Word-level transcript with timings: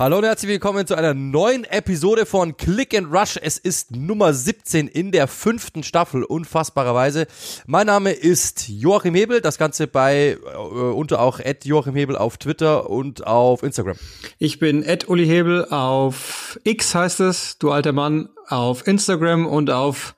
Hallo 0.00 0.16
und 0.16 0.24
herzlich 0.24 0.50
willkommen 0.50 0.86
zu 0.86 0.94
einer 0.94 1.12
neuen 1.12 1.64
Episode 1.64 2.24
von 2.24 2.56
Click 2.56 2.96
and 2.96 3.12
Rush. 3.12 3.36
Es 3.36 3.58
ist 3.58 3.94
Nummer 3.94 4.32
17 4.32 4.88
in 4.88 5.12
der 5.12 5.28
fünften 5.28 5.82
Staffel, 5.82 6.24
unfassbarerweise. 6.24 7.26
Mein 7.66 7.86
Name 7.86 8.12
ist 8.12 8.70
Joachim 8.70 9.14
Hebel, 9.14 9.42
das 9.42 9.58
Ganze 9.58 9.86
bei 9.86 10.38
äh, 10.42 10.56
unter 10.56 11.20
auch 11.20 11.38
Ed 11.38 11.66
Joachim 11.66 11.94
Hebel 11.94 12.16
auf 12.16 12.38
Twitter 12.38 12.88
und 12.88 13.26
auf 13.26 13.62
Instagram. 13.62 13.98
Ich 14.38 14.58
bin 14.58 14.82
Ed 14.82 15.10
Uli 15.10 15.26
Hebel 15.26 15.66
auf 15.66 16.58
X 16.64 16.94
heißt 16.94 17.20
es, 17.20 17.58
du 17.58 17.70
alter 17.70 17.92
Mann, 17.92 18.30
auf 18.48 18.86
Instagram 18.86 19.44
und 19.44 19.68
auf 19.68 20.16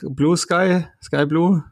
Blue 0.00 0.34
Sky, 0.34 0.86
Sky 1.02 1.26
Blue 1.26 1.62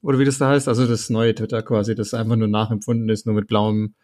oder 0.00 0.18
wie 0.18 0.24
das 0.24 0.38
da 0.38 0.48
heißt, 0.48 0.68
also 0.68 0.86
das 0.86 1.10
neue 1.10 1.34
Twitter 1.34 1.62
quasi, 1.62 1.94
das 1.94 2.14
einfach 2.14 2.36
nur 2.36 2.48
nachempfunden 2.48 3.10
ist, 3.10 3.26
nur 3.26 3.34
mit 3.34 3.46
blauem. 3.46 3.94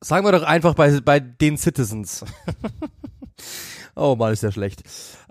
Sagen 0.00 0.24
wir 0.26 0.32
doch 0.32 0.42
einfach 0.44 0.74
bei, 0.74 1.00
bei 1.00 1.18
den 1.20 1.56
Citizens. 1.58 2.24
oh 3.96 4.14
Mann, 4.16 4.32
ist 4.32 4.42
ja 4.44 4.52
schlecht. 4.52 4.82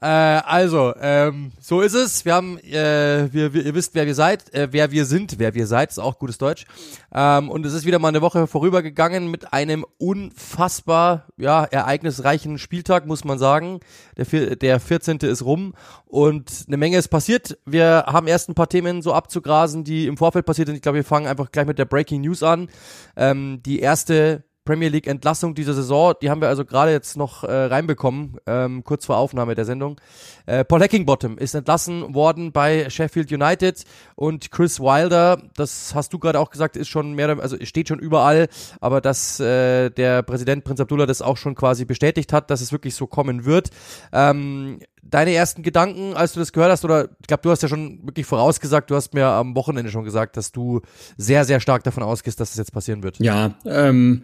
Äh, 0.01 0.05
also, 0.07 0.93
ähm, 0.99 1.51
so 1.59 1.81
ist 1.81 1.93
es. 1.93 2.25
Wir 2.25 2.33
haben, 2.35 2.59
äh, 2.59 3.29
wir, 3.31 3.53
wir, 3.53 3.65
ihr 3.65 3.73
wisst, 3.73 3.95
wer 3.95 4.05
wir 4.05 4.13
seid, 4.13 4.53
äh, 4.53 4.67
wer 4.71 4.91
wir 4.91 5.05
sind, 5.05 5.39
wer 5.39 5.55
wir 5.55 5.65
seid, 5.67 5.89
ist 5.89 5.99
auch 5.99 6.19
gutes 6.19 6.37
Deutsch. 6.37 6.65
Ähm, 7.13 7.49
und 7.49 7.65
es 7.65 7.73
ist 7.73 7.85
wieder 7.85 7.97
mal 7.97 8.09
eine 8.09 8.21
Woche 8.21 8.45
vorübergegangen 8.45 9.31
mit 9.31 9.53
einem 9.53 9.85
unfassbar, 9.97 11.27
ja, 11.37 11.63
ereignisreichen 11.63 12.57
Spieltag, 12.59 13.07
muss 13.07 13.23
man 13.23 13.39
sagen. 13.39 13.79
Der, 14.17 14.25
vier- 14.25 14.55
der 14.57 14.79
14. 14.81 15.17
ist 15.19 15.43
rum 15.45 15.73
und 16.05 16.65
eine 16.67 16.77
Menge 16.77 16.97
ist 16.97 17.07
passiert. 17.07 17.57
Wir 17.65 18.03
haben 18.05 18.27
erst 18.27 18.49
ein 18.49 18.55
paar 18.55 18.69
Themen 18.69 19.01
so 19.01 19.13
abzugrasen, 19.13 19.83
die 19.83 20.07
im 20.07 20.17
Vorfeld 20.17 20.45
passiert 20.45 20.67
sind. 20.67 20.75
Ich 20.75 20.81
glaube, 20.81 20.97
wir 20.97 21.05
fangen 21.05 21.25
einfach 21.27 21.51
gleich 21.51 21.65
mit 21.67 21.79
der 21.79 21.85
Breaking 21.85 22.21
News 22.21 22.43
an. 22.43 22.69
Ähm, 23.15 23.61
die 23.65 23.79
erste 23.79 24.43
Premier 24.67 24.89
League 24.89 25.07
Entlassung 25.07 25.55
dieser 25.55 25.73
Saison, 25.73 26.13
die 26.21 26.29
haben 26.29 26.41
wir 26.41 26.49
also 26.49 26.65
gerade 26.65 26.91
jetzt 26.91 27.15
noch 27.15 27.45
äh, 27.45 27.51
reinbekommen, 27.51 28.35
ähm, 28.45 28.83
kurz 28.83 29.05
vor 29.05 29.15
Aufnahme 29.15 29.55
der 29.55 29.63
Sendung. 29.63 29.99
Äh, 30.45 30.65
Paul 30.65 30.81
Heckingbottom 30.81 31.37
ist 31.37 31.55
entlassen 31.55 32.13
worden 32.13 32.51
bei 32.51 32.89
Sheffield 32.89 33.31
United 33.31 33.85
und 34.15 34.51
Chris 34.51 34.81
Wilder, 34.81 35.41
das 35.55 35.95
hast 35.95 36.11
du 36.11 36.19
gerade 36.19 36.41
auch 36.41 36.49
gesagt, 36.49 36.75
ist 36.75 36.89
schon 36.89 37.13
mehr, 37.13 37.29
also 37.39 37.55
steht 37.63 37.87
schon 37.87 37.99
überall, 37.99 38.49
aber 38.81 38.99
dass 38.99 39.39
äh, 39.39 39.89
der 39.89 40.21
Präsident 40.21 40.65
Prinz 40.65 40.81
Abdullah 40.81 41.05
das 41.05 41.21
auch 41.21 41.37
schon 41.37 41.55
quasi 41.55 41.85
bestätigt 41.85 42.33
hat, 42.33 42.51
dass 42.51 42.59
es 42.59 42.73
wirklich 42.73 42.93
so 42.93 43.07
kommen 43.07 43.45
wird. 43.45 43.69
Ähm, 44.11 44.79
deine 45.09 45.33
ersten 45.33 45.63
Gedanken, 45.63 46.13
als 46.13 46.33
du 46.33 46.39
das 46.39 46.51
gehört 46.53 46.71
hast, 46.71 46.85
oder 46.85 47.09
ich 47.21 47.27
glaube, 47.27 47.43
du 47.43 47.51
hast 47.51 47.63
ja 47.63 47.69
schon 47.69 47.99
wirklich 48.03 48.25
vorausgesagt, 48.25 48.89
du 48.89 48.95
hast 48.95 49.13
mir 49.13 49.25
am 49.25 49.55
Wochenende 49.55 49.91
schon 49.91 50.03
gesagt, 50.03 50.37
dass 50.37 50.51
du 50.51 50.81
sehr, 51.17 51.45
sehr 51.45 51.59
stark 51.59 51.83
davon 51.83 52.03
ausgehst, 52.03 52.39
dass 52.39 52.49
das 52.49 52.57
jetzt 52.57 52.73
passieren 52.73 53.03
wird. 53.03 53.19
Ja, 53.19 53.55
ähm, 53.65 54.23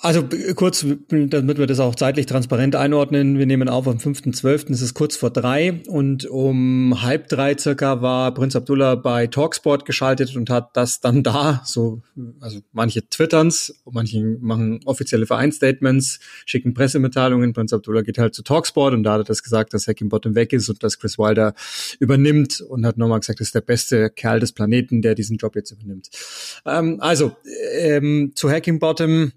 also 0.00 0.28
kurz, 0.54 0.86
damit 1.08 1.58
wir 1.58 1.66
das 1.66 1.80
auch 1.80 1.94
zeitlich 1.94 2.26
transparent 2.26 2.76
einordnen, 2.76 3.38
wir 3.38 3.46
nehmen 3.46 3.68
auf 3.68 3.88
am 3.88 3.96
5.12., 3.96 4.72
es 4.72 4.80
ist 4.80 4.94
kurz 4.94 5.16
vor 5.16 5.30
drei 5.30 5.82
und 5.88 6.24
um 6.26 7.02
halb 7.02 7.28
drei 7.28 7.56
circa 7.58 8.00
war 8.00 8.32
Prinz 8.32 8.54
Abdullah 8.54 8.94
bei 8.94 9.26
Talksport 9.26 9.84
geschaltet 9.84 10.36
und 10.36 10.50
hat 10.50 10.76
das 10.76 11.00
dann 11.00 11.22
da, 11.24 11.62
so, 11.64 12.00
also 12.40 12.60
manche 12.72 13.08
twitterns, 13.08 13.74
manche 13.90 14.38
machen 14.40 14.80
offizielle 14.84 15.26
Vereinsstatements, 15.26 16.20
schicken 16.46 16.74
Pressemitteilungen, 16.74 17.52
Prinz 17.52 17.72
Abdullah 17.72 18.02
geht 18.02 18.18
halt 18.18 18.34
zu 18.34 18.42
Talksport 18.42 18.94
und 18.94 19.02
da 19.02 19.14
hat 19.14 19.22
er 19.22 19.24
das 19.24 19.42
gesagt, 19.42 19.74
dass 19.74 19.88
Hacking 19.88 20.08
Bottom 20.08 20.36
weg 20.36 20.52
ist 20.52 20.68
und 20.68 20.82
dass 20.84 20.98
Chris 21.00 21.18
Wilder 21.18 21.54
übernimmt 21.98 22.60
und 22.60 22.86
hat 22.86 22.98
nochmal 22.98 23.18
gesagt, 23.18 23.40
das 23.40 23.48
ist 23.48 23.54
der 23.54 23.62
beste 23.62 24.10
Kerl 24.10 24.38
des 24.38 24.52
Planeten, 24.52 25.02
der 25.02 25.16
diesen 25.16 25.38
Job 25.38 25.56
jetzt 25.56 25.72
übernimmt. 25.72 26.08
Ähm, 26.64 26.98
also, 27.00 27.32
ähm, 27.78 28.32
zu 28.36 28.48
Hacking 28.48 28.78
Bottom, 28.78 29.32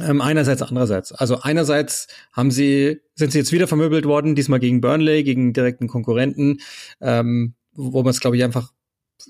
ähm, 0.00 0.20
einerseits, 0.20 0.62
andererseits. 0.62 1.12
Also 1.12 1.40
einerseits 1.42 2.08
haben 2.32 2.50
sie, 2.50 3.00
sind 3.14 3.32
sie 3.32 3.38
jetzt 3.38 3.52
wieder 3.52 3.66
vermöbelt 3.66 4.04
worden, 4.04 4.34
diesmal 4.34 4.60
gegen 4.60 4.80
Burnley, 4.80 5.24
gegen 5.24 5.52
direkten 5.52 5.88
Konkurrenten, 5.88 6.58
ähm, 7.00 7.54
wo 7.72 8.02
man 8.02 8.10
es, 8.10 8.20
glaube 8.20 8.36
ich, 8.36 8.44
einfach 8.44 8.72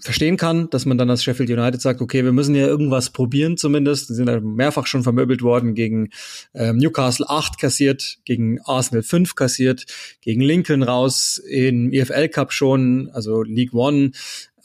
verstehen 0.03 0.37
kann, 0.37 0.69
dass 0.71 0.85
man 0.85 0.99
dann 0.99 1.09
als 1.09 1.25
Sheffield 1.25 1.51
United 1.51 1.81
sagt, 1.81 2.01
okay, 2.03 2.23
wir 2.23 2.33
müssen 2.33 2.55
ja 2.55 2.67
irgendwas 2.67 3.11
probieren 3.11 3.57
zumindest. 3.57 4.09
Sie 4.09 4.15
sind 4.15 4.29
halt 4.29 4.45
mehrfach 4.45 4.87
schon 4.87 5.03
vermöbelt 5.03 5.43
worden, 5.43 5.75
gegen 5.75 6.11
ähm, 6.55 6.77
Newcastle 6.77 7.27
8 7.29 7.59
kassiert, 7.59 8.19
gegen 8.25 8.61
Arsenal 8.63 9.03
5 9.03 9.35
kassiert, 9.35 9.87
gegen 10.21 10.43
Lincoln 10.43 10.83
raus, 10.83 11.39
im 11.49 11.93
EFL 11.93 12.29
Cup 12.29 12.53
schon, 12.53 13.11
also 13.13 13.43
League 13.43 13.73
One. 13.73 14.13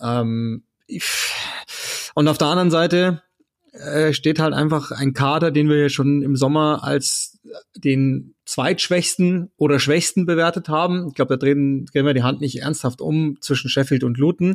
Ähm, 0.01 0.63
und 2.15 2.27
auf 2.27 2.37
der 2.37 2.47
anderen 2.47 2.71
Seite 2.71 3.23
äh, 3.73 4.13
steht 4.13 4.39
halt 4.39 4.53
einfach 4.53 4.91
ein 4.91 5.13
Kader, 5.13 5.51
den 5.51 5.69
wir 5.69 5.77
ja 5.77 5.89
schon 5.89 6.21
im 6.21 6.35
Sommer 6.35 6.83
als 6.83 7.39
den 7.75 8.35
zweitschwächsten 8.45 9.51
oder 9.57 9.79
schwächsten 9.79 10.25
bewertet 10.25 10.69
haben. 10.69 11.07
Ich 11.07 11.13
glaube, 11.13 11.35
da 11.35 11.37
drehen, 11.37 11.85
drehen 11.85 12.05
wir 12.05 12.13
die 12.13 12.23
Hand 12.23 12.41
nicht 12.41 12.61
ernsthaft 12.61 13.01
um 13.01 13.37
zwischen 13.41 13.69
Sheffield 13.69 14.03
und 14.03 14.17
Luton. 14.17 14.53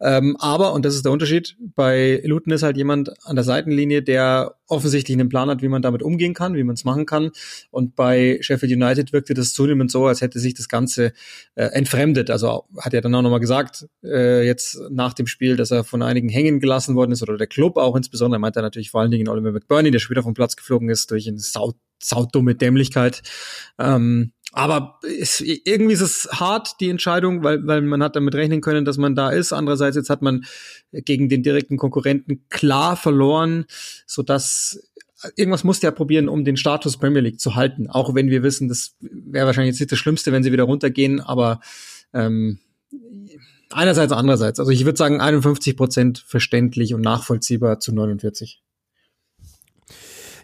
Ähm, 0.00 0.36
aber, 0.38 0.72
und 0.72 0.84
das 0.84 0.94
ist 0.94 1.04
der 1.04 1.12
Unterschied, 1.12 1.56
bei 1.58 2.22
Luton 2.24 2.52
ist 2.52 2.62
halt 2.62 2.76
jemand 2.76 3.10
an 3.26 3.36
der 3.36 3.44
Seitenlinie, 3.44 4.02
der 4.02 4.54
offensichtlich 4.68 5.16
einen 5.16 5.28
Plan 5.28 5.48
hat, 5.48 5.62
wie 5.62 5.68
man 5.68 5.82
damit 5.82 6.02
umgehen 6.02 6.34
kann, 6.34 6.54
wie 6.54 6.62
man 6.62 6.74
es 6.74 6.84
machen 6.84 7.06
kann. 7.06 7.30
Und 7.70 7.96
bei 7.96 8.38
Sheffield 8.40 8.72
United 8.72 9.12
wirkte 9.12 9.34
das 9.34 9.52
zunehmend 9.52 9.90
so, 9.90 10.06
als 10.06 10.20
hätte 10.20 10.38
sich 10.38 10.54
das 10.54 10.68
Ganze 10.68 11.12
äh, 11.54 11.64
entfremdet. 11.64 12.30
Also 12.30 12.64
hat 12.78 12.94
er 12.94 13.00
dann 13.00 13.14
auch 13.14 13.22
nochmal 13.22 13.40
gesagt, 13.40 13.86
äh, 14.04 14.46
jetzt 14.46 14.78
nach 14.90 15.14
dem 15.14 15.26
Spiel, 15.26 15.56
dass 15.56 15.70
er 15.70 15.84
von 15.84 16.02
einigen 16.02 16.28
hängen 16.28 16.60
gelassen 16.60 16.94
worden 16.94 17.12
ist, 17.12 17.22
oder 17.22 17.36
der 17.36 17.46
Club 17.46 17.76
auch 17.76 17.96
insbesondere, 17.96 18.38
meint 18.38 18.56
er 18.56 18.62
natürlich 18.62 18.90
vor 18.90 19.00
allen 19.00 19.10
Dingen 19.10 19.28
Oliver 19.28 19.52
McBurney, 19.52 19.90
der 19.90 20.00
wieder 20.08 20.22
vom 20.22 20.34
Platz 20.34 20.56
geflogen 20.56 20.88
ist 20.88 21.10
durch 21.10 21.28
eine 21.28 21.38
sau, 21.38 21.74
saudumme 21.98 22.54
Dämlichkeit. 22.54 23.22
Ähm, 23.78 24.32
aber 24.52 24.98
ist, 25.02 25.40
irgendwie 25.40 25.92
ist 25.92 26.00
es 26.00 26.28
hart, 26.32 26.80
die 26.80 26.88
Entscheidung, 26.88 27.44
weil, 27.44 27.66
weil 27.66 27.82
man 27.82 28.02
hat 28.02 28.16
damit 28.16 28.34
rechnen 28.34 28.60
können, 28.60 28.84
dass 28.84 28.96
man 28.96 29.14
da 29.14 29.30
ist. 29.30 29.52
Andererseits 29.52 29.96
jetzt 29.96 30.10
hat 30.10 30.22
man 30.22 30.44
gegen 30.90 31.28
den 31.28 31.42
direkten 31.42 31.76
Konkurrenten 31.76 32.44
klar 32.48 32.96
verloren, 32.96 33.66
so 34.06 34.22
dass 34.22 34.90
irgendwas 35.36 35.64
musste 35.64 35.86
er 35.86 35.92
probieren, 35.92 36.28
um 36.28 36.44
den 36.44 36.56
Status 36.56 36.96
Premier 36.96 37.20
League 37.20 37.40
zu 37.40 37.56
halten. 37.56 37.88
Auch 37.88 38.14
wenn 38.14 38.30
wir 38.30 38.42
wissen, 38.42 38.68
das 38.68 38.96
wäre 39.00 39.46
wahrscheinlich 39.46 39.74
jetzt 39.74 39.80
nicht 39.80 39.92
das 39.92 39.98
Schlimmste, 39.98 40.32
wenn 40.32 40.42
sie 40.42 40.52
wieder 40.52 40.64
runtergehen, 40.64 41.20
aber 41.20 41.60
ähm, 42.14 42.58
einerseits, 43.70 44.12
andererseits. 44.12 44.60
Also 44.60 44.70
ich 44.70 44.84
würde 44.84 44.96
sagen 44.96 45.20
51 45.20 45.76
Prozent 45.76 46.24
verständlich 46.26 46.94
und 46.94 47.02
nachvollziehbar 47.02 47.80
zu 47.80 47.92
49. 47.92 48.62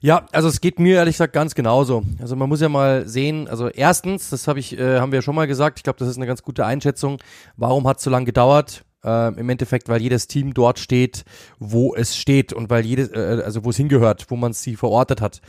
Ja, 0.05 0.27
also 0.33 0.49
es 0.49 0.61
geht 0.61 0.79
mir 0.79 0.97
ehrlich 0.97 1.15
gesagt 1.15 1.33
ganz 1.33 1.55
genauso. 1.55 2.03
Also 2.21 2.37
man 2.37 2.47
muss 2.47 2.61
ja 2.61 2.69
mal 2.69 3.09
sehen, 3.09 3.49
also 3.49 3.69
erstens, 3.69 4.29
das 4.29 4.47
habe 4.47 4.59
ich, 4.59 4.79
äh, 4.79 5.01
haben 5.01 5.13
wir 5.13 5.21
ja 5.21 5.23
schon 5.23 5.35
mal 5.35 5.47
gesagt, 5.47 5.79
ich 5.79 5.83
glaube, 5.83 5.99
das 5.99 6.09
ist 6.09 6.19
eine 6.19 6.27
ganz 6.27 6.43
gute 6.43 6.67
Einschätzung. 6.67 7.17
Warum 7.57 7.89
hat 7.89 7.97
es 7.97 8.05
so 8.05 8.11
lange 8.11 8.27
gedauert? 8.27 8.85
Äh, 9.03 9.29
Im 9.29 9.49
Endeffekt, 9.49 9.89
weil 9.89 10.03
jedes 10.03 10.27
Team 10.27 10.53
dort 10.53 10.79
steht, 10.79 11.25
wo 11.59 11.95
es 11.95 12.19
steht 12.19 12.53
und 12.53 12.69
weil 12.69 12.85
jedes, 12.85 13.13
äh, 13.13 13.41
also 13.43 13.65
wo 13.65 13.71
es 13.71 13.79
hingehört, 13.79 14.27
wo 14.29 14.37
man 14.37 14.53
sie 14.53 14.77
verortet 14.77 15.23
hat. 15.23 15.41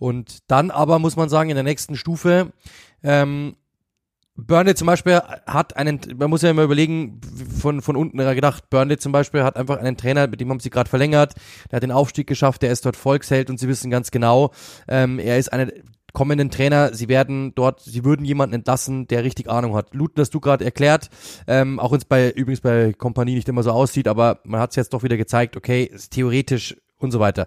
Und 0.00 0.38
dann 0.48 0.72
aber 0.72 0.98
muss 0.98 1.14
man 1.14 1.28
sagen, 1.28 1.48
in 1.48 1.54
der 1.54 1.62
nächsten 1.62 1.94
Stufe 1.94 2.50
ähm, 3.04 3.54
Burnley 4.46 4.74
zum 4.74 4.86
Beispiel 4.86 5.20
hat 5.46 5.76
einen, 5.76 6.00
man 6.16 6.30
muss 6.30 6.42
ja 6.42 6.50
immer 6.50 6.62
überlegen, 6.62 7.20
von, 7.60 7.82
von 7.82 7.96
unten 7.96 8.18
gedacht, 8.18 8.70
Burnley 8.70 8.98
zum 8.98 9.12
Beispiel 9.12 9.42
hat 9.42 9.56
einfach 9.56 9.78
einen 9.78 9.96
Trainer, 9.96 10.26
mit 10.26 10.40
dem 10.40 10.50
haben 10.50 10.60
sie 10.60 10.70
gerade 10.70 10.88
verlängert, 10.88 11.34
der 11.70 11.76
hat 11.76 11.82
den 11.82 11.92
Aufstieg 11.92 12.26
geschafft, 12.26 12.62
der 12.62 12.70
ist 12.70 12.84
dort 12.84 12.96
Volksheld 12.96 13.50
und 13.50 13.58
sie 13.58 13.68
wissen 13.68 13.90
ganz 13.90 14.10
genau, 14.10 14.52
ähm, 14.88 15.18
er 15.18 15.38
ist 15.38 15.52
einer 15.52 15.68
kommenden 16.12 16.50
Trainer, 16.50 16.94
sie 16.94 17.08
werden 17.08 17.54
dort, 17.54 17.80
sie 17.80 18.04
würden 18.04 18.24
jemanden 18.24 18.54
entlassen, 18.56 19.06
der 19.06 19.24
richtig 19.24 19.48
Ahnung 19.48 19.76
hat. 19.76 19.94
Luton 19.94 20.22
hast 20.22 20.34
du 20.34 20.40
gerade 20.40 20.64
erklärt, 20.64 21.08
ähm, 21.46 21.78
auch 21.78 21.92
wenn 21.92 21.98
es 21.98 22.04
bei, 22.04 22.30
übrigens 22.30 22.60
bei 22.60 22.92
Kompanie 22.92 23.34
nicht 23.34 23.48
immer 23.48 23.62
so 23.62 23.70
aussieht, 23.70 24.08
aber 24.08 24.40
man 24.44 24.60
hat 24.60 24.70
es 24.70 24.76
jetzt 24.76 24.92
doch 24.92 25.02
wieder 25.02 25.16
gezeigt, 25.16 25.56
okay, 25.56 25.84
ist 25.84 26.12
theoretisch 26.12 26.76
und 27.02 27.10
so 27.10 27.20
weiter. 27.20 27.46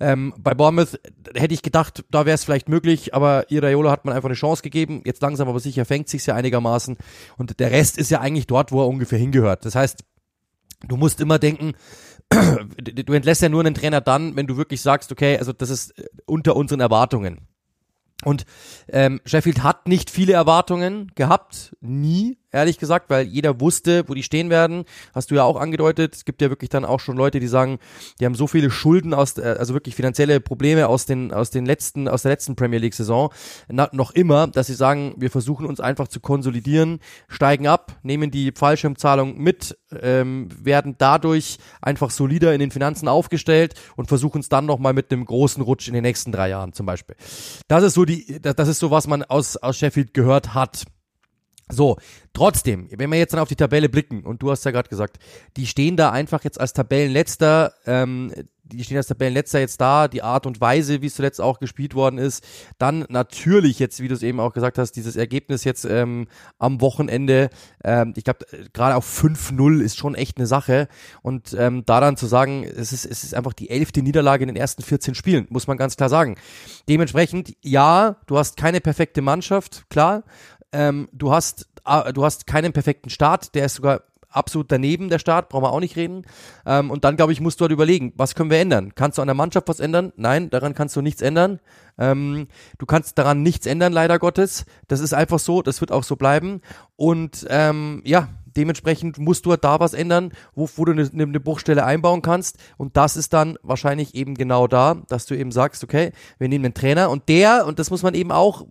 Ähm, 0.00 0.34
bei 0.38 0.54
Bournemouth 0.54 1.00
hätte 1.34 1.54
ich 1.54 1.62
gedacht, 1.62 2.04
da 2.10 2.26
wäre 2.26 2.34
es 2.34 2.44
vielleicht 2.44 2.68
möglich, 2.68 3.14
aber 3.14 3.50
Iraola 3.50 3.90
hat 3.90 4.04
man 4.04 4.14
einfach 4.14 4.28
eine 4.28 4.34
Chance 4.34 4.62
gegeben. 4.62 5.02
Jetzt 5.04 5.22
langsam 5.22 5.48
aber 5.48 5.60
sicher 5.60 5.84
fängt 5.84 6.08
sich's 6.08 6.26
ja 6.26 6.34
einigermaßen 6.34 6.96
und 7.36 7.60
der 7.60 7.70
Rest 7.70 7.98
ist 7.98 8.10
ja 8.10 8.20
eigentlich 8.20 8.46
dort, 8.46 8.72
wo 8.72 8.82
er 8.82 8.88
ungefähr 8.88 9.18
hingehört. 9.18 9.64
Das 9.64 9.74
heißt, 9.74 10.04
du 10.86 10.96
musst 10.96 11.20
immer 11.20 11.38
denken, 11.38 11.72
du 12.30 13.12
entlässt 13.12 13.42
ja 13.42 13.48
nur 13.48 13.60
einen 13.60 13.74
Trainer 13.74 14.00
dann, 14.00 14.36
wenn 14.36 14.46
du 14.46 14.56
wirklich 14.56 14.82
sagst, 14.82 15.12
okay, 15.12 15.38
also 15.38 15.52
das 15.52 15.70
ist 15.70 15.94
unter 16.26 16.56
unseren 16.56 16.80
Erwartungen. 16.80 17.48
Und 18.24 18.46
ähm, 18.88 19.20
Sheffield 19.24 19.62
hat 19.62 19.86
nicht 19.86 20.10
viele 20.10 20.32
Erwartungen 20.32 21.12
gehabt, 21.14 21.76
nie, 21.80 22.38
ehrlich 22.52 22.78
gesagt, 22.78 23.10
weil 23.10 23.26
jeder 23.26 23.60
wusste, 23.60 24.04
wo 24.08 24.14
die 24.14 24.22
stehen 24.22 24.50
werden. 24.50 24.84
Hast 25.14 25.30
du 25.30 25.34
ja 25.34 25.44
auch 25.44 25.56
angedeutet. 25.56 26.14
Es 26.16 26.24
gibt 26.24 26.40
ja 26.42 26.50
wirklich 26.50 26.70
dann 26.70 26.84
auch 26.84 27.00
schon 27.00 27.16
Leute, 27.16 27.40
die 27.40 27.48
sagen, 27.48 27.78
die 28.20 28.24
haben 28.24 28.34
so 28.34 28.46
viele 28.46 28.70
Schulden 28.70 29.14
aus, 29.14 29.36
äh, 29.38 29.56
also 29.58 29.74
wirklich 29.74 29.94
finanzielle 29.94 30.40
Probleme 30.40 30.88
aus 30.88 31.06
den 31.06 31.32
aus 31.32 31.50
den 31.50 31.66
letzten 31.66 32.08
aus 32.08 32.22
der 32.22 32.32
letzten 32.32 32.56
Premier 32.56 32.78
League 32.78 32.94
Saison 32.94 33.30
noch 33.92 34.12
immer, 34.12 34.46
dass 34.46 34.66
sie 34.68 34.74
sagen, 34.74 35.14
wir 35.18 35.30
versuchen 35.30 35.66
uns 35.66 35.80
einfach 35.80 36.08
zu 36.08 36.20
konsolidieren, 36.20 37.00
steigen 37.28 37.66
ab, 37.66 37.98
nehmen 38.02 38.30
die 38.30 38.52
Fallschirmzahlung 38.52 39.38
mit, 39.38 39.76
ähm, 40.00 40.48
werden 40.62 40.96
dadurch 40.98 41.58
einfach 41.82 42.10
solider 42.10 42.52
in 42.54 42.60
den 42.60 42.70
Finanzen 42.70 43.08
aufgestellt 43.08 43.74
und 43.96 44.08
versuchen 44.08 44.40
es 44.40 44.48
dann 44.48 44.66
noch 44.66 44.78
mal 44.78 44.92
mit 44.92 45.12
einem 45.12 45.24
großen 45.24 45.62
Rutsch 45.62 45.88
in 45.88 45.94
den 45.94 46.02
nächsten 46.02 46.32
drei 46.32 46.48
Jahren 46.48 46.72
zum 46.72 46.86
Beispiel. 46.86 47.16
Das 47.68 47.82
ist 47.82 47.94
so 47.94 48.04
die, 48.04 48.40
das 48.40 48.68
ist 48.68 48.78
so, 48.78 48.90
was 48.90 49.06
man 49.06 49.22
aus, 49.22 49.56
aus 49.56 49.76
Sheffield 49.76 50.14
gehört 50.14 50.54
hat. 50.54 50.84
So, 51.70 51.98
trotzdem, 52.32 52.88
wenn 52.96 53.10
wir 53.10 53.18
jetzt 53.18 53.32
dann 53.32 53.40
auf 53.40 53.48
die 53.48 53.56
Tabelle 53.56 53.88
blicken, 53.88 54.24
und 54.24 54.42
du 54.42 54.50
hast 54.50 54.64
ja 54.64 54.70
gerade 54.70 54.88
gesagt, 54.88 55.18
die 55.56 55.66
stehen 55.66 55.96
da 55.96 56.10
einfach 56.10 56.44
jetzt 56.44 56.60
als 56.60 56.72
Tabellenletzter, 56.72 57.74
ähm, 57.86 58.32
die 58.72 58.84
stehen 58.84 58.96
als 58.96 59.06
Tabellenletzter 59.06 59.60
jetzt 59.60 59.80
da, 59.80 60.08
die 60.08 60.22
Art 60.22 60.46
und 60.46 60.60
Weise, 60.60 61.02
wie 61.02 61.06
es 61.06 61.14
zuletzt 61.14 61.40
auch 61.40 61.58
gespielt 61.58 61.94
worden 61.94 62.18
ist, 62.18 62.44
dann 62.78 63.04
natürlich 63.08 63.78
jetzt, 63.78 64.00
wie 64.00 64.08
du 64.08 64.14
es 64.14 64.22
eben 64.22 64.40
auch 64.40 64.52
gesagt 64.52 64.78
hast, 64.78 64.92
dieses 64.92 65.16
Ergebnis 65.16 65.64
jetzt 65.64 65.84
ähm, 65.84 66.28
am 66.58 66.80
Wochenende, 66.80 67.50
ähm, 67.84 68.12
ich 68.16 68.24
glaube, 68.24 68.46
gerade 68.72 68.96
auf 68.96 69.06
5-0 69.06 69.80
ist 69.80 69.96
schon 69.96 70.14
echt 70.14 70.38
eine 70.38 70.46
Sache. 70.46 70.88
Und 71.22 71.54
ähm, 71.58 71.84
da 71.86 72.00
dann 72.00 72.16
zu 72.16 72.26
sagen, 72.26 72.64
es 72.64 72.92
ist, 72.92 73.04
es 73.04 73.24
ist 73.24 73.34
einfach 73.34 73.52
die 73.52 73.70
elfte 73.70 74.02
Niederlage 74.02 74.42
in 74.44 74.48
den 74.48 74.56
ersten 74.56 74.82
14 74.82 75.14
Spielen, 75.14 75.46
muss 75.50 75.66
man 75.66 75.76
ganz 75.76 75.96
klar 75.96 76.08
sagen. 76.08 76.36
Dementsprechend, 76.88 77.54
ja, 77.62 78.16
du 78.26 78.38
hast 78.38 78.56
keine 78.56 78.80
perfekte 78.80 79.22
Mannschaft, 79.22 79.88
klar, 79.88 80.24
ähm, 80.72 81.08
du 81.12 81.32
hast 81.32 81.68
äh, 81.84 82.12
du 82.12 82.24
hast 82.24 82.46
keinen 82.46 82.72
perfekten 82.72 83.10
Start, 83.10 83.54
der 83.54 83.66
ist 83.66 83.76
sogar 83.76 84.02
absolut 84.30 84.70
daneben, 84.70 85.08
der 85.08 85.18
Start, 85.18 85.48
brauchen 85.48 85.64
wir 85.64 85.72
auch 85.72 85.80
nicht 85.80 85.96
reden. 85.96 86.24
Ähm, 86.66 86.90
und 86.90 87.04
dann, 87.04 87.16
glaube 87.16 87.32
ich, 87.32 87.40
musst 87.40 87.60
du 87.60 87.62
halt 87.62 87.72
überlegen, 87.72 88.12
was 88.16 88.34
können 88.34 88.50
wir 88.50 88.58
ändern? 88.58 88.94
Kannst 88.94 89.18
du 89.18 89.22
an 89.22 89.28
der 89.28 89.34
Mannschaft 89.34 89.68
was 89.68 89.80
ändern? 89.80 90.12
Nein, 90.16 90.50
daran 90.50 90.74
kannst 90.74 90.94
du 90.96 91.02
nichts 91.02 91.22
ändern. 91.22 91.60
Ähm, 91.98 92.48
du 92.78 92.86
kannst 92.86 93.18
daran 93.18 93.42
nichts 93.42 93.66
ändern, 93.66 93.92
leider 93.92 94.18
Gottes. 94.18 94.66
Das 94.86 95.00
ist 95.00 95.14
einfach 95.14 95.38
so, 95.38 95.62
das 95.62 95.80
wird 95.80 95.92
auch 95.92 96.04
so 96.04 96.16
bleiben. 96.16 96.60
Und 96.96 97.46
ähm, 97.48 98.02
ja, 98.04 98.28
Dementsprechend 98.58 99.18
musst 99.18 99.46
du 99.46 99.50
halt 99.50 99.62
da 99.62 99.78
was 99.78 99.94
ändern, 99.94 100.32
wo, 100.56 100.68
wo 100.74 100.84
du 100.84 100.90
eine, 100.90 101.08
eine 101.12 101.38
Bruchstelle 101.38 101.84
einbauen 101.84 102.22
kannst. 102.22 102.58
Und 102.76 102.96
das 102.96 103.16
ist 103.16 103.32
dann 103.32 103.56
wahrscheinlich 103.62 104.16
eben 104.16 104.34
genau 104.34 104.66
da, 104.66 104.96
dass 105.08 105.26
du 105.26 105.36
eben 105.36 105.52
sagst, 105.52 105.84
okay, 105.84 106.10
wir 106.38 106.48
nehmen 106.48 106.64
einen 106.64 106.74
Trainer 106.74 107.08
und 107.10 107.28
der, 107.28 107.66
und 107.66 107.78
das 107.78 107.90
muss 107.90 108.02
man 108.02 108.14
eben 108.14 108.32
auch 108.32 108.66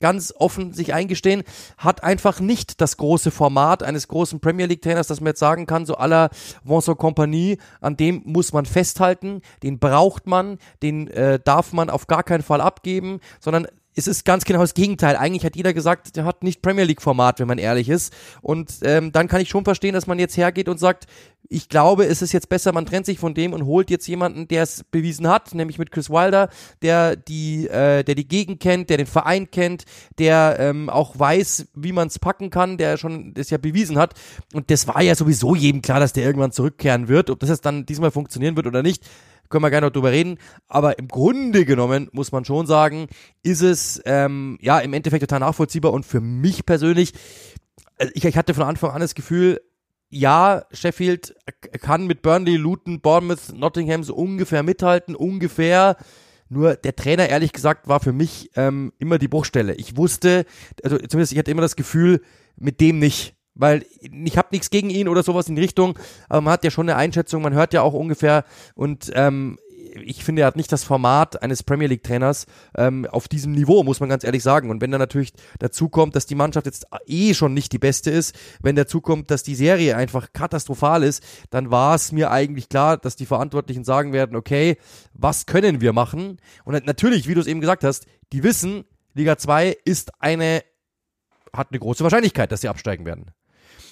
ganz 0.00 0.34
offen 0.36 0.72
sich 0.72 0.92
eingestehen, 0.92 1.44
hat 1.76 2.02
einfach 2.02 2.40
nicht 2.40 2.80
das 2.80 2.96
große 2.96 3.30
Format 3.30 3.84
eines 3.84 4.08
großen 4.08 4.40
Premier 4.40 4.66
League 4.66 4.82
Trainers, 4.82 5.06
dass 5.06 5.20
man 5.20 5.28
jetzt 5.28 5.40
sagen 5.40 5.66
kann, 5.66 5.86
so 5.86 5.94
aller 5.94 6.30
Vincent 6.64 6.98
Compagnie, 6.98 7.58
an 7.80 7.96
dem 7.96 8.22
muss 8.24 8.52
man 8.52 8.66
festhalten, 8.66 9.42
den 9.62 9.78
braucht 9.78 10.26
man, 10.26 10.58
den 10.82 11.06
äh, 11.08 11.38
darf 11.38 11.72
man 11.72 11.90
auf 11.90 12.08
gar 12.08 12.24
keinen 12.24 12.42
Fall 12.42 12.60
abgeben, 12.60 13.20
sondern 13.38 13.68
es 13.98 14.06
ist 14.06 14.24
ganz 14.24 14.44
genau 14.44 14.60
das 14.60 14.74
Gegenteil. 14.74 15.16
Eigentlich 15.16 15.44
hat 15.44 15.56
jeder 15.56 15.74
gesagt, 15.74 16.14
der 16.14 16.24
hat 16.24 16.44
nicht 16.44 16.62
Premier 16.62 16.84
League 16.84 17.02
Format, 17.02 17.40
wenn 17.40 17.48
man 17.48 17.58
ehrlich 17.58 17.88
ist. 17.88 18.14
Und 18.40 18.78
ähm, 18.82 19.10
dann 19.10 19.26
kann 19.26 19.40
ich 19.40 19.48
schon 19.48 19.64
verstehen, 19.64 19.92
dass 19.92 20.06
man 20.06 20.20
jetzt 20.20 20.36
hergeht 20.36 20.68
und 20.68 20.78
sagt, 20.78 21.06
ich 21.48 21.68
glaube, 21.68 22.06
es 22.06 22.22
ist 22.22 22.32
jetzt 22.32 22.48
besser, 22.48 22.72
man 22.72 22.86
trennt 22.86 23.06
sich 23.06 23.18
von 23.18 23.34
dem 23.34 23.52
und 23.52 23.64
holt 23.64 23.90
jetzt 23.90 24.06
jemanden, 24.06 24.46
der 24.46 24.62
es 24.62 24.84
bewiesen 24.84 25.26
hat, 25.26 25.52
nämlich 25.52 25.78
mit 25.78 25.90
Chris 25.90 26.10
Wilder, 26.10 26.48
der 26.80 27.16
die, 27.16 27.66
äh, 27.66 28.04
der 28.04 28.14
die 28.14 28.28
Gegend 28.28 28.60
kennt, 28.60 28.88
der 28.88 28.98
den 28.98 29.06
Verein 29.06 29.50
kennt, 29.50 29.84
der 30.18 30.58
ähm, 30.60 30.90
auch 30.90 31.18
weiß, 31.18 31.68
wie 31.74 31.92
man 31.92 32.06
es 32.06 32.20
packen 32.20 32.50
kann, 32.50 32.78
der 32.78 32.98
schon 32.98 33.34
das 33.34 33.50
ja 33.50 33.58
bewiesen 33.58 33.98
hat. 33.98 34.14
Und 34.52 34.70
das 34.70 34.86
war 34.86 35.02
ja 35.02 35.16
sowieso 35.16 35.56
jedem 35.56 35.82
klar, 35.82 35.98
dass 35.98 36.12
der 36.12 36.24
irgendwann 36.24 36.52
zurückkehren 36.52 37.08
wird. 37.08 37.30
Ob 37.30 37.40
das 37.40 37.48
jetzt 37.48 37.66
dann 37.66 37.84
diesmal 37.84 38.12
funktionieren 38.12 38.54
wird 38.54 38.66
oder 38.68 38.82
nicht, 38.82 39.04
können 39.48 39.62
wir 39.62 39.70
gerne 39.70 39.86
noch 39.86 39.92
drüber 39.92 40.12
reden. 40.12 40.38
Aber 40.66 40.98
im 40.98 41.08
Grunde 41.08 41.64
genommen 41.64 42.08
muss 42.12 42.32
man 42.32 42.44
schon 42.44 42.66
sagen, 42.66 43.06
ist 43.42 43.62
es 43.62 44.00
ähm, 44.04 44.58
ja 44.60 44.78
im 44.78 44.92
Endeffekt 44.92 45.22
total 45.22 45.40
nachvollziehbar 45.40 45.92
und 45.92 46.04
für 46.06 46.20
mich 46.20 46.66
persönlich, 46.66 47.12
also 47.98 48.12
ich, 48.14 48.24
ich 48.24 48.36
hatte 48.36 48.54
von 48.54 48.64
Anfang 48.64 48.90
an 48.90 49.00
das 49.00 49.14
Gefühl, 49.14 49.60
ja, 50.10 50.64
Sheffield 50.72 51.34
kann 51.80 52.06
mit 52.06 52.22
Burnley, 52.22 52.56
Luton, 52.56 53.00
Bournemouth, 53.00 53.52
Nottingham 53.54 54.02
so 54.04 54.14
ungefähr 54.14 54.62
mithalten, 54.62 55.14
ungefähr. 55.14 55.96
Nur 56.48 56.76
der 56.76 56.96
Trainer, 56.96 57.28
ehrlich 57.28 57.52
gesagt, 57.52 57.88
war 57.88 58.00
für 58.00 58.14
mich 58.14 58.50
ähm, 58.56 58.92
immer 58.98 59.18
die 59.18 59.28
Bruchstelle. 59.28 59.74
Ich 59.74 59.98
wusste, 59.98 60.46
also 60.82 60.96
zumindest 60.96 61.32
ich 61.32 61.38
hatte 61.38 61.50
immer 61.50 61.60
das 61.60 61.76
Gefühl, 61.76 62.22
mit 62.56 62.80
dem 62.80 62.98
nicht 62.98 63.36
weil 63.58 63.84
ich 64.00 64.38
habe 64.38 64.48
nichts 64.52 64.70
gegen 64.70 64.88
ihn 64.88 65.08
oder 65.08 65.22
sowas 65.22 65.48
in 65.48 65.56
die 65.56 65.62
Richtung, 65.62 65.98
aber 66.28 66.40
man 66.40 66.52
hat 66.54 66.64
ja 66.64 66.70
schon 66.70 66.88
eine 66.88 66.96
Einschätzung, 66.96 67.42
man 67.42 67.52
hört 67.52 67.74
ja 67.74 67.82
auch 67.82 67.92
ungefähr 67.92 68.44
und 68.74 69.10
ähm, 69.14 69.58
ich 70.04 70.24
finde, 70.24 70.42
er 70.42 70.48
hat 70.48 70.56
nicht 70.56 70.72
das 70.72 70.84
Format 70.84 71.42
eines 71.42 71.62
Premier 71.62 71.88
League 71.88 72.02
Trainers 72.02 72.46
ähm, 72.76 73.06
auf 73.06 73.28
diesem 73.28 73.52
Niveau, 73.52 73.82
muss 73.82 74.00
man 74.00 74.08
ganz 74.08 74.24
ehrlich 74.24 74.42
sagen. 74.42 74.70
Und 74.70 74.80
wenn 74.80 74.90
dann 74.90 75.00
natürlich 75.00 75.32
dazu 75.58 75.88
kommt, 75.88 76.16
dass 76.16 76.26
die 76.26 76.34
Mannschaft 76.34 76.66
jetzt 76.66 76.86
eh 77.06 77.34
schon 77.34 77.54
nicht 77.54 77.72
die 77.72 77.78
beste 77.78 78.10
ist, 78.10 78.34
wenn 78.60 78.76
dazu 78.76 79.00
kommt, 79.00 79.30
dass 79.30 79.42
die 79.42 79.54
Serie 79.54 79.96
einfach 79.96 80.32
katastrophal 80.32 81.02
ist, 81.02 81.22
dann 81.50 81.70
war 81.70 81.94
es 81.94 82.12
mir 82.12 82.30
eigentlich 82.30 82.68
klar, 82.68 82.96
dass 82.96 83.16
die 83.16 83.26
Verantwortlichen 83.26 83.84
sagen 83.84 84.12
werden, 84.12 84.36
okay, 84.36 84.76
was 85.12 85.46
können 85.46 85.80
wir 85.80 85.92
machen? 85.92 86.38
Und 86.64 86.86
natürlich, 86.86 87.28
wie 87.28 87.34
du 87.34 87.40
es 87.40 87.46
eben 87.46 87.60
gesagt 87.60 87.84
hast, 87.84 88.06
die 88.32 88.42
wissen, 88.42 88.84
Liga 89.14 89.36
2 89.36 89.76
ist 89.84 90.12
eine, 90.20 90.62
hat 91.52 91.68
eine 91.70 91.80
große 91.80 92.04
Wahrscheinlichkeit, 92.04 92.52
dass 92.52 92.60
sie 92.60 92.68
absteigen 92.68 93.04
werden. 93.04 93.32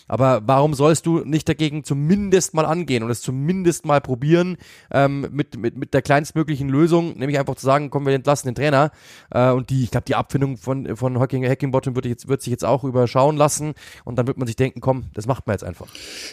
Aber 0.08 0.43
warum 0.47 0.75
sollst 0.75 1.06
du 1.06 1.20
nicht 1.25 1.49
dagegen 1.49 1.85
zumindest 1.85 2.55
mal 2.55 2.64
angehen 2.64 3.03
und 3.03 3.11
es 3.11 3.20
zumindest 3.20 3.85
mal 3.85 4.00
probieren 4.00 4.56
ähm, 4.91 5.29
mit, 5.32 5.56
mit, 5.56 5.76
mit 5.76 5.94
der 5.94 6.03
kleinstmöglichen 6.03 6.69
Lösung, 6.69 7.19
nämlich 7.19 7.38
einfach 7.38 7.56
zu 7.56 7.67
sagen, 7.67 7.91
komm, 7.91 8.06
wir 8.06 8.14
entlassen 8.14 8.49
den 8.49 8.55
Trainer. 8.55 8.91
Äh, 9.31 9.51
und 9.51 9.70
die, 9.70 9.84
ich 9.84 9.91
glaube, 9.91 10.05
die 10.06 10.15
Abfindung 10.15 10.56
von, 10.56 10.96
von 10.96 11.19
Hacking, 11.19 11.44
Hackingbottom 11.44 11.94
wird, 11.94 12.06
jetzt, 12.06 12.29
wird 12.29 12.43
sich 12.43 12.51
jetzt 12.51 12.65
auch 12.65 12.84
überschauen 12.84 13.36
lassen 13.36 13.75
und 14.05 14.17
dann 14.17 14.27
wird 14.27 14.39
man 14.39 14.46
sich 14.46 14.56
denken, 14.56 14.81
komm, 14.81 15.06
das 15.15 15.27
macht 15.27 15.46
man 15.46 15.55
jetzt 15.55 15.65
einfach. 15.65 15.86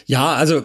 Ja, 0.06 0.34
also 0.34 0.62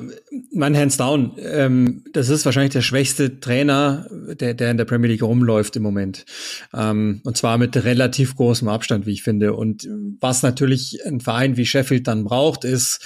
mein 0.53 0.77
Hands 0.77 0.95
down, 0.95 1.33
ähm, 1.39 2.03
das 2.13 2.29
ist 2.29 2.45
wahrscheinlich 2.45 2.73
der 2.73 2.81
schwächste 2.81 3.39
Trainer, 3.39 4.07
der, 4.39 4.53
der 4.53 4.71
in 4.71 4.77
der 4.77 4.85
Premier 4.85 5.09
League 5.09 5.23
rumläuft 5.23 5.75
im 5.75 5.83
Moment. 5.83 6.25
Ähm, 6.73 7.21
und 7.23 7.37
zwar 7.37 7.57
mit 7.57 7.75
relativ 7.83 8.35
großem 8.35 8.67
Abstand, 8.67 9.05
wie 9.05 9.13
ich 9.13 9.23
finde. 9.23 9.53
Und 9.53 9.87
was 10.19 10.43
natürlich 10.43 10.99
ein 11.05 11.19
Verein 11.21 11.57
wie 11.57 11.65
Sheffield 11.65 12.07
dann 12.07 12.23
braucht, 12.23 12.63
ist 12.63 12.98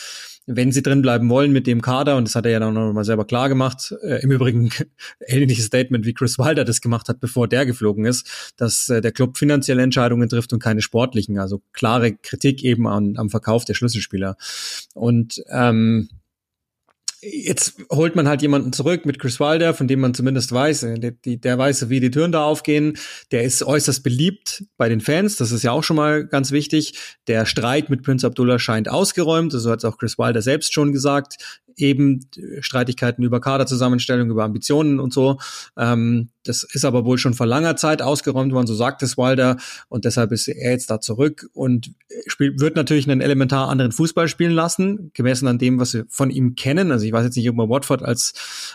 wenn 0.45 0.71
sie 0.71 0.83
drin 0.83 1.01
bleiben 1.01 1.29
wollen 1.29 1.51
mit 1.53 1.67
dem 1.67 1.81
Kader, 1.81 2.17
und 2.17 2.27
das 2.27 2.35
hat 2.35 2.45
er 2.45 2.51
ja 2.51 2.59
dann 2.59 2.73
noch 2.73 2.91
mal 2.91 3.05
selber 3.05 3.25
klar 3.25 3.47
gemacht, 3.49 3.95
äh, 4.01 4.21
im 4.21 4.31
Übrigen 4.31 4.69
ähnliches 5.27 5.65
Statement, 5.65 6.05
wie 6.05 6.13
Chris 6.13 6.37
Wilder 6.37 6.65
das 6.65 6.81
gemacht 6.81 7.07
hat, 7.07 7.19
bevor 7.19 7.47
der 7.47 7.65
geflogen 7.65 8.05
ist, 8.05 8.53
dass 8.57 8.89
äh, 8.89 9.01
der 9.01 9.11
Club 9.11 9.37
finanzielle 9.37 9.81
Entscheidungen 9.81 10.27
trifft 10.27 10.51
und 10.53 10.61
keine 10.61 10.81
sportlichen, 10.81 11.39
also 11.39 11.61
klare 11.71 12.13
Kritik 12.13 12.63
eben 12.63 12.87
an, 12.87 13.15
am 13.17 13.29
Verkauf 13.29 13.65
der 13.65 13.73
Schlüsselspieler. 13.73 14.35
Und 14.93 15.41
ähm, 15.49 16.09
Jetzt 17.25 17.75
holt 17.91 18.15
man 18.15 18.27
halt 18.27 18.41
jemanden 18.41 18.73
zurück 18.73 19.05
mit 19.05 19.19
Chris 19.19 19.39
Wilder, 19.39 19.73
von 19.73 19.87
dem 19.87 19.99
man 20.01 20.13
zumindest 20.13 20.51
weiß, 20.51 20.83
äh, 20.83 20.99
der, 20.99 21.11
der 21.25 21.57
weiß, 21.57 21.89
wie 21.89 21.99
die 21.99 22.11
Türen 22.11 22.31
da 22.31 22.43
aufgehen. 22.43 22.97
Der 23.31 23.43
ist 23.43 23.63
äußerst 23.63 24.03
beliebt 24.03 24.65
bei 24.77 24.89
den 24.89 25.01
Fans, 25.01 25.37
das 25.37 25.51
ist 25.51 25.63
ja 25.63 25.71
auch 25.71 25.83
schon 25.83 25.95
mal 25.95 26.25
ganz 26.25 26.51
wichtig. 26.51 26.99
Der 27.27 27.45
Streit 27.45 27.89
mit 27.89 28.03
Prince 28.03 28.27
Abdullah 28.27 28.59
scheint 28.59 28.89
ausgeräumt, 28.89 29.51
so 29.51 29.71
hat 29.71 29.79
es 29.79 29.85
auch 29.85 29.97
Chris 29.97 30.17
Wilder 30.17 30.41
selbst 30.41 30.73
schon 30.73 30.91
gesagt 30.91 31.61
eben 31.75 32.27
Streitigkeiten 32.59 33.23
über 33.23 33.41
Kaderzusammenstellung, 33.41 34.29
über 34.29 34.43
Ambitionen 34.43 34.99
und 34.99 35.13
so. 35.13 35.39
Ähm, 35.77 36.29
das 36.43 36.63
ist 36.63 36.85
aber 36.85 37.05
wohl 37.05 37.17
schon 37.17 37.33
vor 37.33 37.45
langer 37.45 37.75
Zeit 37.75 38.01
ausgeräumt 38.01 38.53
worden, 38.53 38.67
so 38.67 38.75
sagt 38.75 39.03
es 39.03 39.17
Wilder. 39.17 39.57
Und 39.89 40.05
deshalb 40.05 40.31
ist 40.31 40.47
er 40.47 40.71
jetzt 40.71 40.89
da 40.89 40.99
zurück 40.99 41.49
und 41.53 41.91
spielt, 42.27 42.59
wird 42.59 42.75
natürlich 42.75 43.09
einen 43.09 43.21
elementar 43.21 43.69
anderen 43.69 43.91
Fußball 43.91 44.27
spielen 44.27 44.51
lassen, 44.51 45.11
gemessen 45.13 45.47
an 45.47 45.57
dem, 45.57 45.79
was 45.79 45.93
wir 45.93 46.05
von 46.09 46.29
ihm 46.29 46.55
kennen. 46.55 46.91
Also 46.91 47.05
ich 47.05 47.11
weiß 47.11 47.23
jetzt 47.23 47.37
nicht, 47.37 47.49
ob 47.49 47.55
man 47.55 47.69
Watford 47.69 48.03
als, 48.03 48.33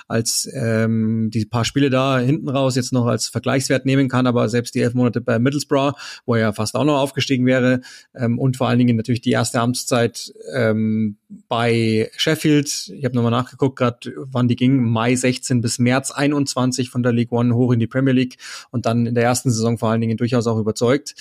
als 0.09 0.49
ähm, 0.55 1.31
die 1.33 1.45
paar 1.45 1.65
Spiele 1.65 1.91
da 1.91 2.19
hinten 2.19 2.49
raus 2.49 2.77
jetzt 2.77 2.93
noch 2.93 3.07
als 3.07 3.29
Vergleichswert 3.29 3.87
nehmen 3.87 4.09
kann, 4.09 4.27
aber 4.27 4.49
selbst 4.49 4.75
die 4.75 4.81
elf 4.81 4.95
Monate 4.95 5.21
bei 5.21 5.39
Middlesbrough, 5.39 5.93
wo 6.27 6.35
er 6.35 6.53
fast 6.53 6.75
auch 6.75 6.85
noch 6.85 6.99
aufgestiegen 6.99 7.47
wäre, 7.47 7.81
ähm, 8.15 8.39
und 8.39 8.57
vor 8.57 8.69
allen 8.69 8.79
Dingen 8.79 8.97
natürlich 8.97 9.21
die 9.21 9.31
erste 9.31 9.61
Amtszeit 9.61 10.33
ähm, 10.55 11.19
bei 11.29 12.11
Sheffield, 12.17 12.91
ich 12.95 13.05
habe 13.05 13.15
nochmal 13.15 13.31
nachgeguckt, 13.31 13.77
gerade 13.77 14.13
wann 14.17 14.49
die 14.49 14.57
ging, 14.57 14.83
Mai 14.83 15.15
16 15.15 15.61
bis 15.61 15.79
März 15.79 16.11
21 16.11 16.91
von 16.91 17.03
der 17.03 17.13
League 17.13 17.33
One 17.33 17.55
hoch 17.55 17.73
in 17.73 17.81
die 17.81 17.87
Premier 17.87 18.15
League 18.15 18.39
und 18.71 18.87
dann 18.87 19.07
in 19.07 19.15
der 19.15 19.25
ersten 19.25 19.51
Saison 19.51 19.79
vor 19.79 19.91
allen 19.91 20.01
Dingen 20.01 20.17
durchaus 20.17 20.47
auch 20.47 20.59
überzeugt. 20.59 21.15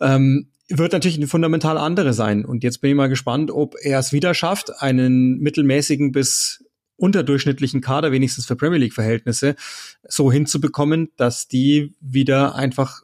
Ähm, 0.00 0.48
wird 0.68 0.92
natürlich 0.92 1.16
eine 1.16 1.26
fundamental 1.26 1.78
andere 1.78 2.12
sein. 2.12 2.44
Und 2.44 2.62
jetzt 2.62 2.80
bin 2.80 2.90
ich 2.90 2.96
mal 2.96 3.08
gespannt, 3.08 3.50
ob 3.50 3.74
er 3.80 3.98
es 3.98 4.12
wieder 4.12 4.34
schafft, 4.34 4.80
einen 4.82 5.38
mittelmäßigen 5.38 6.12
bis 6.12 6.64
unterdurchschnittlichen 6.96 7.80
Kader, 7.80 8.12
wenigstens 8.12 8.46
für 8.46 8.56
Premier 8.56 8.78
League-Verhältnisse, 8.78 9.56
so 10.06 10.30
hinzubekommen, 10.30 11.10
dass 11.16 11.48
die 11.48 11.94
wieder 12.00 12.54
einfach 12.54 13.02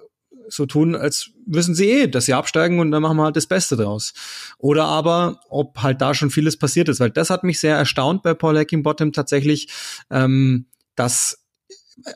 so 0.48 0.66
tun, 0.66 0.94
als 0.94 1.30
wissen 1.46 1.74
sie 1.74 1.88
eh, 1.88 2.06
dass 2.08 2.26
sie 2.26 2.34
absteigen 2.34 2.80
und 2.80 2.90
dann 2.90 3.02
machen 3.02 3.16
wir 3.16 3.24
halt 3.24 3.36
das 3.36 3.46
Beste 3.46 3.76
draus. 3.76 4.14
Oder 4.58 4.84
aber, 4.84 5.40
ob 5.48 5.82
halt 5.82 6.00
da 6.00 6.14
schon 6.14 6.30
vieles 6.30 6.56
passiert 6.56 6.88
ist, 6.88 7.00
weil 7.00 7.10
das 7.10 7.30
hat 7.30 7.44
mich 7.44 7.60
sehr 7.60 7.76
erstaunt 7.76 8.22
bei 8.22 8.34
Paul 8.34 8.58
Hackingbottom 8.58 9.12
tatsächlich, 9.12 9.68
ähm, 10.10 10.66
dass 10.94 11.46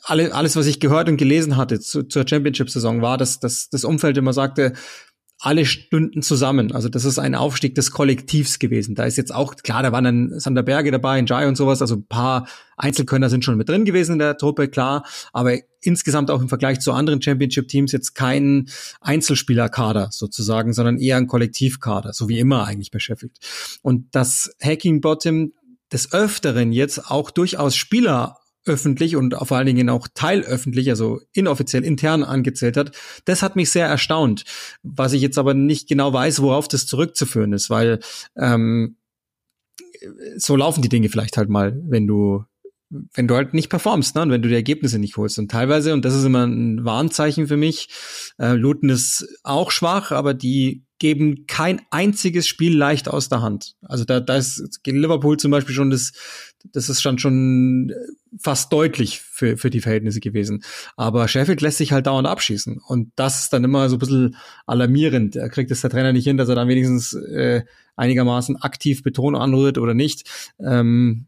alle, 0.03 0.35
alles, 0.35 0.57
was 0.57 0.67
ich 0.67 0.81
gehört 0.81 1.09
und 1.09 1.17
gelesen 1.17 1.57
hatte 1.57 1.81
zu, 1.81 2.03
zur 2.03 2.27
Championship-Saison, 2.29 3.01
war, 3.01 3.17
dass, 3.17 3.41
dass 3.41 3.71
das 3.71 3.85
Umfeld 3.85 4.17
immer 4.19 4.33
sagte, 4.33 4.75
alle 5.41 5.65
Stunden 5.65 6.21
zusammen. 6.23 6.73
Also 6.73 6.91
das 6.91 7.07
ist 7.07 7.19
ein 7.19 7.35
Aufstieg 7.35 7.75
des 7.75 7.91
Kollektivs 7.91 8.59
gewesen. 8.59 8.95
Da 8.95 9.05
ist 9.05 9.17
jetzt 9.17 9.35
auch, 9.35 9.57
klar, 9.57 9.83
da 9.83 9.91
waren 9.91 10.05
dann 10.05 10.39
Sander 10.39 10.63
Berge 10.63 10.91
dabei, 10.91 11.21
Njai 11.21 11.49
und 11.49 11.57
sowas, 11.57 11.81
also 11.81 11.97
ein 11.97 12.07
paar 12.07 12.47
Einzelkönner 12.77 13.31
sind 13.31 13.45
schon 13.45 13.57
mit 13.57 13.69
drin 13.69 13.87
gewesen 13.87 14.13
in 14.13 14.19
der 14.19 14.37
Truppe, 14.37 14.69
klar, 14.69 15.05
aber 15.33 15.57
insgesamt 15.81 16.31
auch 16.31 16.43
im 16.43 16.49
Vergleich 16.49 16.81
zu 16.81 16.93
anderen 16.93 17.23
Championship-Teams 17.23 17.93
jetzt 17.93 18.15
kein 18.15 18.69
Einzelspielerkader 19.01 20.09
sozusagen, 20.13 20.75
sondern 20.75 20.99
eher 20.99 21.17
ein 21.17 21.27
Kollektivkader, 21.27 22.13
so 22.13 22.29
wie 22.29 22.39
immer 22.39 22.67
eigentlich 22.67 22.91
Sheffield. 23.03 23.39
Und 23.81 24.15
das 24.15 24.55
Hacking 24.63 25.01
Bottom 25.01 25.53
des 25.91 26.13
Öfteren 26.13 26.73
jetzt 26.73 27.11
auch 27.11 27.31
durchaus 27.31 27.77
Spieler 27.77 28.40
öffentlich 28.65 29.17
und 29.17 29.35
vor 29.35 29.57
allen 29.57 29.67
Dingen 29.67 29.89
auch 29.89 30.09
teilöffentlich, 30.13 30.91
also 30.91 31.21
inoffiziell 31.33 31.85
intern 31.85 32.23
angezählt 32.23 32.77
hat, 32.77 32.93
das 33.25 33.43
hat 33.43 33.57
mich 33.57 33.71
sehr 33.71 33.87
erstaunt. 33.87 34.45
Was 34.83 35.13
ich 35.13 35.23
jetzt 35.23 35.39
aber 35.39 35.55
nicht 35.55 35.89
genau 35.89 36.13
weiß, 36.13 36.43
worauf 36.43 36.69
das 36.69 36.87
zurückzuführen 36.87 37.53
ist, 37.53 37.71
weil 37.71 38.01
ähm, 38.37 38.97
so 40.37 40.57
laufen 40.57 40.83
die 40.83 40.89
Dinge 40.89 41.09
vielleicht 41.09 41.37
halt 41.37 41.49
mal, 41.49 41.81
wenn 41.87 42.07
du 42.07 42.45
wenn 43.15 43.29
du 43.29 43.37
halt 43.37 43.55
nicht 43.55 43.69
performst, 43.69 44.17
ne? 44.17 44.23
und 44.23 44.31
wenn 44.31 44.43
du 44.43 44.49
die 44.49 44.55
Ergebnisse 44.55 44.99
nicht 44.99 45.17
holst. 45.17 45.39
Und 45.39 45.51
teilweise, 45.51 45.93
und 45.93 46.05
das 46.05 46.15
ist 46.15 46.25
immer 46.25 46.45
ein 46.45 46.85
Warnzeichen 46.85 47.47
für 47.47 47.57
mich, 47.57 47.89
äh, 48.39 48.55
Luton 48.55 48.89
ist 48.89 49.39
auch 49.45 49.71
schwach, 49.71 50.11
aber 50.11 50.35
die 50.35 50.85
geben 50.99 51.47
kein 51.47 51.81
einziges 51.91 52.47
Spiel 52.49 52.77
leicht 52.77 53.09
aus 53.09 53.29
der 53.29 53.43
Hand. 53.43 53.77
Also 53.83 54.05
da, 54.05 54.21
da 54.21 54.37
ist 54.37 54.81
Liverpool 54.85 55.37
zum 55.39 55.53
Beispiel 55.53 55.75
schon 55.75 55.91
das, 55.91 56.13
das 56.73 56.89
ist 56.89 57.03
schon 57.03 57.19
schon 57.19 57.93
fast 58.39 58.73
deutlich 58.73 59.21
für, 59.21 59.57
für 59.57 59.71
die 59.71 59.81
Verhältnisse 59.81 60.21
gewesen. 60.21 60.63
Aber 60.97 61.27
Sheffield 61.29 61.61
lässt 61.61 61.79
sich 61.79 61.93
halt 61.93 62.07
dauernd 62.07 62.29
abschießen. 62.29 62.79
Und 62.87 63.13
das 63.17 63.41
ist 63.41 63.53
dann 63.53 63.65
immer 63.65 63.89
so 63.89 63.97
ein 63.97 63.99
bisschen 63.99 64.37
alarmierend. 64.67 65.37
Er 65.37 65.49
kriegt 65.49 65.71
es 65.71 65.81
der 65.81 65.91
Trainer 65.91 66.13
nicht 66.13 66.25
hin, 66.25 66.37
dass 66.37 66.49
er 66.49 66.55
dann 66.55 66.69
wenigstens 66.69 67.13
äh, 67.15 67.63
einigermaßen 67.97 68.57
aktiv 68.57 69.03
Betonung 69.03 69.41
anrührt 69.41 69.79
oder 69.79 69.95
nicht. 69.95 70.29
Ähm, 70.61 71.27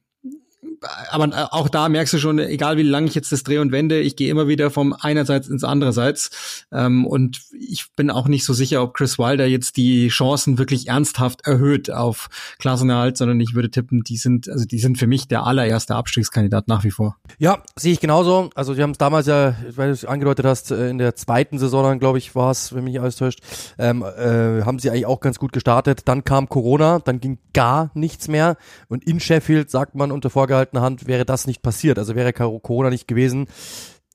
aber 1.10 1.26
äh, 1.26 1.46
auch 1.50 1.68
da 1.68 1.88
merkst 1.88 2.14
du 2.14 2.18
schon, 2.18 2.38
egal 2.38 2.76
wie 2.76 2.82
lange 2.82 3.06
ich 3.06 3.14
jetzt 3.14 3.32
das 3.32 3.42
drehe 3.42 3.60
und 3.60 3.72
wende, 3.72 4.00
ich 4.00 4.16
gehe 4.16 4.30
immer 4.30 4.48
wieder 4.48 4.70
vom 4.70 4.94
einerseits 4.98 5.48
ins 5.48 5.64
andererseits. 5.64 6.66
Ähm, 6.72 7.06
und 7.06 7.42
ich 7.58 7.86
bin 7.94 8.10
auch 8.10 8.28
nicht 8.28 8.44
so 8.44 8.52
sicher, 8.52 8.82
ob 8.82 8.94
Chris 8.94 9.18
Wilder 9.18 9.46
jetzt 9.46 9.76
die 9.76 10.08
Chancen 10.08 10.58
wirklich 10.58 10.88
ernsthaft 10.88 11.46
erhöht 11.46 11.90
auf 11.90 12.28
Klassenerhalt, 12.58 13.16
sondern 13.16 13.40
ich 13.40 13.54
würde 13.54 13.70
tippen, 13.70 14.02
die 14.02 14.16
sind, 14.16 14.48
also 14.48 14.64
die 14.64 14.78
sind 14.78 14.98
für 14.98 15.06
mich 15.06 15.28
der 15.28 15.44
allererste 15.44 15.94
Abstiegskandidat 15.94 16.68
nach 16.68 16.84
wie 16.84 16.90
vor. 16.90 17.16
Ja, 17.38 17.62
sehe 17.76 17.92
ich 17.92 18.00
genauso. 18.00 18.50
Also 18.54 18.76
wir 18.76 18.82
haben 18.82 18.92
es 18.92 18.98
damals 18.98 19.26
ja, 19.26 19.54
weil 19.74 19.88
du 19.88 19.94
es 19.94 20.04
angedeutet 20.04 20.44
hast, 20.44 20.70
äh, 20.70 20.88
in 20.88 20.98
der 20.98 21.14
zweiten 21.16 21.58
Saison 21.58 21.84
dann, 21.84 21.98
glaube 21.98 22.18
ich, 22.18 22.34
war 22.34 22.50
es, 22.50 22.74
wenn 22.74 22.84
mich 22.84 23.00
alles 23.00 23.16
täuscht, 23.16 23.40
ähm, 23.78 24.02
äh, 24.02 24.62
haben 24.62 24.78
sie 24.78 24.90
eigentlich 24.90 25.06
auch 25.06 25.20
ganz 25.20 25.38
gut 25.38 25.52
gestartet. 25.52 26.02
Dann 26.06 26.24
kam 26.24 26.48
Corona, 26.48 26.98
dann 27.00 27.20
ging 27.20 27.38
gar 27.54 27.90
nichts 27.94 28.28
mehr. 28.28 28.56
Und 28.88 29.04
in 29.04 29.20
Sheffield 29.20 29.70
sagt 29.70 29.94
man 29.94 30.12
unter 30.12 30.30
vorgehalten 30.30 30.71
vorgehaltener 30.72 30.82
Hand 30.82 31.06
wäre 31.06 31.24
das 31.24 31.46
nicht 31.46 31.62
passiert. 31.62 31.98
Also 31.98 32.14
wäre 32.14 32.32
Corona 32.32 32.90
nicht 32.90 33.06
gewesen, 33.06 33.46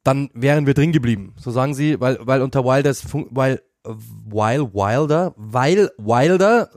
dann 0.03 0.29
wären 0.33 0.65
wir 0.65 0.73
drin 0.73 0.91
geblieben. 0.91 1.33
So 1.37 1.51
sagen 1.51 1.73
sie, 1.73 1.99
weil, 1.99 2.17
weil 2.21 2.41
unter 2.41 2.63
Wilders, 2.63 3.05
weil, 3.31 3.61
weil 3.83 4.73
Wilder, 4.73 5.33
weil 5.37 5.89
Wilder, 5.97 6.69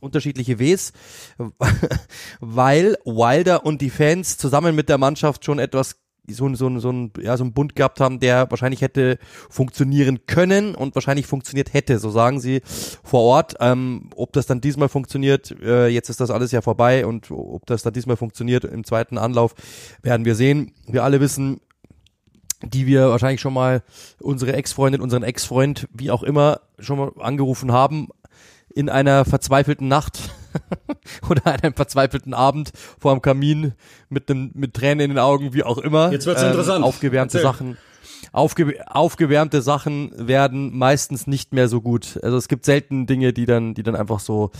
unterschiedliche 0.00 0.58
Ws, 0.58 0.92
weil 2.40 2.96
Wilder 3.04 3.64
und 3.64 3.80
die 3.80 3.90
Fans 3.90 4.38
zusammen 4.38 4.74
mit 4.74 4.88
der 4.88 4.98
Mannschaft 4.98 5.44
schon 5.44 5.58
etwas 5.58 5.96
so, 6.28 6.52
so, 6.54 6.78
so, 6.78 6.90
ein, 6.90 7.12
ja, 7.20 7.36
so 7.36 7.44
ein 7.44 7.52
Bund 7.52 7.76
gehabt 7.76 8.00
haben, 8.00 8.20
der 8.20 8.50
wahrscheinlich 8.50 8.82
hätte 8.82 9.18
funktionieren 9.48 10.26
können 10.26 10.74
und 10.74 10.94
wahrscheinlich 10.94 11.26
funktioniert 11.26 11.72
hätte, 11.72 11.98
so 11.98 12.10
sagen 12.10 12.40
sie 12.40 12.62
vor 13.02 13.22
Ort. 13.22 13.54
Ähm, 13.60 14.10
ob 14.14 14.32
das 14.32 14.46
dann 14.46 14.60
diesmal 14.60 14.88
funktioniert, 14.88 15.54
äh, 15.62 15.88
jetzt 15.88 16.10
ist 16.10 16.20
das 16.20 16.30
alles 16.30 16.52
ja 16.52 16.60
vorbei 16.60 17.06
und 17.06 17.30
ob 17.30 17.66
das 17.66 17.82
dann 17.82 17.92
diesmal 17.92 18.16
funktioniert 18.16 18.64
im 18.64 18.84
zweiten 18.84 19.18
Anlauf, 19.18 19.54
werden 20.02 20.24
wir 20.24 20.34
sehen. 20.34 20.72
Wir 20.86 21.04
alle 21.04 21.20
wissen, 21.20 21.60
die 22.62 22.86
wir 22.86 23.08
wahrscheinlich 23.10 23.40
schon 23.40 23.54
mal 23.54 23.82
unsere 24.20 24.54
Ex-Freundin, 24.54 25.00
unseren 25.00 25.22
Ex-Freund, 25.22 25.88
wie 25.92 26.10
auch 26.10 26.22
immer, 26.22 26.60
schon 26.78 26.98
mal 26.98 27.12
angerufen 27.18 27.72
haben, 27.72 28.08
in 28.74 28.88
einer 28.88 29.24
verzweifelten 29.24 29.88
Nacht 29.88 30.30
oder 31.28 31.46
einem 31.46 31.74
verzweifelten 31.74 32.34
Abend 32.34 32.72
vor 32.98 33.14
dem 33.14 33.22
Kamin 33.22 33.72
mit 34.08 34.30
einem 34.30 34.50
mit 34.54 34.74
Tränen 34.74 35.00
in 35.00 35.10
den 35.10 35.18
Augen, 35.18 35.52
wie 35.54 35.62
auch 35.62 35.78
immer. 35.78 36.12
Jetzt 36.12 36.26
wird's 36.26 36.42
ähm, 36.42 36.48
interessant. 36.48 36.84
Aufgewärmte 36.84 37.38
Erzähl. 37.38 37.50
Sachen. 37.50 37.76
Aufge 38.32 38.74
aufgewärmte 38.86 39.62
Sachen 39.62 40.12
werden 40.16 40.76
meistens 40.76 41.26
nicht 41.26 41.52
mehr 41.52 41.68
so 41.68 41.80
gut. 41.80 42.18
Also 42.22 42.36
es 42.36 42.48
gibt 42.48 42.64
selten 42.64 43.06
Dinge, 43.06 43.32
die 43.32 43.46
dann, 43.46 43.74
die 43.74 43.82
dann 43.82 43.96
einfach 43.96 44.20
so, 44.20 44.50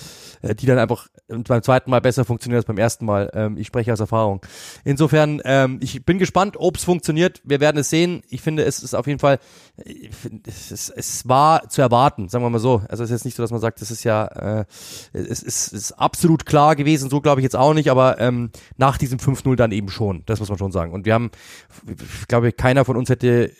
äh, 0.43 0.55
die 0.55 0.67
dann 0.67 0.79
einfach 0.79 1.09
beim 1.29 1.63
zweiten 1.63 1.91
Mal 1.91 2.01
besser 2.01 2.25
funktionieren 2.25 2.59
als 2.59 2.67
beim 2.67 2.79
ersten 2.79 3.05
Mal. 3.05 3.31
Ähm, 3.35 3.57
ich 3.57 3.67
spreche 3.67 3.93
aus 3.93 4.01
Erfahrung. 4.01 4.41
Insofern, 4.85 5.41
ähm, 5.45 5.79
ich 5.83 6.05
bin 6.05 6.19
gespannt, 6.19 6.57
ob 6.59 6.77
es 6.77 6.85
funktioniert. 6.85 7.43
Wir 7.45 7.61
werden 7.61 7.79
es 7.79 7.91
sehen. 7.91 8.23
Ich 8.29 8.43
finde, 8.43 8.65
es 8.65 8.83
ist 8.83 8.95
auf 8.95 9.07
jeden 9.07 9.19
Fall, 9.19 9.39
find, 10.11 10.47
es, 10.47 10.71
ist, 10.71 10.91
es 10.91 11.29
war 11.29 11.69
zu 11.69 11.83
erwarten, 11.83 12.29
sagen 12.29 12.45
wir 12.45 12.51
mal 12.51 12.59
so. 12.59 12.83
Also 12.89 13.03
es 13.03 13.11
ist 13.11 13.17
jetzt 13.17 13.25
nicht 13.25 13.37
so, 13.37 13.43
dass 13.43 13.51
man 13.51 13.61
sagt, 13.61 13.81
das 13.81 13.91
ist 13.91 14.05
ja, 14.05 14.27
äh, 14.27 14.65
es 15.13 15.43
ist, 15.43 15.67
es 15.69 15.73
ist 15.73 15.93
absolut 15.93 16.47
klar 16.47 16.77
gewesen. 16.77 17.11
So 17.11 17.21
glaube 17.21 17.41
ich 17.41 17.45
jetzt 17.45 17.57
auch 17.57 17.75
nicht, 17.75 17.91
aber 17.91 18.21
ähm, 18.21 18.51
nach 18.77 18.99
diesem 18.99 19.19
5-0 19.19 19.57
dann 19.57 19.73
eben 19.73 19.89
schon. 19.89 20.23
Das 20.27 20.41
muss 20.41 20.49
man 20.49 20.59
schon 20.59 20.73
sagen. 20.73 20.93
Und 20.93 21.07
wir 21.07 21.15
haben, 21.15 21.31
ich 21.87 22.29
glaube, 22.29 22.53
keiner 22.53 22.85
von 22.85 22.97
uns 22.97 23.11
hätte 23.11 23.51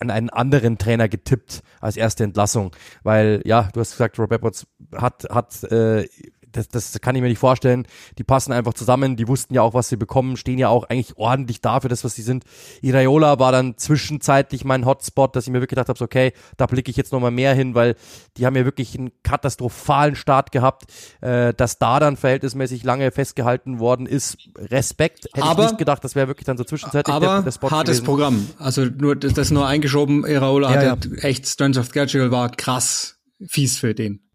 an 0.00 0.10
einen 0.10 0.30
anderen 0.30 0.78
Trainer 0.78 1.08
getippt 1.08 1.62
als 1.80 1.96
erste 1.96 2.24
Entlassung, 2.24 2.72
weil 3.02 3.42
ja, 3.44 3.68
du 3.72 3.80
hast 3.80 3.92
gesagt, 3.92 4.18
Rob 4.18 4.32
Edwards 4.32 4.66
hat 4.94 5.26
hat 5.30 5.62
äh, 5.64 6.08
das, 6.52 6.68
das 6.68 7.00
kann 7.00 7.14
ich 7.14 7.22
mir 7.22 7.28
nicht 7.28 7.38
vorstellen. 7.38 7.86
Die 8.18 8.24
passen 8.24 8.52
einfach 8.52 8.74
zusammen, 8.74 9.16
die 9.16 9.28
wussten 9.28 9.54
ja 9.54 9.62
auch, 9.62 9.74
was 9.74 9.88
sie 9.88 9.96
bekommen, 9.96 10.36
stehen 10.36 10.58
ja 10.58 10.68
auch 10.68 10.84
eigentlich 10.84 11.16
ordentlich 11.16 11.60
da 11.60 11.80
für 11.80 11.88
das, 11.88 12.04
was 12.04 12.14
sie 12.14 12.22
sind. 12.22 12.44
Iraola 12.82 13.38
war 13.38 13.52
dann 13.52 13.76
zwischenzeitlich 13.76 14.64
mein 14.64 14.86
Hotspot, 14.86 15.34
dass 15.36 15.44
ich 15.46 15.50
mir 15.52 15.58
wirklich 15.60 15.70
gedacht 15.70 15.88
habe, 15.88 15.98
so, 15.98 16.04
okay, 16.04 16.32
da 16.56 16.66
blicke 16.66 16.90
ich 16.90 16.96
jetzt 16.96 17.12
nochmal 17.12 17.30
mehr 17.30 17.54
hin, 17.54 17.74
weil 17.74 17.94
die 18.36 18.46
haben 18.46 18.56
ja 18.56 18.64
wirklich 18.64 18.98
einen 18.98 19.10
katastrophalen 19.22 20.14
Start 20.16 20.52
gehabt, 20.52 20.84
äh, 21.20 21.52
dass 21.54 21.78
da 21.78 22.00
dann 22.00 22.16
verhältnismäßig 22.16 22.84
lange 22.84 23.10
festgehalten 23.12 23.78
worden 23.78 24.06
ist. 24.06 24.38
Respekt, 24.56 25.24
hätte 25.34 25.42
Aber- 25.46 25.64
ich 25.64 25.70
nicht 25.70 25.78
gedacht, 25.78 26.04
das 26.04 26.14
wäre 26.14 26.28
wirklich 26.28 26.46
dann 26.46 26.56
so 26.56 26.64
zwischenzeitlich 26.64 27.14
Aber 27.14 27.26
der, 27.26 27.42
der 27.42 27.52
Spot 27.52 27.70
hartes 27.70 27.98
gewesen. 27.98 28.04
Programm. 28.04 28.50
Also 28.58 28.84
nur 28.84 29.16
das 29.16 29.34
das 29.34 29.50
nur 29.50 29.66
eingeschoben. 29.66 30.24
Iraola 30.26 30.74
Ja, 30.82 30.90
hatte 30.92 31.10
echt 31.22 31.46
Strength 31.46 31.78
of 31.78 31.88
Schedule 31.92 32.30
war 32.30 32.50
krass 32.50 33.18
fies 33.46 33.78
für 33.78 33.94
den. 33.94 34.27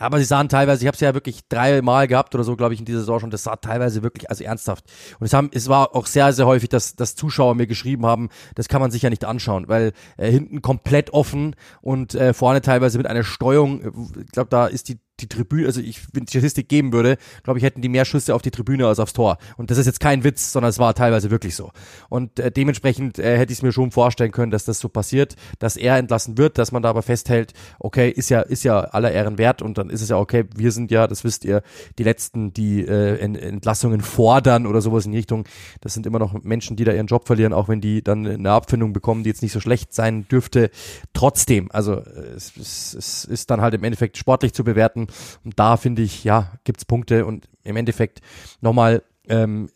Ja, 0.00 0.06
aber 0.06 0.18
sie 0.18 0.24
sahen 0.24 0.48
teilweise, 0.48 0.82
ich 0.82 0.86
habe 0.86 0.94
es 0.94 1.00
ja 1.00 1.12
wirklich 1.12 1.46
dreimal 1.48 2.08
gehabt 2.08 2.34
oder 2.34 2.42
so, 2.42 2.56
glaube 2.56 2.72
ich, 2.72 2.80
in 2.80 2.86
dieser 2.86 3.00
Saison 3.00 3.20
schon, 3.20 3.30
das 3.30 3.42
sah 3.42 3.56
teilweise 3.56 4.02
wirklich, 4.02 4.30
also 4.30 4.42
ernsthaft. 4.42 4.84
Und 5.18 5.26
es, 5.26 5.34
haben, 5.34 5.50
es 5.52 5.68
war 5.68 5.94
auch 5.94 6.06
sehr, 6.06 6.32
sehr 6.32 6.46
häufig, 6.46 6.70
dass, 6.70 6.96
dass 6.96 7.14
Zuschauer 7.14 7.54
mir 7.54 7.66
geschrieben 7.66 8.06
haben, 8.06 8.30
das 8.54 8.68
kann 8.68 8.80
man 8.80 8.90
sich 8.90 9.02
ja 9.02 9.10
nicht 9.10 9.26
anschauen, 9.26 9.68
weil 9.68 9.92
äh, 10.16 10.30
hinten 10.30 10.62
komplett 10.62 11.12
offen 11.12 11.54
und 11.82 12.14
äh, 12.14 12.32
vorne 12.32 12.62
teilweise 12.62 12.96
mit 12.96 13.06
einer 13.06 13.24
Steuerung, 13.24 13.82
äh, 13.82 13.90
ich 14.24 14.32
glaube, 14.32 14.48
da 14.48 14.66
ist 14.66 14.88
die 14.88 14.98
die 15.20 15.28
Tribüne, 15.28 15.66
also 15.66 15.80
ich, 15.80 16.00
wenn 16.12 16.24
die 16.24 16.30
Statistik 16.30 16.68
geben 16.68 16.92
würde, 16.92 17.16
glaube 17.42 17.58
ich, 17.58 17.64
hätten 17.64 17.82
die 17.82 17.88
mehr 17.88 18.04
Schüsse 18.04 18.34
auf 18.34 18.42
die 18.42 18.50
Tribüne 18.50 18.86
als 18.86 18.98
aufs 18.98 19.12
Tor. 19.12 19.38
Und 19.56 19.70
das 19.70 19.78
ist 19.78 19.86
jetzt 19.86 20.00
kein 20.00 20.24
Witz, 20.24 20.52
sondern 20.52 20.70
es 20.70 20.78
war 20.78 20.94
teilweise 20.94 21.30
wirklich 21.30 21.54
so. 21.54 21.70
Und 22.08 22.38
äh, 22.38 22.50
dementsprechend 22.50 23.18
äh, 23.18 23.38
hätte 23.38 23.52
ich 23.52 23.58
es 23.58 23.62
mir 23.62 23.72
schon 23.72 23.90
vorstellen 23.90 24.32
können, 24.32 24.50
dass 24.50 24.64
das 24.64 24.78
so 24.78 24.88
passiert, 24.88 25.36
dass 25.58 25.76
er 25.76 25.96
entlassen 25.96 26.38
wird, 26.38 26.58
dass 26.58 26.72
man 26.72 26.82
da 26.82 26.90
aber 26.90 27.02
festhält, 27.02 27.52
okay, 27.78 28.10
ist 28.10 28.30
ja, 28.30 28.40
ist 28.40 28.64
ja 28.64 28.80
aller 28.80 29.12
Ehren 29.12 29.38
wert 29.38 29.62
und 29.62 29.78
dann 29.78 29.90
ist 29.90 30.02
es 30.02 30.08
ja 30.08 30.16
okay, 30.16 30.44
wir 30.54 30.72
sind 30.72 30.90
ja, 30.90 31.06
das 31.06 31.24
wisst 31.24 31.44
ihr, 31.44 31.62
die 31.98 32.04
Letzten, 32.04 32.52
die 32.52 32.80
äh, 32.80 33.18
Ent- 33.18 33.38
Entlassungen 33.38 34.00
fordern 34.00 34.66
oder 34.66 34.80
sowas 34.80 35.06
in 35.06 35.12
die 35.12 35.18
Richtung. 35.18 35.44
Das 35.80 35.94
sind 35.94 36.06
immer 36.06 36.18
noch 36.18 36.34
Menschen, 36.42 36.76
die 36.76 36.84
da 36.84 36.92
ihren 36.92 37.06
Job 37.06 37.26
verlieren, 37.26 37.52
auch 37.52 37.68
wenn 37.68 37.80
die 37.80 38.02
dann 38.02 38.26
eine 38.26 38.50
Abfindung 38.50 38.92
bekommen, 38.92 39.24
die 39.24 39.30
jetzt 39.30 39.42
nicht 39.42 39.52
so 39.52 39.60
schlecht 39.60 39.92
sein 39.94 40.26
dürfte. 40.28 40.70
Trotzdem, 41.12 41.70
also 41.70 41.94
äh, 41.94 42.34
es, 42.36 42.52
es, 42.56 42.94
es 42.94 43.24
ist 43.24 43.50
dann 43.50 43.60
halt 43.60 43.74
im 43.74 43.84
Endeffekt 43.84 44.16
sportlich 44.16 44.54
zu 44.54 44.64
bewerten. 44.64 45.08
Und 45.44 45.58
da 45.58 45.76
finde 45.76 46.02
ich, 46.02 46.24
ja, 46.24 46.52
gibt's 46.64 46.84
Punkte 46.84 47.26
und 47.26 47.48
im 47.64 47.76
Endeffekt 47.76 48.20
nochmal, 48.60 49.02
ähm, 49.28 49.68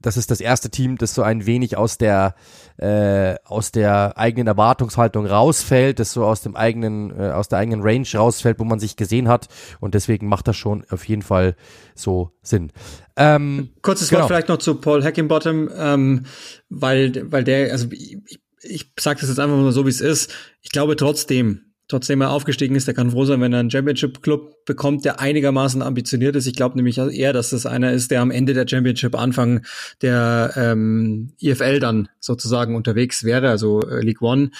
das 0.00 0.16
ist 0.16 0.30
das 0.30 0.40
erste 0.40 0.70
Team, 0.70 0.98
das 0.98 1.14
so 1.14 1.22
ein 1.22 1.46
wenig 1.46 1.76
aus 1.76 1.98
der 1.98 2.34
äh, 2.78 3.36
aus 3.44 3.72
der 3.72 4.16
eigenen 4.16 4.46
Erwartungshaltung 4.46 5.26
rausfällt, 5.26 5.98
das 5.98 6.12
so 6.12 6.24
aus 6.24 6.42
dem 6.42 6.54
eigenen 6.54 7.10
äh, 7.18 7.30
aus 7.30 7.48
der 7.48 7.58
eigenen 7.58 7.82
Range 7.82 8.06
rausfällt, 8.14 8.58
wo 8.58 8.64
man 8.64 8.78
sich 8.78 8.96
gesehen 8.96 9.28
hat 9.28 9.48
und 9.80 9.94
deswegen 9.94 10.28
macht 10.28 10.46
das 10.48 10.56
schon 10.56 10.84
auf 10.90 11.04
jeden 11.08 11.22
Fall 11.22 11.56
so 11.94 12.30
Sinn. 12.42 12.72
Ähm, 13.16 13.70
Kurzes 13.82 14.08
genau. 14.08 14.20
Wort 14.20 14.28
vielleicht 14.28 14.48
noch 14.48 14.58
zu 14.58 14.76
Paul 14.76 15.02
Hackingbottom, 15.02 15.70
ähm, 15.76 16.26
weil 16.68 17.30
weil 17.30 17.44
der 17.44 17.72
also 17.72 17.88
ich, 17.90 18.40
ich 18.62 18.92
sage 18.98 19.20
das 19.20 19.28
jetzt 19.28 19.40
einfach 19.40 19.56
mal 19.56 19.72
so 19.72 19.86
wie 19.86 19.90
es 19.90 20.00
ist. 20.00 20.32
Ich 20.62 20.70
glaube 20.70 20.96
trotzdem, 20.96 21.65
trotzdem 21.88 22.20
er 22.20 22.30
aufgestiegen 22.30 22.74
ist, 22.74 22.86
der 22.86 22.94
kann 22.94 23.10
froh 23.10 23.24
sein, 23.24 23.40
wenn 23.40 23.52
er 23.52 23.60
einen 23.60 23.70
Championship-Club 23.70 24.64
bekommt, 24.64 25.04
der 25.04 25.20
einigermaßen 25.20 25.82
ambitioniert 25.82 26.36
ist. 26.36 26.46
Ich 26.46 26.54
glaube 26.54 26.76
nämlich 26.76 26.98
eher, 26.98 27.32
dass 27.32 27.50
das 27.50 27.66
einer 27.66 27.92
ist, 27.92 28.10
der 28.10 28.20
am 28.20 28.30
Ende 28.30 28.54
der 28.54 28.66
Championship 28.68 29.14
Anfang 29.14 29.64
der 30.02 30.52
ähm, 30.56 31.32
EFL 31.40 31.78
dann 31.78 32.08
sozusagen 32.20 32.74
unterwegs 32.74 33.24
wäre, 33.24 33.50
also 33.50 33.82
äh, 33.82 34.00
League 34.00 34.22
One. 34.22 34.50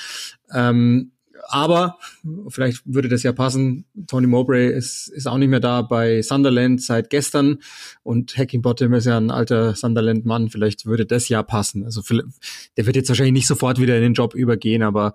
Ähm, 0.52 1.12
aber 1.48 1.98
vielleicht 2.48 2.82
würde 2.86 3.08
das 3.08 3.22
ja 3.22 3.32
passen. 3.32 3.84
Tony 4.06 4.26
Mowbray 4.26 4.68
ist, 4.68 5.08
ist 5.08 5.28
auch 5.28 5.38
nicht 5.38 5.48
mehr 5.48 5.60
da 5.60 5.82
bei 5.82 6.22
Sunderland 6.22 6.82
seit 6.82 7.10
gestern 7.10 7.58
und 8.02 8.36
Hacking 8.36 8.62
Bottom 8.62 8.94
ist 8.94 9.06
ja 9.06 9.16
ein 9.16 9.30
alter 9.30 9.74
Sunderland-Mann. 9.74 10.50
Vielleicht 10.50 10.86
würde 10.86 11.06
das 11.06 11.28
ja 11.28 11.42
passen. 11.42 11.84
Also 11.84 12.02
der 12.76 12.86
wird 12.86 12.96
jetzt 12.96 13.08
wahrscheinlich 13.08 13.34
nicht 13.34 13.46
sofort 13.46 13.80
wieder 13.80 13.96
in 13.96 14.02
den 14.02 14.14
Job 14.14 14.34
übergehen, 14.34 14.82
aber 14.82 15.14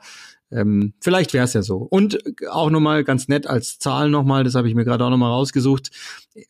ähm, 0.52 0.94
vielleicht 1.00 1.34
wäre 1.34 1.46
es 1.46 1.54
ja 1.54 1.62
so. 1.62 1.78
Und 1.78 2.20
auch 2.50 2.70
nochmal 2.70 3.04
ganz 3.04 3.28
nett 3.28 3.48
als 3.48 3.80
Zahl 3.80 4.10
nochmal, 4.10 4.44
das 4.44 4.56
habe 4.56 4.68
ich 4.68 4.76
mir 4.76 4.84
gerade 4.84 5.06
auch 5.06 5.10
nochmal 5.10 5.32
rausgesucht. 5.32 5.92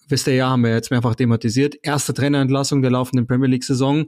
Wisst 0.08 0.27
ihr 0.27 0.36
ja, 0.36 0.50
haben 0.50 0.63
wir 0.63 0.72
jetzt 0.72 0.91
mehrfach 0.91 1.15
thematisiert. 1.15 1.75
Erste 1.84 2.13
Trainerentlassung 2.13 2.81
der 2.81 2.91
laufenden 2.91 3.27
Premier 3.27 3.50
League-Saison. 3.50 4.08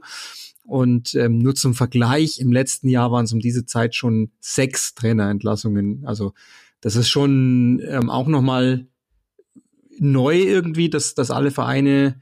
Und 0.64 1.14
ähm, 1.14 1.38
nur 1.38 1.54
zum 1.54 1.74
Vergleich, 1.74 2.40
im 2.40 2.50
letzten 2.50 2.88
Jahr 2.88 3.12
waren 3.12 3.26
es 3.26 3.32
um 3.32 3.40
diese 3.40 3.66
Zeit 3.66 3.94
schon 3.94 4.30
sechs 4.40 4.94
Trainerentlassungen. 4.94 6.04
Also 6.06 6.32
das 6.80 6.96
ist 6.96 7.08
schon 7.08 7.82
ähm, 7.86 8.10
auch 8.10 8.26
nochmal 8.26 8.86
neu 9.98 10.38
irgendwie, 10.38 10.88
dass, 10.88 11.14
dass 11.14 11.30
alle 11.30 11.50
Vereine 11.50 12.20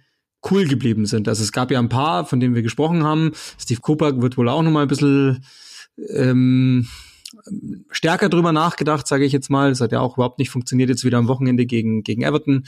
cool 0.50 0.66
geblieben 0.66 1.06
sind. 1.06 1.28
Also 1.28 1.42
es 1.42 1.52
gab 1.52 1.70
ja 1.70 1.78
ein 1.78 1.88
paar, 1.88 2.26
von 2.26 2.40
denen 2.40 2.54
wir 2.54 2.62
gesprochen 2.62 3.04
haben. 3.04 3.32
Steve 3.58 3.80
Cooper 3.80 4.20
wird 4.20 4.36
wohl 4.36 4.48
auch 4.48 4.62
nochmal 4.62 4.82
ein 4.82 4.88
bisschen 4.88 5.44
ähm, 6.10 6.88
stärker 7.90 8.28
drüber 8.28 8.52
nachgedacht, 8.52 9.06
sage 9.06 9.24
ich 9.24 9.32
jetzt 9.32 9.50
mal. 9.50 9.70
Das 9.70 9.80
hat 9.80 9.92
ja 9.92 10.00
auch 10.00 10.16
überhaupt 10.16 10.38
nicht 10.38 10.50
funktioniert 10.50 10.88
jetzt 10.88 11.04
wieder 11.04 11.18
am 11.18 11.28
Wochenende 11.28 11.66
gegen, 11.66 12.02
gegen 12.02 12.22
Everton. 12.22 12.64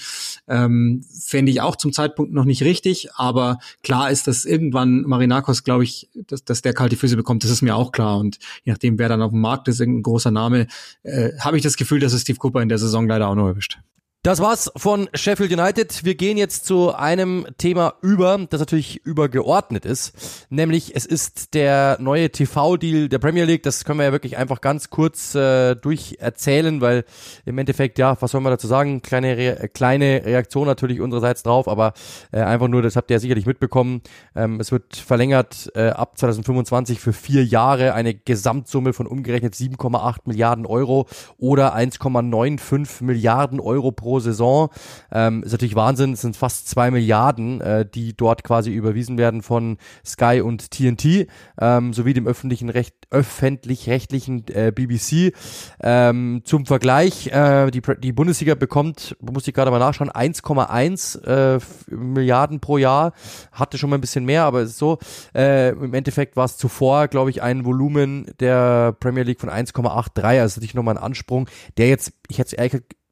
Ähm, 0.49 1.05
Fände 1.25 1.51
ich 1.51 1.61
auch 1.61 1.77
zum 1.77 1.93
Zeitpunkt 1.93 2.33
noch 2.33 2.45
nicht 2.45 2.63
richtig, 2.63 3.09
aber 3.15 3.59
klar 3.83 4.11
ist, 4.11 4.27
dass 4.27 4.45
irgendwann 4.45 5.03
Marinakos, 5.03 5.65
glaube 5.65 5.85
ich, 5.85 6.09
dass, 6.27 6.45
dass 6.45 6.63
der 6.63 6.75
kalte 6.75 6.97
Füße 6.97 7.17
bekommt, 7.17 7.45
das 7.45 7.51
ist 7.51 7.63
mir 7.63 7.77
auch 7.77 7.93
klar. 7.93 8.19
Und 8.19 8.39
je 8.65 8.73
nachdem, 8.73 8.99
wer 8.99 9.09
dann 9.09 9.23
auf 9.23 9.31
dem 9.31 9.41
Markt 9.41 9.69
ist, 9.69 9.81
irgendein 9.81 10.03
großer 10.03 10.31
Name, 10.31 10.67
äh, 11.03 11.31
habe 11.41 11.57
ich 11.57 11.63
das 11.63 11.77
Gefühl, 11.77 12.01
dass 12.01 12.13
es 12.13 12.23
Steve 12.23 12.39
Cooper 12.39 12.63
in 12.63 12.69
der 12.69 12.79
Saison 12.79 13.09
leider 13.09 13.29
auch 13.29 13.35
noch 13.35 13.47
erwischt. 13.47 13.79
Das 14.25 14.41
war's 14.41 14.73
von 14.75 15.11
Sheffield 15.13 15.53
United. 15.53 16.03
Wir 16.03 16.15
gehen 16.15 16.39
jetzt 16.39 16.65
zu 16.65 16.95
einem 16.95 17.47
Thema 17.59 17.93
über, 18.01 18.47
das 18.49 18.59
natürlich 18.59 19.05
übergeordnet 19.05 19.85
ist, 19.85 20.47
nämlich 20.49 20.97
es 20.97 21.05
ist 21.05 21.53
der 21.53 21.99
neue 22.01 22.31
TV-Deal 22.31 23.11
der 23.11 23.19
Premier 23.19 23.45
League. 23.45 23.65
Das 23.65 23.85
können 23.85 23.99
wir 23.99 24.07
ja 24.07 24.13
wirklich 24.13 24.39
einfach 24.39 24.63
ganz 24.63 24.89
kurz 24.89 25.35
äh, 25.35 25.75
durcherzählen, 25.75 26.81
weil 26.81 27.05
im 27.45 27.59
Endeffekt, 27.59 27.99
ja, 27.99 28.17
was 28.19 28.31
soll 28.31 28.41
man 28.41 28.51
dazu 28.51 28.67
sagen? 28.67 29.03
Kleine, 29.03 29.37
Re 29.37 29.69
kleine 29.69 30.23
Reaktion 30.25 30.67
natürlich 30.67 31.03
unsererseits 31.03 31.43
drauf, 31.43 31.69
aber 31.69 31.93
äh, 32.33 32.41
einfach 32.41 32.69
nur, 32.69 32.81
das 32.81 32.97
habt 32.97 33.11
ihr 33.11 33.17
ja 33.17 33.21
sicherlich 33.21 33.45
mitbekommen. 33.45 34.01
Ähm, 34.35 34.59
es 34.59 34.73
wird 34.73 34.97
verlängert 34.97 35.71
äh, 35.75 35.89
ab 35.89 36.17
2025 36.17 36.99
für 36.99 37.13
vier 37.13 37.45
Jahre 37.45 37.93
eine 37.93 38.15
Gesamtsumme 38.15 38.95
von 38.95 39.07
umgerechnet 39.07 39.53
7,8 39.53 40.21
Milliarden 40.25 40.65
Euro 40.65 41.09
oder 41.37 41.77
1,95 41.77 43.05
Milliarden 43.05 43.61
Euro 43.61 43.93
pro 43.93 44.14
Saison. 44.21 44.71
Ähm, 45.13 45.43
ist 45.43 45.53
natürlich 45.53 45.77
Wahnsinn, 45.77 46.13
es 46.13 46.21
sind 46.21 46.37
fast 46.37 46.69
zwei 46.69 46.91
Milliarden, 46.91 47.61
äh, 47.61 47.87
die 47.87 48.17
dort 48.17 48.45
quasi 48.45 48.73
überwiesen 48.73 49.19
werden 49.19 49.43
von 49.43 49.79
Sky 50.05 50.41
und 50.41 50.71
TNT, 50.71 51.29
ähm, 51.61 51.93
sowie 51.93 52.15
dem 52.15 52.27
öffentlichen 52.27 52.69
Recht, 52.69 52.95
öffentlich-rechtlichen 53.11 54.45
äh, 54.49 54.73
BBC. 54.75 55.33
Ähm, 55.83 56.43
zum 56.45 56.67
Vergleich, 56.67 57.29
äh, 57.29 57.71
die, 57.71 57.83
die 57.99 58.13
Bundesliga 58.13 58.55
bekommt, 58.55 59.17
muss 59.21 59.47
ich 59.47 59.55
gerade 59.55 59.71
mal 59.71 59.79
nachschauen, 59.79 60.11
1,1 60.11 61.25
äh, 61.25 61.61
Milliarden 61.95 62.61
pro 62.61 62.79
Jahr. 62.79 63.13
Hatte 63.53 63.79
schon 63.79 63.91
mal 63.91 63.99
ein 63.99 64.01
bisschen 64.01 64.25
mehr, 64.25 64.45
aber 64.45 64.61
es 64.61 64.71
ist 64.71 64.79
so. 64.79 64.99
Äh, 65.35 65.71
Im 65.71 65.95
Endeffekt 65.95 66.37
war 66.37 66.45
es 66.45 66.57
zuvor, 66.57 67.09
glaube 67.09 67.31
ich, 67.31 67.43
ein 67.43 67.65
Volumen 67.65 68.27
der 68.41 68.93
Premier 68.93 69.23
League 69.23 69.41
von 69.41 69.51
1,83. 69.51 70.41
Also 70.41 70.59
natürlich 70.59 70.75
nochmal 70.75 70.97
ein 70.97 71.03
Ansprung, 71.03 71.49
der 71.77 71.89
jetzt, 71.89 72.13
ich 72.29 72.39
hätte 72.39 72.57
es 72.57 72.59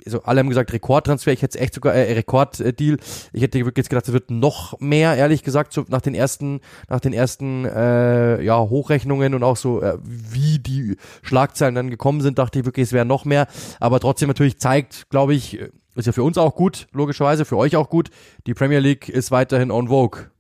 also 0.06 0.22
alle 0.22 0.40
haben 0.40 0.48
gesagt 0.48 0.72
Rekordtransfer, 0.72 1.32
ich 1.32 1.42
hätte 1.42 1.58
echt 1.58 1.74
sogar 1.74 1.94
äh, 1.94 2.12
Rekorddeal. 2.12 2.96
Ich 3.32 3.42
hätte 3.42 3.64
wirklich 3.64 3.88
gedacht, 3.88 4.06
es 4.08 4.12
wird 4.12 4.30
noch 4.30 4.78
mehr, 4.80 5.16
ehrlich 5.16 5.42
gesagt, 5.42 5.72
so 5.72 5.84
nach 5.88 6.00
den 6.00 6.14
ersten, 6.14 6.60
nach 6.88 7.00
den 7.00 7.12
ersten 7.12 7.64
äh, 7.64 8.42
ja, 8.42 8.58
Hochrechnungen 8.58 9.34
und 9.34 9.42
auch 9.42 9.56
so, 9.56 9.82
äh, 9.82 9.98
wie 10.02 10.58
die 10.58 10.96
Schlagzeilen 11.22 11.74
dann 11.74 11.90
gekommen 11.90 12.20
sind, 12.20 12.38
dachte 12.38 12.58
ich 12.58 12.64
wirklich, 12.64 12.84
es 12.84 12.92
wäre 12.92 13.04
noch 13.04 13.24
mehr. 13.24 13.46
Aber 13.80 14.00
trotzdem 14.00 14.28
natürlich 14.28 14.58
zeigt, 14.58 15.08
glaube 15.10 15.34
ich, 15.34 15.58
ist 15.94 16.06
ja 16.06 16.12
für 16.12 16.22
uns 16.22 16.38
auch 16.38 16.54
gut, 16.54 16.86
logischerweise, 16.92 17.44
für 17.44 17.56
euch 17.56 17.76
auch 17.76 17.90
gut. 17.90 18.08
Die 18.46 18.54
Premier 18.54 18.78
League 18.78 19.08
ist 19.08 19.30
weiterhin 19.30 19.70
on 19.70 19.88
vogue. 19.88 20.30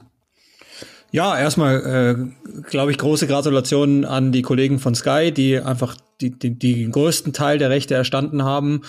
Ja, 1.12 1.38
erstmal 1.38 2.32
äh, 2.56 2.62
glaube 2.70 2.90
ich 2.90 2.96
große 2.96 3.26
Gratulationen 3.26 4.06
an 4.06 4.32
die 4.32 4.40
Kollegen 4.40 4.78
von 4.78 4.94
Sky, 4.94 5.30
die 5.30 5.58
einfach 5.58 5.96
die, 6.22 6.30
die, 6.30 6.58
die 6.58 6.90
größten 6.90 7.34
Teil 7.34 7.58
der 7.58 7.68
Rechte 7.68 7.94
erstanden 7.94 8.44
haben. 8.44 8.80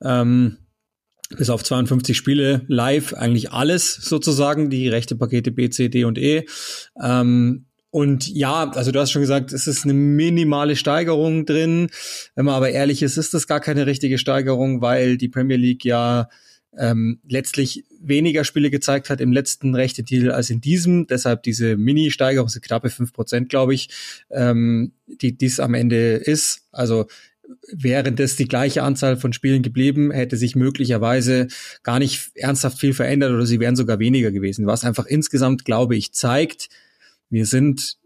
Ähm, 0.00 0.58
bis 1.36 1.50
auf 1.50 1.64
52 1.64 2.16
Spiele 2.16 2.64
live 2.68 3.14
eigentlich 3.14 3.50
alles 3.52 3.94
sozusagen, 3.94 4.70
die 4.70 4.88
Rechtepakete 4.88 5.50
B, 5.50 5.70
C, 5.70 5.88
D 5.88 6.04
und 6.04 6.18
E. 6.18 6.46
Ähm, 7.02 7.66
und 7.90 8.28
ja, 8.28 8.70
also 8.70 8.92
du 8.92 9.00
hast 9.00 9.10
schon 9.10 9.22
gesagt, 9.22 9.52
es 9.52 9.66
ist 9.66 9.84
eine 9.84 9.94
minimale 9.94 10.76
Steigerung 10.76 11.46
drin. 11.46 11.90
Wenn 12.34 12.44
man 12.44 12.54
aber 12.54 12.70
ehrlich 12.70 13.02
ist, 13.02 13.16
ist 13.16 13.34
das 13.34 13.46
gar 13.46 13.60
keine 13.60 13.86
richtige 13.86 14.18
Steigerung, 14.18 14.80
weil 14.82 15.16
die 15.16 15.28
Premier 15.28 15.56
League 15.56 15.84
ja 15.84 16.28
ähm, 16.78 17.20
letztlich 17.28 17.84
weniger 18.02 18.44
Spiele 18.44 18.70
gezeigt 18.70 19.10
hat 19.10 19.20
im 19.20 19.32
letzten 19.32 19.74
rechte 19.74 20.02
Deal 20.02 20.30
als 20.30 20.50
in 20.50 20.60
diesem. 20.60 21.06
Deshalb 21.06 21.42
diese 21.42 21.76
Mini-Steigerung, 21.76 22.48
sind 22.48 22.64
knappe 22.64 22.90
fünf 22.90 23.12
Prozent, 23.12 23.48
glaube 23.48 23.74
ich, 23.74 23.88
ähm, 24.30 24.92
die 25.06 25.36
dies 25.36 25.60
am 25.60 25.74
Ende 25.74 26.14
ist. 26.16 26.66
Also 26.72 27.06
wäre 27.72 28.12
das 28.12 28.36
die 28.36 28.48
gleiche 28.48 28.82
Anzahl 28.82 29.16
von 29.16 29.32
Spielen 29.32 29.62
geblieben, 29.62 30.10
hätte 30.10 30.36
sich 30.36 30.56
möglicherweise 30.56 31.48
gar 31.82 31.98
nicht 31.98 32.30
ernsthaft 32.34 32.78
viel 32.78 32.94
verändert 32.94 33.32
oder 33.32 33.46
sie 33.46 33.60
wären 33.60 33.76
sogar 33.76 33.98
weniger 33.98 34.30
gewesen. 34.30 34.66
Was 34.66 34.84
einfach 34.84 35.06
insgesamt, 35.06 35.64
glaube 35.64 35.96
ich, 35.96 36.12
zeigt, 36.12 36.68
wir 37.30 37.46
sind 37.46 37.96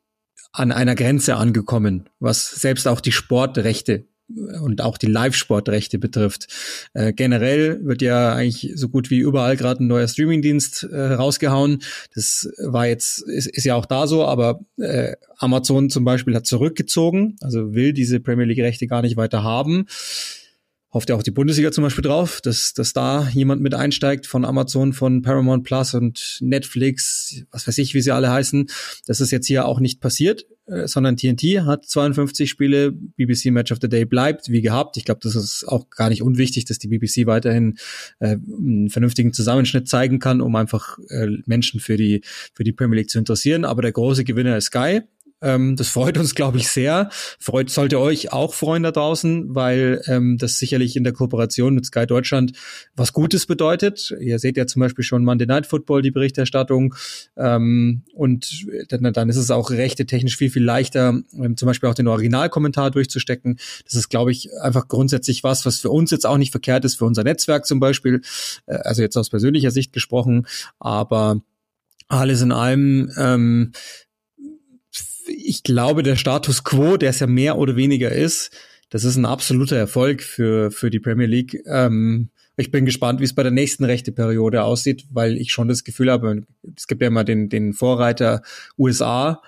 an 0.53 0.73
einer 0.73 0.95
Grenze 0.95 1.37
angekommen, 1.37 2.09
was 2.19 2.51
selbst 2.51 2.89
auch 2.89 3.01
die 3.01 3.13
Sportrechte 3.13 4.07
und 4.29 4.81
auch 4.81 4.99
die 4.99 5.07
Live-Sportrechte 5.07 5.99
betrifft. 5.99 6.49
Äh, 6.95 7.13
generell 7.13 7.85
wird 7.85 8.03
ja 8.03 8.35
eigentlich 8.35 8.73
so 8.75 8.89
gut 8.89 9.11
wie 9.11 9.19
überall 9.19 9.57
gerade 9.57 9.83
ein 9.83 9.87
neuer 9.87 10.09
Streamingdienst 10.09 10.85
äh, 10.85 11.13
rausgehauen. 11.15 11.83
Das 12.15 12.49
war 12.59 12.87
jetzt, 12.87 13.23
ist, 13.23 13.47
ist 13.47 13.65
ja 13.65 13.75
auch 13.77 13.87
da 13.87 14.07
so, 14.07 14.25
aber 14.25 14.61
äh, 14.79 15.15
Amazon 15.39 15.91
zum 15.91 16.05
Beispiel 16.05 16.35
hat 16.35 16.47
zurückgezogen, 16.47 17.37
also 17.41 17.75
will 17.75 17.93
diese 17.93 18.21
Premier 18.21 18.47
League-Rechte 18.47 18.87
gar 18.87 19.03
nicht 19.03 19.17
weiter 19.17 19.43
haben 19.43 19.87
hofft 20.97 21.11
ja 21.11 21.15
auch 21.15 21.23
die 21.23 21.31
Bundesliga 21.31 21.71
zum 21.73 21.85
Beispiel 21.85 22.03
drauf, 22.03 22.41
dass, 22.41 22.73
dass 22.73 22.95
da 22.95 23.29
jemand 23.29 23.61
mit 23.61 23.75
einsteigt 23.75 24.27
von 24.27 24.47
Amazon, 24.47 24.95
von 24.95 25.21
Paramount 25.21 25.63
Plus 25.63 25.93
und 25.93 26.39
Netflix, 26.41 27.45
was 27.51 27.69
weiß 27.69 27.77
ich, 27.79 27.93
wie 27.93 28.01
sie 28.01 28.13
alle 28.13 28.31
heißen. 28.31 28.67
Das 29.07 29.21
ist 29.21 29.31
jetzt 29.31 29.47
hier 29.47 29.67
auch 29.67 29.79
nicht 29.79 30.01
passiert, 30.01 30.47
äh, 30.65 30.89
sondern 30.89 31.19
TNT 31.19 31.67
hat 31.67 31.85
52 31.85 32.49
Spiele, 32.49 32.93
BBC 32.93 33.51
Match 33.51 33.73
of 33.73 33.79
the 33.83 33.91
Day 33.91 34.07
bleibt 34.07 34.49
wie 34.51 34.63
gehabt. 34.63 34.97
Ich 34.97 35.05
glaube, 35.05 35.21
das 35.23 35.37
ist 35.37 35.69
auch 35.69 35.91
gar 35.91 36.09
nicht 36.09 36.23
unwichtig, 36.23 36.65
dass 36.65 36.79
die 36.79 36.89
BBC 36.89 37.27
weiterhin 37.27 37.77
äh, 38.19 38.39
einen 38.39 38.89
vernünftigen 38.89 39.35
Zusammenschnitt 39.35 39.89
zeigen 39.89 40.19
kann, 40.19 40.41
um 40.41 40.57
einfach 40.57 40.97
äh, 41.11 41.27
Menschen 41.45 41.79
für 41.79 41.99
die, 41.99 42.23
für 42.55 42.65
die 42.65 42.73
Premier 42.73 43.01
League 43.01 43.11
zu 43.11 43.19
interessieren. 43.19 43.67
Aber 43.67 43.83
der 43.83 43.93
große 43.93 44.25
Gewinner 44.25 44.57
ist 44.57 44.69
Sky 44.69 45.03
Ähm, 45.43 45.77
das 45.77 45.89
freut 45.89 46.17
uns, 46.17 46.35
glaube 46.35 46.59
ich, 46.59 46.69
sehr. 46.69 47.11
Freut 47.39 47.71
sollte 47.71 48.01
euch 48.01 48.33
auch 48.33 48.55
freuen 48.55 48.83
da 48.83 48.91
draußen, 48.91 49.55
weil 49.55 50.03
ähm, 50.07 50.39
das 50.39 50.59
sicherlich 50.59 50.97
in 50.97 51.05
der 51.05 51.13
Kooperation 51.13 51.75
mit 51.75 51.85
Sky 51.87 52.07
Deutschland 52.07 52.53
was 52.95 53.13
Gutes 53.13 53.47
bedeutet. 53.47 54.15
Ihr 54.19 54.39
seht 54.39 54.57
ja 54.57 54.67
zum 54.67 54.81
Beispiel 54.81 55.05
schon 55.05 55.25
Monday 55.25 55.47
Night 55.47 55.67
Football, 55.67 56.01
die 56.03 56.11
Berichterstattung. 56.11 56.95
Ähm, 57.37 58.03
und 58.15 58.67
dann, 58.89 59.13
dann 59.13 59.29
ist 59.29 59.37
es 59.37 59.51
auch 59.51 59.71
rechte 59.71 60.07
technisch 60.07 60.37
viel, 60.37 60.51
viel 60.51 60.65
leichter, 60.65 61.21
ähm, 61.35 61.57
zum 61.57 61.67
Beispiel 61.67 61.91
auch 61.91 61.95
den 61.95 62.09
Originalkommentar 62.09 62.91
durchzustecken. 62.91 63.59
Das 63.85 63.95
ist, 63.95 64.09
glaube 64.09 64.33
ich, 64.33 64.49
einfach 64.63 64.89
grundsätzlich 64.89 65.45
was, 65.45 65.67
was 65.67 65.81
für 65.81 65.91
uns 65.91 66.11
jetzt 66.11 66.27
auch 66.27 66.39
nicht 66.39 66.51
verkehrt 66.51 66.85
ist, 66.85 66.97
für 66.97 67.05
unser 67.05 67.25
Netzwerk 67.25 67.67
zum 67.67 67.79
Beispiel. 67.79 68.23
Äh, 68.67 68.77
also 68.77 69.03
jetzt 69.03 69.17
aus 69.17 69.29
persönlicher 69.29 69.71
Sicht 69.71 69.93
gesprochen. 69.93 70.47
Aber 70.79 71.43
alles 72.09 72.41
in 72.41 72.53
allem 72.53 73.11
ähm, 73.17 73.73
ich 75.27 75.63
glaube, 75.63 76.03
der 76.03 76.17
Status 76.17 76.65
quo, 76.65 76.97
der 76.97 77.11
es 77.11 77.21
ja 77.21 77.27
mehr 77.27 77.59
oder 77.59 77.77
weniger 77.77 78.13
ist, 78.13 78.51
das 78.91 79.05
ist 79.05 79.17
ein 79.17 79.27
absoluter 79.27 79.77
Erfolg 79.77 80.23
für, 80.23 80.71
für 80.71 80.91
die 80.91 81.01
Premier 81.01 81.27
League. 81.27 81.61
Ähm, 81.67 82.31
ich 82.57 82.71
bin 82.71 82.87
gespannt, 82.87 83.21
wie 83.21 83.25
es 83.25 83.35
bei 83.35 83.43
der 83.43 83.53
nächsten 83.53 83.85
rechte 83.85 84.13
Periode 84.13 84.63
aussieht, 84.63 85.07
weil 85.11 85.37
ich 85.37 85.53
schon 85.53 85.69
das 85.69 85.85
Gefühl 85.85 86.11
habe, 86.11 86.47
es 86.75 86.87
gibt 86.87 87.03
ja 87.03 87.09
immer 87.09 87.25
den, 87.25 87.49
den 87.49 87.75
Vorreiter 87.75 88.43
USA. 88.79 89.43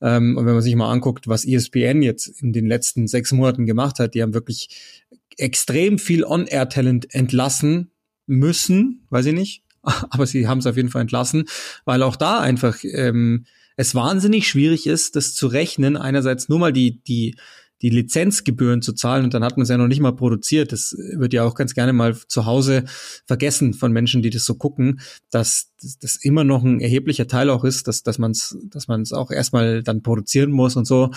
Ähm, 0.00 0.36
und 0.36 0.46
wenn 0.46 0.54
man 0.54 0.62
sich 0.62 0.74
mal 0.74 0.90
anguckt, 0.90 1.28
was 1.28 1.44
ESPN 1.44 2.02
jetzt 2.02 2.42
in 2.42 2.52
den 2.52 2.66
letzten 2.66 3.06
sechs 3.06 3.32
Monaten 3.32 3.66
gemacht 3.66 3.98
hat, 3.98 4.14
die 4.14 4.22
haben 4.22 4.34
wirklich 4.34 5.02
extrem 5.36 5.98
viel 5.98 6.24
On-Air-Talent 6.24 7.12
entlassen 7.14 7.90
müssen, 8.26 9.06
weiß 9.10 9.26
ich 9.26 9.34
nicht, 9.34 9.62
aber 9.82 10.26
sie 10.26 10.48
haben 10.48 10.58
es 10.58 10.66
auf 10.66 10.76
jeden 10.76 10.88
Fall 10.88 11.02
entlassen, 11.02 11.44
weil 11.84 12.02
auch 12.02 12.16
da 12.16 12.40
einfach 12.40 12.78
ähm, 12.84 13.44
es 13.76 13.94
wahnsinnig 13.94 14.48
schwierig 14.48 14.86
ist, 14.86 15.16
das 15.16 15.34
zu 15.34 15.46
rechnen, 15.46 15.96
einerseits 15.96 16.48
nur 16.48 16.58
mal 16.58 16.72
die, 16.72 17.02
die, 17.02 17.36
die 17.82 17.90
Lizenzgebühren 17.90 18.82
zu 18.82 18.92
zahlen 18.92 19.24
und 19.24 19.34
dann 19.34 19.44
hat 19.44 19.56
man 19.56 19.64
es 19.64 19.68
ja 19.68 19.76
noch 19.76 19.88
nicht 19.88 20.00
mal 20.00 20.14
produziert. 20.14 20.72
Das 20.72 20.96
wird 20.96 21.32
ja 21.32 21.44
auch 21.44 21.54
ganz 21.54 21.74
gerne 21.74 21.92
mal 21.92 22.16
zu 22.16 22.46
Hause 22.46 22.84
vergessen 23.26 23.74
von 23.74 23.92
Menschen, 23.92 24.22
die 24.22 24.30
das 24.30 24.44
so 24.44 24.54
gucken, 24.54 25.00
dass 25.30 25.72
das 26.00 26.16
immer 26.16 26.44
noch 26.44 26.62
ein 26.62 26.80
erheblicher 26.80 27.26
Teil 27.26 27.50
auch 27.50 27.64
ist, 27.64 27.88
dass, 27.88 28.02
dass 28.02 28.18
man 28.18 28.30
es 28.30 28.56
dass 28.64 28.88
man's 28.88 29.12
auch 29.12 29.30
erstmal 29.30 29.82
dann 29.82 30.02
produzieren 30.02 30.50
muss 30.50 30.76
und 30.76 30.86
so. 30.86 31.10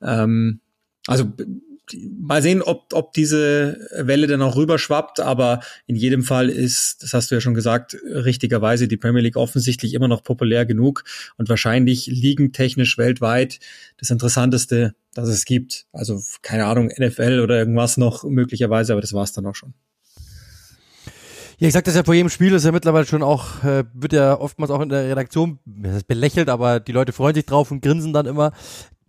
Ähm, 0.00 0.60
also 1.06 1.32
mal 2.18 2.42
sehen, 2.42 2.62
ob, 2.62 2.92
ob 2.92 3.12
diese 3.12 3.88
Welle 3.96 4.26
dann 4.26 4.42
auch 4.42 4.56
rüberschwappt, 4.56 5.20
aber 5.20 5.60
in 5.86 5.96
jedem 5.96 6.22
Fall 6.22 6.48
ist, 6.48 7.02
das 7.02 7.14
hast 7.14 7.30
du 7.30 7.34
ja 7.34 7.40
schon 7.40 7.54
gesagt, 7.54 7.96
richtigerweise 8.04 8.88
die 8.88 8.96
Premier 8.96 9.22
League 9.22 9.36
offensichtlich 9.36 9.94
immer 9.94 10.08
noch 10.08 10.22
populär 10.22 10.66
genug 10.66 11.04
und 11.36 11.48
wahrscheinlich 11.48 12.06
liegentechnisch 12.06 12.98
weltweit 12.98 13.60
das 13.98 14.10
Interessanteste, 14.10 14.94
das 15.14 15.28
es 15.28 15.44
gibt. 15.44 15.86
Also 15.92 16.20
keine 16.42 16.66
Ahnung, 16.66 16.90
NFL 16.96 17.40
oder 17.40 17.58
irgendwas 17.58 17.96
noch 17.96 18.24
möglicherweise, 18.24 18.92
aber 18.92 19.00
das 19.00 19.12
war's 19.12 19.32
dann 19.32 19.46
auch 19.46 19.54
schon. 19.54 19.74
Ja, 21.62 21.68
ich 21.68 21.74
sag 21.74 21.84
das 21.84 21.94
ja 21.94 22.02
vor 22.02 22.14
jedem 22.14 22.28
Spiel, 22.28 22.52
ist 22.54 22.64
ja 22.64 22.72
mittlerweile 22.72 23.06
schon 23.06 23.22
auch, 23.22 23.62
äh, 23.62 23.84
wird 23.94 24.12
ja 24.12 24.36
oftmals 24.36 24.72
auch 24.72 24.80
in 24.80 24.88
der 24.88 25.08
Redaktion 25.08 25.60
belächelt, 26.08 26.48
aber 26.48 26.80
die 26.80 26.90
Leute 26.90 27.12
freuen 27.12 27.36
sich 27.36 27.46
drauf 27.46 27.70
und 27.70 27.82
grinsen 27.82 28.12
dann 28.12 28.26
immer 28.26 28.50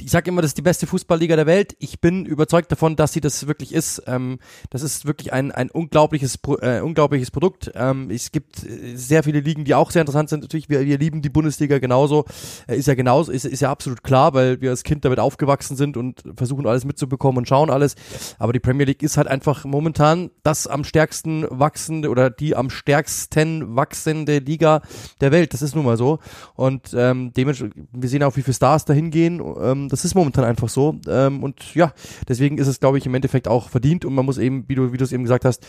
ich 0.03 0.11
sage 0.11 0.29
immer, 0.29 0.41
das 0.41 0.49
ist 0.49 0.57
die 0.57 0.63
beste 0.63 0.85
Fußballliga 0.85 1.35
der 1.35 1.45
Welt. 1.45 1.75
Ich 1.79 2.01
bin 2.01 2.25
überzeugt 2.25 2.71
davon, 2.71 2.95
dass 2.95 3.13
sie 3.13 3.21
das 3.21 3.47
wirklich 3.47 3.73
ist. 3.73 4.03
Ähm, 4.05 4.39
das 4.69 4.81
ist 4.81 5.05
wirklich 5.05 5.31
ein, 5.31 5.51
ein 5.51 5.71
unglaubliches, 5.71 6.39
äh, 6.61 6.81
unglaubliches 6.81 7.31
Produkt. 7.31 7.71
Ähm, 7.73 8.09
es 8.11 8.31
gibt 8.31 8.63
äh, 8.63 8.95
sehr 8.95 9.23
viele 9.23 9.39
Ligen, 9.39 9.63
die 9.63 9.75
auch 9.75 9.91
sehr 9.91 10.01
interessant 10.01 10.29
sind. 10.29 10.41
Natürlich, 10.41 10.69
wir, 10.69 10.81
wir 10.85 10.97
lieben 10.97 11.21
die 11.21 11.29
Bundesliga 11.29 11.79
genauso. 11.79 12.25
Äh, 12.67 12.77
ist 12.77 12.87
ja 12.87 12.95
genauso, 12.95 13.31
ist, 13.31 13.45
ist 13.45 13.61
ja 13.61 13.71
absolut 13.71 14.03
klar, 14.03 14.33
weil 14.33 14.59
wir 14.61 14.71
als 14.71 14.83
Kind 14.83 15.05
damit 15.05 15.19
aufgewachsen 15.19 15.77
sind 15.77 15.95
und 15.95 16.23
versuchen 16.35 16.67
alles 16.67 16.83
mitzubekommen 16.83 17.37
und 17.37 17.47
schauen 17.47 17.69
alles. 17.69 17.95
Aber 18.39 18.51
die 18.51 18.59
Premier 18.59 18.85
League 18.85 19.03
ist 19.03 19.17
halt 19.17 19.27
einfach 19.27 19.63
momentan 19.63 20.31
das 20.43 20.67
am 20.67 20.83
stärksten 20.83 21.45
wachsende 21.49 22.09
oder 22.09 22.29
die 22.29 22.55
am 22.55 22.69
stärksten 22.69 23.75
wachsende 23.75 24.39
Liga 24.39 24.81
der 25.21 25.31
Welt. 25.31 25.53
Das 25.53 25.61
ist 25.61 25.75
nun 25.75 25.85
mal 25.85 25.97
so. 25.97 26.19
Und 26.55 26.93
ähm, 26.93 27.31
dementsprechend, 27.35 27.87
wir 27.93 28.09
sehen 28.09 28.23
auch, 28.23 28.35
wie 28.35 28.41
viele 28.41 28.53
Stars 28.53 28.83
dahin 28.85 29.09
gehen. 29.09 29.41
Ähm, 29.61 29.89
das 29.93 30.05
ist 30.05 30.15
momentan 30.15 30.43
einfach 30.43 30.69
so. 30.69 30.99
Ähm, 31.07 31.43
und 31.43 31.75
ja, 31.75 31.93
deswegen 32.27 32.57
ist 32.57 32.67
es, 32.67 32.79
glaube 32.79 32.97
ich, 32.97 33.05
im 33.05 33.13
Endeffekt 33.13 33.47
auch 33.47 33.69
verdient 33.69 34.05
und 34.05 34.15
man 34.15 34.25
muss 34.25 34.39
eben, 34.39 34.67
wie 34.67 34.73
du, 34.73 34.91
wie 34.91 34.97
du 34.97 35.03
es 35.03 35.11
eben 35.11 35.23
gesagt 35.23 35.45
hast, 35.45 35.65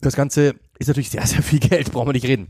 das 0.00 0.14
Ganze 0.14 0.54
ist 0.78 0.86
natürlich 0.86 1.10
sehr, 1.10 1.26
sehr 1.26 1.42
viel 1.42 1.58
Geld, 1.58 1.90
brauchen 1.90 2.08
wir 2.08 2.12
nicht 2.12 2.26
reden. 2.26 2.48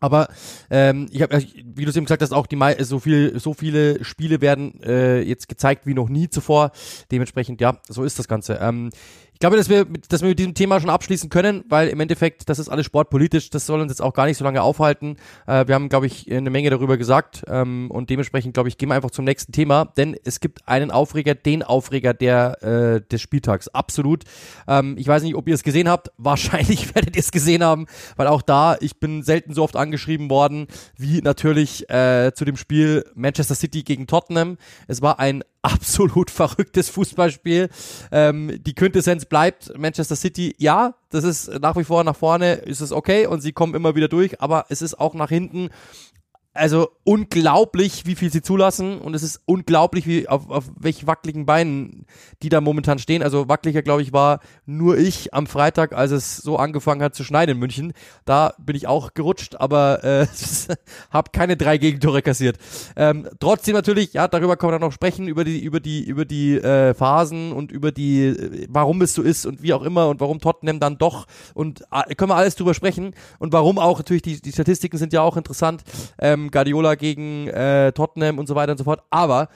Aber 0.00 0.28
ähm, 0.70 1.08
ich 1.10 1.22
habe, 1.22 1.40
wie 1.40 1.84
du 1.84 1.90
es 1.90 1.96
eben 1.96 2.04
gesagt 2.04 2.20
hast, 2.20 2.32
auch 2.32 2.46
die 2.46 2.58
so 2.80 2.98
viel, 2.98 3.38
so 3.38 3.54
viele 3.54 4.04
Spiele 4.04 4.40
werden 4.40 4.82
äh, 4.82 5.22
jetzt 5.22 5.48
gezeigt 5.48 5.86
wie 5.86 5.94
noch 5.94 6.08
nie 6.08 6.28
zuvor. 6.28 6.72
Dementsprechend, 7.10 7.60
ja, 7.60 7.80
so 7.88 8.02
ist 8.04 8.18
das 8.18 8.28
Ganze. 8.28 8.58
Ähm, 8.60 8.90
ich 9.36 9.40
glaube, 9.40 9.58
dass 9.58 9.68
wir, 9.68 9.84
dass 10.08 10.22
wir 10.22 10.30
mit 10.30 10.38
diesem 10.38 10.54
Thema 10.54 10.80
schon 10.80 10.88
abschließen 10.88 11.28
können, 11.28 11.62
weil 11.68 11.88
im 11.88 12.00
Endeffekt, 12.00 12.48
das 12.48 12.58
ist 12.58 12.70
alles 12.70 12.86
sportpolitisch, 12.86 13.50
das 13.50 13.66
soll 13.66 13.82
uns 13.82 13.92
jetzt 13.92 14.00
auch 14.00 14.14
gar 14.14 14.24
nicht 14.24 14.38
so 14.38 14.44
lange 14.44 14.62
aufhalten. 14.62 15.18
Äh, 15.46 15.66
wir 15.66 15.74
haben, 15.74 15.90
glaube 15.90 16.06
ich, 16.06 16.32
eine 16.32 16.48
Menge 16.48 16.70
darüber 16.70 16.96
gesagt 16.96 17.44
ähm, 17.46 17.90
und 17.90 18.08
dementsprechend, 18.08 18.54
glaube 18.54 18.70
ich, 18.70 18.78
gehen 18.78 18.88
wir 18.88 18.94
einfach 18.94 19.10
zum 19.10 19.26
nächsten 19.26 19.52
Thema, 19.52 19.92
denn 19.98 20.16
es 20.24 20.40
gibt 20.40 20.66
einen 20.66 20.90
Aufreger, 20.90 21.34
den 21.34 21.62
Aufreger 21.62 22.14
der 22.14 22.62
äh, 22.62 23.02
des 23.06 23.20
Spieltags, 23.20 23.68
absolut. 23.68 24.24
Ähm, 24.66 24.96
ich 24.96 25.06
weiß 25.06 25.22
nicht, 25.22 25.34
ob 25.34 25.46
ihr 25.48 25.54
es 25.54 25.62
gesehen 25.62 25.90
habt, 25.90 26.12
wahrscheinlich 26.16 26.94
werdet 26.94 27.14
ihr 27.14 27.20
es 27.20 27.30
gesehen 27.30 27.62
haben, 27.62 27.88
weil 28.16 28.28
auch 28.28 28.40
da, 28.40 28.78
ich 28.80 29.00
bin 29.00 29.22
selten 29.22 29.52
so 29.52 29.64
oft 29.64 29.76
angeschrieben 29.76 30.30
worden, 30.30 30.66
wie 30.96 31.20
natürlich 31.20 31.90
äh, 31.90 32.32
zu 32.34 32.46
dem 32.46 32.56
Spiel 32.56 33.04
Manchester 33.14 33.54
City 33.54 33.82
gegen 33.82 34.06
Tottenham. 34.06 34.56
Es 34.88 35.02
war 35.02 35.20
ein 35.20 35.44
absolut 35.66 36.30
verrücktes 36.30 36.88
Fußballspiel. 36.90 37.68
Ähm, 38.12 38.60
die 38.64 38.74
Quintessenz 38.74 39.24
bleibt 39.24 39.76
Manchester 39.76 40.14
City, 40.14 40.54
ja, 40.58 40.94
das 41.10 41.24
ist 41.24 41.60
nach 41.60 41.76
wie 41.76 41.84
vor 41.84 42.04
nach 42.04 42.14
vorne, 42.14 42.54
ist 42.54 42.80
es 42.80 42.92
okay 42.92 43.26
und 43.26 43.40
sie 43.40 43.52
kommen 43.52 43.74
immer 43.74 43.96
wieder 43.96 44.08
durch, 44.08 44.40
aber 44.40 44.66
es 44.68 44.80
ist 44.80 44.98
auch 45.00 45.14
nach 45.14 45.28
hinten 45.28 45.70
also 46.56 46.88
unglaublich, 47.04 48.06
wie 48.06 48.14
viel 48.14 48.32
sie 48.32 48.42
zulassen 48.42 48.98
und 48.98 49.14
es 49.14 49.22
ist 49.22 49.40
unglaublich, 49.46 50.06
wie 50.06 50.28
auf, 50.28 50.50
auf 50.50 50.64
welch 50.76 51.06
wackeligen 51.06 51.46
Beinen 51.46 52.06
die 52.42 52.48
da 52.48 52.60
momentan 52.60 52.98
stehen. 52.98 53.22
Also 53.22 53.48
wackeliger, 53.48 53.82
glaube 53.82 54.02
ich, 54.02 54.12
war 54.12 54.40
nur 54.66 54.98
ich 54.98 55.32
am 55.32 55.46
Freitag, 55.46 55.92
als 55.92 56.10
es 56.10 56.36
so 56.38 56.56
angefangen 56.56 57.02
hat 57.02 57.14
zu 57.14 57.24
schneiden 57.24 57.56
in 57.56 57.58
München. 57.58 57.92
Da 58.24 58.54
bin 58.58 58.76
ich 58.76 58.86
auch 58.86 59.14
gerutscht, 59.14 59.56
aber 59.56 60.04
äh, 60.04 60.26
habe 61.10 61.30
keine 61.32 61.56
drei 61.56 61.78
Gegentore 61.78 62.22
kassiert. 62.22 62.58
Ähm, 62.96 63.28
trotzdem 63.38 63.74
natürlich, 63.74 64.12
ja, 64.12 64.28
darüber 64.28 64.56
kann 64.56 64.70
man 64.70 64.80
dann 64.80 64.88
noch 64.88 64.94
sprechen 64.94 65.28
über 65.28 65.44
die 65.44 65.62
über 65.62 65.80
die 65.80 66.04
über 66.04 66.24
die 66.24 66.56
äh, 66.56 66.94
Phasen 66.94 67.52
und 67.52 67.72
über 67.72 67.92
die, 67.92 68.24
äh, 68.24 68.66
warum 68.68 69.02
es 69.02 69.14
so 69.14 69.22
ist 69.22 69.46
und 69.46 69.62
wie 69.62 69.72
auch 69.72 69.82
immer 69.82 70.08
und 70.08 70.20
warum 70.20 70.40
Tottenham 70.40 70.80
dann 70.80 70.98
doch 70.98 71.26
und 71.54 71.82
äh, 71.92 72.14
können 72.14 72.30
wir 72.30 72.36
alles 72.36 72.56
drüber 72.56 72.74
sprechen 72.74 73.14
und 73.38 73.52
warum 73.52 73.78
auch 73.78 73.98
natürlich 73.98 74.22
die 74.22 74.40
die 74.40 74.52
Statistiken 74.52 74.98
sind 74.98 75.12
ja 75.12 75.22
auch 75.22 75.36
interessant. 75.36 75.82
Ähm, 76.18 76.45
Guardiola 76.50 76.94
gegen 76.94 77.48
äh, 77.48 77.92
Tottenham 77.92 78.38
und 78.38 78.46
so 78.46 78.54
weiter 78.54 78.72
und 78.72 78.78
so 78.78 78.84
fort. 78.84 79.02
Aber 79.10 79.48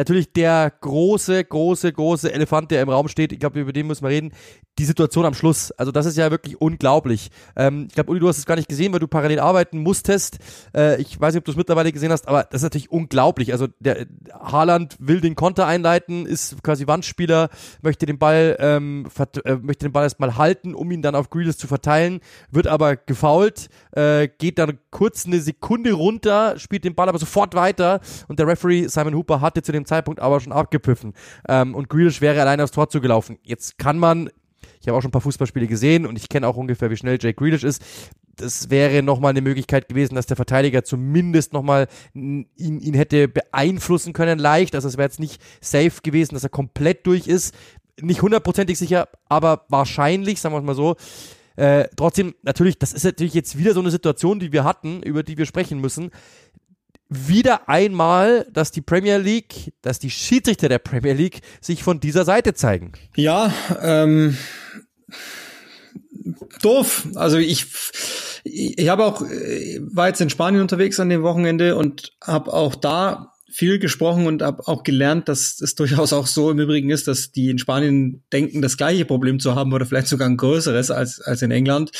natürlich 0.00 0.32
der 0.32 0.72
große, 0.80 1.44
große, 1.44 1.92
große 1.92 2.32
Elefant, 2.32 2.70
der 2.70 2.82
im 2.82 2.88
Raum 2.88 3.08
steht, 3.08 3.32
ich 3.32 3.38
glaube, 3.38 3.60
über 3.60 3.72
den 3.72 3.86
müssen 3.86 4.02
wir 4.02 4.08
reden, 4.08 4.32
die 4.78 4.84
Situation 4.86 5.26
am 5.26 5.34
Schluss. 5.34 5.72
Also 5.72 5.92
das 5.92 6.06
ist 6.06 6.16
ja 6.16 6.30
wirklich 6.30 6.60
unglaublich. 6.60 7.30
Ähm, 7.54 7.86
ich 7.88 7.94
glaube, 7.94 8.10
Uli, 8.10 8.20
du 8.20 8.28
hast 8.28 8.38
es 8.38 8.46
gar 8.46 8.56
nicht 8.56 8.68
gesehen, 8.68 8.92
weil 8.92 9.00
du 9.00 9.08
parallel 9.08 9.38
arbeiten 9.38 9.78
musstest. 9.78 10.38
Äh, 10.74 11.00
ich 11.00 11.20
weiß 11.20 11.34
nicht, 11.34 11.40
ob 11.40 11.44
du 11.44 11.50
es 11.50 11.56
mittlerweile 11.56 11.92
gesehen 11.92 12.12
hast, 12.12 12.26
aber 12.28 12.44
das 12.44 12.60
ist 12.60 12.62
natürlich 12.62 12.90
unglaublich. 12.90 13.52
Also 13.52 13.66
der 13.78 14.06
Haaland 14.32 14.96
will 14.98 15.20
den 15.20 15.34
Konter 15.34 15.66
einleiten, 15.66 16.24
ist 16.24 16.62
quasi 16.62 16.86
Wandspieler, 16.86 17.50
möchte 17.82 18.06
den 18.06 18.18
Ball, 18.18 18.56
ähm, 18.58 19.06
äh, 19.44 19.56
möchte 19.56 19.86
den 19.86 19.92
Ball 19.92 20.04
erstmal 20.04 20.38
halten, 20.38 20.74
um 20.74 20.90
ihn 20.90 21.02
dann 21.02 21.14
auf 21.14 21.28
Grealish 21.28 21.58
zu 21.58 21.66
verteilen, 21.66 22.20
wird 22.50 22.66
aber 22.66 22.96
gefault, 22.96 23.68
äh, 23.92 24.28
geht 24.38 24.58
dann 24.58 24.78
kurz 24.90 25.26
eine 25.26 25.40
Sekunde 25.40 25.92
runter, 25.92 26.58
spielt 26.58 26.84
den 26.84 26.94
Ball 26.94 27.10
aber 27.10 27.18
sofort 27.18 27.54
weiter 27.54 28.00
und 28.28 28.38
der 28.38 28.46
Referee 28.46 28.86
Simon 28.86 29.14
Hooper 29.14 29.42
hatte 29.42 29.62
zu 29.62 29.72
dem 29.72 29.84
Zeitpunkt 29.90 30.20
aber 30.20 30.40
schon 30.40 30.52
abgepfiffen. 30.52 31.14
Ähm, 31.48 31.74
und 31.74 31.88
Grealish 31.88 32.20
wäre 32.20 32.40
allein 32.40 32.60
aufs 32.60 32.72
Tor 32.72 32.88
zugelaufen. 32.88 33.38
Jetzt 33.42 33.78
kann 33.78 33.98
man 33.98 34.30
ich 34.80 34.88
habe 34.88 34.96
auch 34.96 35.02
schon 35.02 35.10
ein 35.10 35.12
paar 35.12 35.20
Fußballspiele 35.20 35.66
gesehen 35.66 36.06
und 36.06 36.16
ich 36.16 36.28
kenne 36.28 36.48
auch 36.48 36.56
ungefähr, 36.56 36.90
wie 36.90 36.96
schnell 36.96 37.18
Jake 37.20 37.34
Grealish 37.34 37.64
ist. 37.64 37.82
Das 38.36 38.70
wäre 38.70 39.02
nochmal 39.02 39.30
eine 39.30 39.42
Möglichkeit 39.42 39.88
gewesen, 39.88 40.14
dass 40.14 40.26
der 40.26 40.36
Verteidiger 40.36 40.82
zumindest 40.84 41.52
nochmal 41.52 41.86
ihn, 42.14 42.46
ihn 42.56 42.94
hätte 42.94 43.28
beeinflussen 43.28 44.14
können 44.14 44.38
leicht. 44.38 44.74
Also 44.74 44.88
es 44.88 44.96
wäre 44.96 45.06
jetzt 45.06 45.20
nicht 45.20 45.42
safe 45.60 46.00
gewesen, 46.02 46.34
dass 46.34 46.44
er 46.44 46.48
komplett 46.48 47.06
durch 47.06 47.26
ist. 47.26 47.54
Nicht 48.00 48.22
hundertprozentig 48.22 48.78
sicher, 48.78 49.08
aber 49.28 49.66
wahrscheinlich, 49.68 50.40
sagen 50.40 50.54
wir 50.54 50.60
es 50.60 50.64
mal 50.64 50.74
so. 50.74 50.96
Äh, 51.56 51.88
trotzdem, 51.96 52.34
natürlich, 52.42 52.78
das 52.78 52.94
ist 52.94 53.04
natürlich 53.04 53.34
jetzt 53.34 53.58
wieder 53.58 53.74
so 53.74 53.80
eine 53.80 53.90
Situation, 53.90 54.40
die 54.40 54.52
wir 54.52 54.64
hatten, 54.64 55.02
über 55.02 55.22
die 55.22 55.36
wir 55.36 55.44
sprechen 55.44 55.78
müssen 55.78 56.10
wieder 57.10 57.68
einmal, 57.68 58.46
dass 58.52 58.70
die 58.70 58.80
Premier 58.80 59.18
League, 59.18 59.72
dass 59.82 59.98
die 59.98 60.10
Schiedsrichter 60.10 60.68
der 60.68 60.78
Premier 60.78 61.12
League 61.12 61.40
sich 61.60 61.82
von 61.82 61.98
dieser 61.98 62.24
Seite 62.24 62.54
zeigen. 62.54 62.92
Ja, 63.16 63.52
ähm, 63.82 64.36
doof. 66.62 67.08
Also 67.16 67.38
ich, 67.38 67.66
ich 68.44 68.88
habe 68.88 69.04
auch, 69.04 69.22
war 69.22 70.08
jetzt 70.08 70.20
in 70.20 70.30
Spanien 70.30 70.62
unterwegs 70.62 71.00
an 71.00 71.08
dem 71.08 71.22
Wochenende 71.22 71.76
und 71.76 72.12
habe 72.22 72.52
auch 72.52 72.76
da 72.76 73.32
viel 73.52 73.80
gesprochen 73.80 74.26
und 74.26 74.42
habe 74.42 74.66
auch 74.68 74.84
gelernt, 74.84 75.28
dass 75.28 75.60
es 75.60 75.74
durchaus 75.74 76.12
auch 76.12 76.28
so 76.28 76.50
im 76.52 76.60
Übrigen 76.60 76.90
ist, 76.90 77.08
dass 77.08 77.32
die 77.32 77.50
in 77.50 77.58
Spanien 77.58 78.22
denken, 78.32 78.62
das 78.62 78.76
gleiche 78.76 79.04
Problem 79.04 79.40
zu 79.40 79.56
haben 79.56 79.72
oder 79.72 79.86
vielleicht 79.86 80.06
sogar 80.06 80.28
ein 80.28 80.36
größeres 80.36 80.92
als, 80.92 81.20
als 81.20 81.42
in 81.42 81.50
England. 81.50 81.90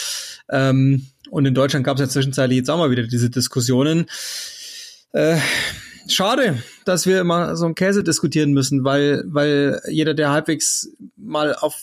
Ähm, 0.49 1.09
und 1.31 1.47
in 1.47 1.55
Deutschland 1.55 1.85
gab 1.85 1.97
es 1.97 2.01
ja 2.01 2.09
zwischenzeitlich 2.09 2.59
jetzt 2.59 2.71
auch 2.71 2.79
mal 2.79 2.91
wieder 2.91 3.03
diese 3.03 3.31
Diskussionen. 3.31 4.07
Äh, 5.13 5.39
schade, 6.09 6.63
dass 6.85 7.07
wir 7.07 7.21
immer 7.21 7.57
so 7.57 7.65
einen 7.65 7.75
Käse 7.75 8.05
diskutieren 8.05 8.53
müssen, 8.53 8.85
weil, 8.85 9.23
weil 9.27 9.81
jeder, 9.89 10.15
der 10.15 10.31
halbwegs 10.31 10.89
mal 11.17 11.55
auf, 11.55 11.77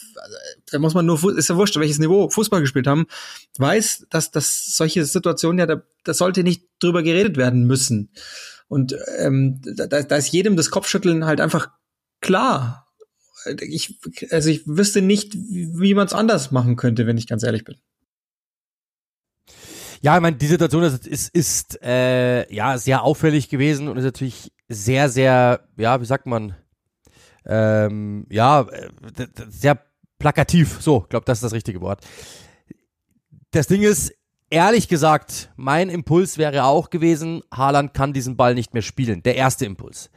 da 0.71 0.79
muss 0.79 0.93
man 0.93 1.05
nur, 1.05 1.37
ist 1.37 1.49
ja 1.49 1.55
wurscht, 1.55 1.75
welches 1.77 1.99
Niveau 1.99 2.29
Fußball 2.29 2.61
gespielt 2.61 2.87
haben, 2.87 3.07
weiß, 3.57 4.07
dass, 4.09 4.31
dass 4.31 4.65
solche 4.65 5.05
Situationen 5.05 5.59
ja, 5.59 5.65
da, 5.65 5.81
da 6.03 6.13
sollte 6.13 6.43
nicht 6.43 6.65
drüber 6.79 7.03
geredet 7.03 7.37
werden 7.37 7.65
müssen. 7.65 8.09
Und 8.67 8.95
ähm, 9.17 9.61
da, 9.63 9.87
da 9.87 10.15
ist 10.15 10.31
jedem 10.31 10.57
das 10.57 10.71
Kopfschütteln 10.71 11.25
halt 11.25 11.39
einfach 11.39 11.69
klar. 12.21 12.87
Ich, 13.61 13.99
also 14.29 14.49
ich 14.49 14.67
wüsste 14.67 15.01
nicht, 15.01 15.33
wie 15.35 15.93
man 15.93 16.07
es 16.07 16.13
anders 16.13 16.51
machen 16.51 16.75
könnte, 16.75 17.07
wenn 17.07 17.17
ich 17.17 17.27
ganz 17.27 17.43
ehrlich 17.43 17.63
bin. 17.63 17.77
Ja, 20.01 20.15
ich 20.15 20.21
meine, 20.21 20.37
die 20.37 20.47
Situation 20.47 20.83
ist, 20.83 21.07
ist, 21.07 21.29
ist 21.35 21.81
äh, 21.81 22.53
ja 22.53 22.77
sehr 22.77 23.03
auffällig 23.03 23.49
gewesen 23.49 23.87
und 23.87 23.97
ist 23.97 24.03
natürlich 24.03 24.51
sehr, 24.69 25.09
sehr, 25.09 25.61
ja, 25.77 25.99
wie 26.01 26.05
sagt 26.05 26.25
man, 26.25 26.55
ähm, 27.45 28.25
ja, 28.29 28.61
äh, 28.61 28.89
sehr 29.49 29.79
plakativ. 30.19 30.77
So, 30.81 31.01
glaube, 31.09 31.25
das 31.25 31.37
ist 31.37 31.43
das 31.43 31.53
richtige 31.53 31.81
Wort. 31.81 32.05
Das 33.51 33.67
Ding 33.67 33.81
ist, 33.81 34.13
ehrlich 34.49 34.87
gesagt, 34.87 35.51
mein 35.55 35.89
Impuls 35.89 36.37
wäre 36.37 36.65
auch 36.65 36.89
gewesen, 36.89 37.41
Haaland 37.53 37.93
kann 37.93 38.13
diesen 38.13 38.37
Ball 38.37 38.53
nicht 38.53 38.73
mehr 38.73 38.83
spielen. 38.83 39.23
Der 39.23 39.35
erste 39.35 39.65
Impuls. 39.65 40.09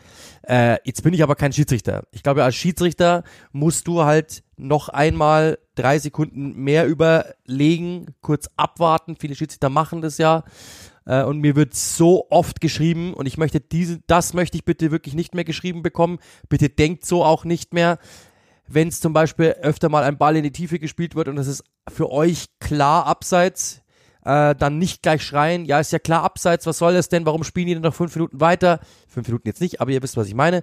Äh, 0.43 0.79
jetzt 0.85 1.03
bin 1.03 1.13
ich 1.13 1.23
aber 1.23 1.35
kein 1.35 1.53
Schiedsrichter. 1.53 2.05
Ich 2.13 2.23
glaube, 2.23 2.45
als 2.45 2.55
Schiedsrichter 2.55 3.25
musst 3.53 3.87
du 3.87 4.03
halt 4.03 4.43
noch 4.57 4.89
einmal 4.89 5.59
drei 5.75 5.99
Sekunden 5.99 6.55
mehr 6.55 6.87
überlegen, 6.87 8.15
kurz 8.21 8.49
abwarten. 8.57 9.17
Viele 9.17 9.35
Schiedsrichter 9.35 9.69
machen 9.69 10.01
das 10.01 10.19
ja. 10.19 10.45
Äh, 11.07 11.25
und 11.25 11.39
mir 11.39 11.57
wird 11.57 11.75
so 11.75 12.27
oft 12.31 12.61
geschrieben 12.61 13.15
und 13.15 13.27
ich 13.27 13.39
möchte 13.39 13.61
diese, 13.61 14.01
das 14.07 14.35
möchte 14.35 14.57
ich 14.57 14.65
bitte 14.65 14.91
wirklich 14.91 15.15
nicht 15.15 15.35
mehr 15.35 15.45
geschrieben 15.45 15.83
bekommen. 15.83 16.19
Bitte 16.49 16.69
denkt 16.69 17.05
so 17.05 17.25
auch 17.25 17.45
nicht 17.45 17.75
mehr. 17.75 17.99
Wenn 18.67 18.89
es 18.89 19.01
zum 19.01 19.13
Beispiel 19.13 19.57
öfter 19.63 19.89
mal 19.89 20.05
ein 20.05 20.17
Ball 20.17 20.37
in 20.37 20.45
die 20.45 20.53
Tiefe 20.53 20.79
gespielt 20.79 21.17
wird 21.17 21.29
und 21.29 21.39
es 21.39 21.49
ist 21.49 21.65
für 21.89 22.11
euch 22.11 22.47
klar 22.61 23.07
abseits, 23.07 23.83
äh, 24.25 24.55
dann 24.55 24.79
nicht 24.79 25.03
gleich 25.03 25.23
schreien, 25.23 25.65
ja, 25.65 25.81
ist 25.81 25.93
ja 25.93 25.99
klar 25.99 26.23
abseits, 26.23 26.67
was 26.67 26.79
soll 26.79 26.95
das 26.95 27.09
denn, 27.09 27.27
warum 27.27 27.45
spielen 27.45 27.67
die 27.67 27.75
denn 27.75 27.83
noch 27.83 27.95
fünf 27.95 28.15
Minuten 28.15 28.41
weiter? 28.41 28.81
Fünf 29.09 29.27
Minuten 29.27 29.49
jetzt 29.49 29.61
nicht, 29.61 29.81
aber 29.81 29.91
ihr 29.91 30.03
wisst, 30.03 30.17
was 30.17 30.29
ich 30.29 30.35
meine. 30.35 30.63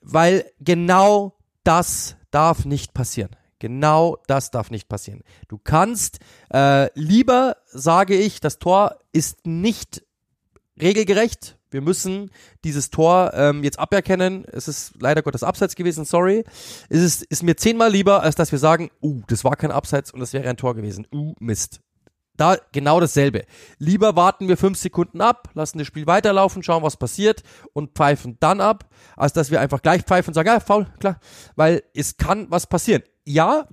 Weil 0.00 0.44
genau 0.60 1.36
das 1.64 2.16
darf 2.30 2.64
nicht 2.64 2.94
passieren. 2.94 3.30
Genau 3.58 4.18
das 4.26 4.50
darf 4.50 4.70
nicht 4.70 4.88
passieren. 4.88 5.22
Du 5.48 5.58
kannst 5.58 6.18
äh, 6.52 6.90
lieber, 6.98 7.56
sage 7.66 8.14
ich, 8.14 8.40
das 8.40 8.58
Tor 8.58 8.98
ist 9.12 9.46
nicht 9.46 10.02
regelgerecht. 10.80 11.56
Wir 11.70 11.80
müssen 11.80 12.30
dieses 12.64 12.90
Tor 12.90 13.32
ähm, 13.34 13.64
jetzt 13.64 13.78
aberkennen. 13.78 14.44
Es 14.52 14.68
ist 14.68 14.94
leider 15.00 15.22
Gottes 15.22 15.42
Abseits 15.42 15.74
gewesen, 15.74 16.04
sorry. 16.04 16.44
Es 16.88 17.00
ist, 17.00 17.22
ist 17.24 17.42
mir 17.42 17.56
zehnmal 17.56 17.90
lieber, 17.90 18.22
als 18.22 18.36
dass 18.36 18.52
wir 18.52 18.58
sagen, 18.58 18.90
uh, 19.02 19.22
das 19.26 19.42
war 19.42 19.56
kein 19.56 19.70
Abseits 19.70 20.12
und 20.12 20.20
das 20.20 20.32
wäre 20.32 20.48
ein 20.48 20.56
Tor 20.56 20.74
gewesen. 20.74 21.06
Uh, 21.12 21.34
Mist. 21.40 21.80
Da 22.36 22.56
genau 22.72 23.00
dasselbe. 23.00 23.44
Lieber 23.78 24.16
warten 24.16 24.48
wir 24.48 24.56
fünf 24.56 24.78
Sekunden 24.78 25.20
ab, 25.20 25.50
lassen 25.54 25.78
das 25.78 25.86
Spiel 25.86 26.06
weiterlaufen, 26.06 26.62
schauen, 26.62 26.82
was 26.82 26.96
passiert 26.96 27.42
und 27.72 27.94
pfeifen 27.94 28.36
dann 28.40 28.60
ab, 28.60 28.88
als 29.16 29.32
dass 29.32 29.50
wir 29.50 29.60
einfach 29.60 29.82
gleich 29.82 30.02
pfeifen 30.02 30.30
und 30.30 30.34
sagen, 30.34 30.48
ja, 30.48 30.60
faul, 30.60 30.86
klar. 30.98 31.18
Weil 31.54 31.82
es 31.94 32.16
kann 32.16 32.50
was 32.50 32.66
passieren. 32.66 33.02
Ja, 33.24 33.66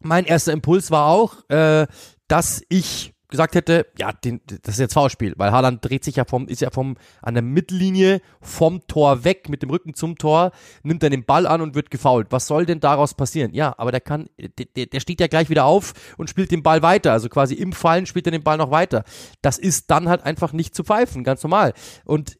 mein 0.00 0.24
erster 0.24 0.52
Impuls 0.52 0.90
war 0.90 1.06
auch, 1.06 1.48
äh, 1.48 1.86
dass 2.28 2.62
ich 2.68 3.11
gesagt 3.32 3.56
hätte, 3.56 3.86
ja, 3.98 4.12
den, 4.12 4.40
das 4.46 4.74
ist 4.74 4.80
jetzt 4.80 4.94
Foulspiel, 4.94 5.34
weil 5.36 5.50
Haaland 5.50 5.84
dreht 5.84 6.04
sich 6.04 6.14
ja 6.14 6.24
vom, 6.24 6.46
ist 6.46 6.60
ja 6.60 6.70
vom, 6.70 6.96
an 7.20 7.34
der 7.34 7.42
Mittellinie 7.42 8.20
vom 8.40 8.86
Tor 8.86 9.24
weg, 9.24 9.48
mit 9.48 9.62
dem 9.62 9.70
Rücken 9.70 9.94
zum 9.94 10.16
Tor, 10.16 10.52
nimmt 10.84 11.02
dann 11.02 11.10
den 11.10 11.24
Ball 11.24 11.48
an 11.48 11.60
und 11.60 11.74
wird 11.74 11.90
gefoult. 11.90 12.28
Was 12.30 12.46
soll 12.46 12.64
denn 12.64 12.78
daraus 12.78 13.14
passieren? 13.14 13.52
Ja, 13.52 13.74
aber 13.76 13.90
der 13.90 14.00
kann, 14.00 14.28
der, 14.38 14.86
der 14.86 15.00
steht 15.00 15.20
ja 15.20 15.26
gleich 15.26 15.50
wieder 15.50 15.64
auf 15.64 15.94
und 16.16 16.30
spielt 16.30 16.52
den 16.52 16.62
Ball 16.62 16.82
weiter. 16.82 17.10
Also 17.10 17.28
quasi 17.28 17.54
im 17.54 17.72
Fallen 17.72 18.06
spielt 18.06 18.26
er 18.26 18.32
den 18.32 18.44
Ball 18.44 18.56
noch 18.56 18.70
weiter. 18.70 19.02
Das 19.40 19.58
ist 19.58 19.90
dann 19.90 20.08
halt 20.08 20.22
einfach 20.22 20.52
nicht 20.52 20.76
zu 20.76 20.84
pfeifen, 20.84 21.24
ganz 21.24 21.42
normal. 21.42 21.74
Und 22.04 22.38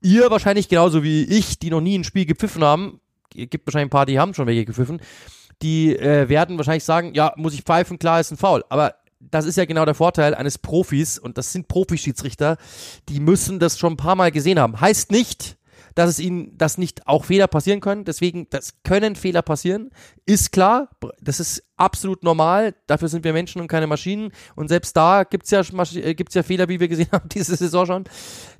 ihr 0.00 0.30
wahrscheinlich 0.30 0.68
genauso 0.68 1.04
wie 1.04 1.22
ich, 1.24 1.58
die 1.60 1.70
noch 1.70 1.80
nie 1.80 1.96
ein 1.96 2.04
Spiel 2.04 2.26
gepfiffen 2.26 2.64
haben, 2.64 3.00
gibt 3.30 3.66
wahrscheinlich 3.66 3.86
ein 3.86 3.90
paar, 3.90 4.06
die 4.06 4.18
haben 4.18 4.34
schon 4.34 4.46
welche 4.46 4.64
gepfiffen, 4.64 5.00
die 5.62 5.96
äh, 5.96 6.28
werden 6.28 6.56
wahrscheinlich 6.56 6.84
sagen, 6.84 7.14
ja, 7.14 7.32
muss 7.36 7.54
ich 7.54 7.62
pfeifen, 7.62 7.98
klar 7.98 8.20
ist 8.20 8.30
ein 8.30 8.36
Foul. 8.36 8.64
Aber 8.68 8.94
das 9.20 9.44
ist 9.44 9.56
ja 9.56 9.64
genau 9.64 9.84
der 9.84 9.94
Vorteil 9.94 10.34
eines 10.34 10.58
Profis 10.58 11.18
und 11.18 11.38
das 11.38 11.52
sind 11.52 11.68
Profischiedsrichter, 11.68 12.56
die 13.08 13.20
müssen 13.20 13.58
das 13.58 13.78
schon 13.78 13.94
ein 13.94 13.98
paar 13.98 14.16
Mal 14.16 14.30
gesehen 14.30 14.58
haben. 14.58 14.80
Heißt 14.80 15.10
nicht, 15.10 15.58
dass 15.98 16.10
es 16.10 16.20
ihnen, 16.20 16.56
dass 16.56 16.78
nicht 16.78 17.08
auch 17.08 17.24
Fehler 17.24 17.48
passieren 17.48 17.80
können. 17.80 18.04
Deswegen, 18.04 18.46
das 18.50 18.74
können 18.84 19.16
Fehler 19.16 19.42
passieren. 19.42 19.90
Ist 20.26 20.52
klar, 20.52 20.90
das 21.20 21.40
ist 21.40 21.64
absolut 21.76 22.22
normal. 22.22 22.76
Dafür 22.86 23.08
sind 23.08 23.24
wir 23.24 23.32
Menschen 23.32 23.60
und 23.60 23.66
keine 23.66 23.88
Maschinen. 23.88 24.30
Und 24.54 24.68
selbst 24.68 24.96
da 24.96 25.24
gibt's 25.24 25.50
ja, 25.50 25.60
äh, 25.60 26.14
gibt's 26.14 26.36
ja 26.36 26.44
Fehler, 26.44 26.68
wie 26.68 26.78
wir 26.78 26.86
gesehen 26.86 27.08
haben, 27.12 27.28
diese 27.28 27.56
Saison 27.56 27.84
schon. 27.84 28.04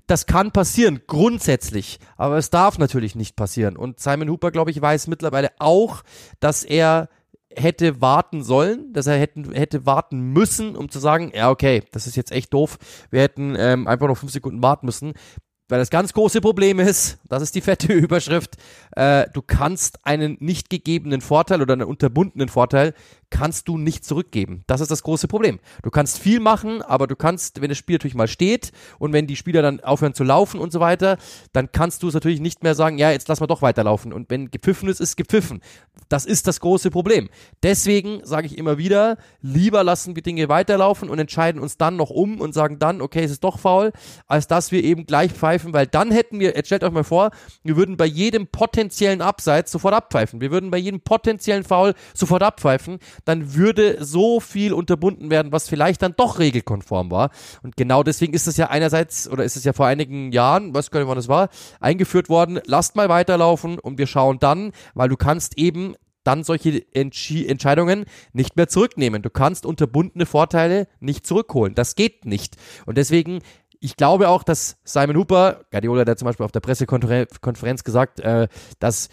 Das 0.09 0.27
kann 0.27 0.51
passieren, 0.51 1.03
grundsätzlich. 1.07 2.01
Aber 2.17 2.39
es 2.39 2.51
darf 2.51 2.77
natürlich 2.77 3.15
nicht 3.15 3.37
passieren. 3.37 3.77
Und 3.77 4.01
Simon 4.01 4.31
Hooper, 4.31 4.51
glaube 4.51 4.73
ich, 4.73 4.83
weiß 4.83 5.07
mittlerweile 5.07 5.53
auch, 5.61 6.03
dass 6.41 6.65
er 6.65 7.09
hätte 7.55 8.01
warten 8.01 8.43
sollen, 8.43 8.93
dass 8.93 9.07
er 9.07 9.19
hätten, 9.19 9.53
hätte 9.53 9.87
warten 9.87 10.33
müssen, 10.33 10.77
um 10.77 10.91
zu 10.91 10.99
sagen, 10.99 11.33
ja, 11.35 11.51
okay, 11.51 11.83
das 11.93 12.07
ist 12.07 12.17
jetzt 12.17 12.33
echt 12.33 12.53
doof. 12.53 12.79
Wir 13.11 13.23
hätten 13.23 13.57
ähm, 13.59 13.87
einfach 13.87 14.09
noch 14.09 14.19
fünf 14.19 14.33
Sekunden 14.33 14.63
warten 14.63 14.87
müssen. 14.87 15.15
Weil 15.71 15.81
das 15.81 15.91
ganz 15.91 16.15
große 16.15 16.41
Problem 16.41 16.81
ist, 16.81 17.19
das 17.29 17.43
ist 17.43 17.55
die 17.55 17.61
fette 17.61 17.93
Überschrift, 17.93 18.57
äh, 18.97 19.27
du 19.35 19.43
kannst 19.43 19.99
einen 20.07 20.39
nicht 20.41 20.71
gegebenen 20.71 21.21
Vorteil 21.21 21.61
oder 21.61 21.75
einen 21.75 21.83
unterbundenen 21.83 22.49
Vorteil, 22.49 22.95
kannst 23.31 23.69
du 23.69 23.79
nicht 23.79 24.05
zurückgeben. 24.05 24.63
Das 24.67 24.81
ist 24.81 24.91
das 24.91 25.03
große 25.03 25.29
Problem. 25.29 25.59
Du 25.83 25.91
kannst 25.91 26.19
viel 26.19 26.41
machen, 26.41 26.83
aber 26.83 27.07
du 27.07 27.17
kannst, 27.17 27.61
wenn 27.61 27.69
das 27.69 27.79
Spiel 27.79 27.95
natürlich 27.95 28.15
mal 28.15 28.29
steht 28.29 28.73
und 28.99 29.13
wenn 29.13 29.27
die 29.27 29.37
Spieler 29.37 29.63
dann 29.63 29.81
aufhören 29.81 30.15
zu 30.15 30.25
laufen 30.25 30.61
und 30.61 30.73
so 30.73 30.81
weiter, 30.81 31.19
dann 31.53 31.71
kannst 31.73 32.03
du 32.03 32.09
es 32.09 32.15
natürlich 32.15 32.41
nicht 32.41 32.63
mehr 32.63 32.75
sagen, 32.75 32.99
ja, 32.99 33.11
jetzt 33.11 33.29
lass 33.29 33.41
mal 33.41 33.47
doch 33.47 33.63
weiterlaufen. 33.63 34.13
Und 34.13 34.31
wenn 34.31 34.51
gepfiffen 34.51 34.89
ist, 34.89 35.01
ist 35.01 35.17
gepfiffen. 35.17 35.61
Das 36.09 36.25
ist 36.25 36.47
das 36.47 36.61
große 36.61 36.91
Problem. 36.91 37.29
Deswegen 37.63 38.21
sage 38.25 38.47
ich 38.47 38.57
immer 38.57 38.79
wieder, 38.79 39.19
lieber 39.41 39.85
lassen 39.85 40.17
wir 40.17 40.23
Dinge 40.23 40.49
weiterlaufen 40.49 41.11
und 41.11 41.19
entscheiden 41.19 41.61
uns 41.61 41.77
dann 41.77 41.97
noch 41.97 42.11
um 42.11 42.41
und 42.41 42.55
sagen 42.55 42.79
dann, 42.79 43.01
okay, 43.03 43.25
es 43.25 43.31
ist 43.31 43.45
doch 43.45 43.59
faul, 43.59 43.93
als 44.27 44.47
dass 44.47 44.73
wir 44.73 44.83
eben 44.83 45.07
gleich 45.07 45.33
pfeifen, 45.33 45.73
weil 45.73 45.87
dann 45.87 46.11
hätten 46.11 46.41
wir, 46.41 46.55
jetzt 46.57 46.67
stellt 46.67 46.85
euch 46.85 46.93
mal 46.93 47.05
vor, 47.05 47.31
wir 47.63 47.77
würden 47.77 47.97
bei 47.97 48.07
jedem 48.07 48.47
potenziellen 48.47 49.21
Abseits 49.21 49.71
sofort 49.73 49.95
abpfeifen. 49.95 50.41
Wir 50.41 50.51
würden 50.51 50.71
bei 50.71 50.79
jedem 50.79 51.01
potenziellen 51.01 51.65
Foul 51.65 51.95
sofort 52.15 52.43
abpfeifen. 52.43 52.99
Dann 53.25 53.55
würde 53.55 54.05
so 54.05 54.41
viel 54.41 54.73
unterbunden 54.73 55.31
werden, 55.31 55.53
was 55.53 55.69
vielleicht 55.69 56.03
dann 56.03 56.15
doch 56.17 56.39
regelkonform 56.39 57.11
war. 57.11 57.31
Und 57.63 57.77
genau 57.77 58.03
deswegen 58.03 58.35
ist 58.35 58.47
es 58.47 58.57
ja 58.57 58.69
einerseits, 58.69 59.29
oder 59.29 59.45
ist 59.45 59.57
es 59.57 59.65
ja 59.65 59.73
vor 59.73 59.87
einigen 59.87 60.33
Jahren, 60.33 60.75
was 60.75 60.91
können 60.91 61.05
wir, 61.05 61.09
wann 61.09 61.17
das 61.17 61.29
war, 61.29 61.49
eingeführt 61.81 62.29
worden, 62.29 62.61
lasst 62.67 62.97
mal 62.97 63.09
weiterlaufen 63.09 63.79
und 63.79 63.99
wir 63.99 64.07
schauen 64.07 64.39
dann, 64.39 64.73
weil 64.95 65.09
du 65.09 65.17
kannst 65.17 65.59
eben 65.59 65.95
dann 66.25 66.45
solche 66.45 66.85
Entschi 66.93 67.47
Entscheidungen 67.47 68.05
nicht 68.33 68.57
mehr 68.57 68.69
zurücknehmen. 68.69 69.23
Du 69.23 69.31
kannst 69.31 69.65
unterbundene 69.65 70.27
Vorteile 70.27 70.87
nicht 71.01 71.27
zurückholen. 71.27 71.75
Das 71.75 71.95
geht 71.95 72.27
nicht. 72.27 72.57
Und 72.85 72.99
deswegen 72.99 73.41
ich 73.81 73.97
glaube 73.97 74.29
auch, 74.29 74.43
dass 74.43 74.77
Simon 74.85 75.17
Hooper, 75.17 75.65
Guardiola 75.71 76.05
hat 76.05 76.19
zum 76.19 76.27
Beispiel 76.27 76.45
auf 76.45 76.53
der 76.53 76.61
Pressekonferenz 76.61 77.85
gesagt, 77.85 78.21
äh, 78.21 78.49
dass 78.79 79.09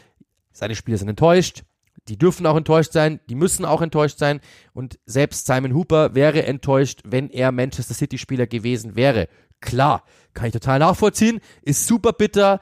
seine 0.51 0.75
Spieler 0.75 0.97
sind 0.97 1.09
enttäuscht. 1.09 1.63
Die 2.07 2.17
dürfen 2.17 2.45
auch 2.45 2.55
enttäuscht 2.55 2.91
sein, 2.91 3.19
die 3.29 3.35
müssen 3.35 3.65
auch 3.65 3.81
enttäuscht 3.81 4.19
sein. 4.19 4.39
Und 4.73 4.99
selbst 5.05 5.47
Simon 5.47 5.73
Hooper 5.73 6.13
wäre 6.13 6.45
enttäuscht, 6.45 7.01
wenn 7.05 7.29
er 7.29 7.51
Manchester 7.51 7.95
City-Spieler 7.95 8.45
gewesen 8.45 8.95
wäre. 8.95 9.27
Klar, 9.61 10.03
kann 10.33 10.47
ich 10.47 10.53
total 10.53 10.79
nachvollziehen. 10.79 11.39
Ist 11.63 11.87
super 11.87 12.13
bitter, 12.13 12.59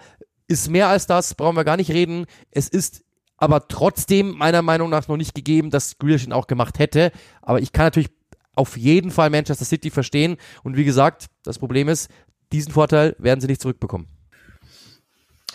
ist 0.47 0.69
mehr 0.69 0.87
als 0.87 1.07
das, 1.07 1.35
brauchen 1.35 1.57
wir 1.57 1.65
gar 1.65 1.77
nicht 1.77 1.91
reden. 1.91 2.25
Es 2.51 2.69
ist 2.69 3.03
aber 3.37 3.67
trotzdem 3.67 4.37
meiner 4.37 4.61
Meinung 4.61 4.89
nach 4.89 5.07
noch 5.07 5.17
nicht 5.17 5.35
gegeben, 5.35 5.69
dass 5.69 5.97
Grealish 5.97 6.25
ihn 6.25 6.31
auch 6.31 6.47
gemacht 6.47 6.79
hätte. 6.79 7.11
Aber 7.41 7.59
ich 7.59 7.73
kann 7.73 7.87
natürlich 7.87 8.09
auf 8.55 8.77
jeden 8.77 9.11
Fall 9.11 9.29
Manchester 9.29 9.65
City 9.65 9.89
verstehen. 9.89 10.37
Und 10.63 10.77
wie 10.77 10.85
gesagt, 10.85 11.27
das 11.43 11.59
Problem 11.59 11.89
ist, 11.89 12.09
diesen 12.53 12.71
Vorteil 12.71 13.15
werden 13.17 13.41
sie 13.41 13.47
nicht 13.47 13.61
zurückbekommen. 13.61 14.07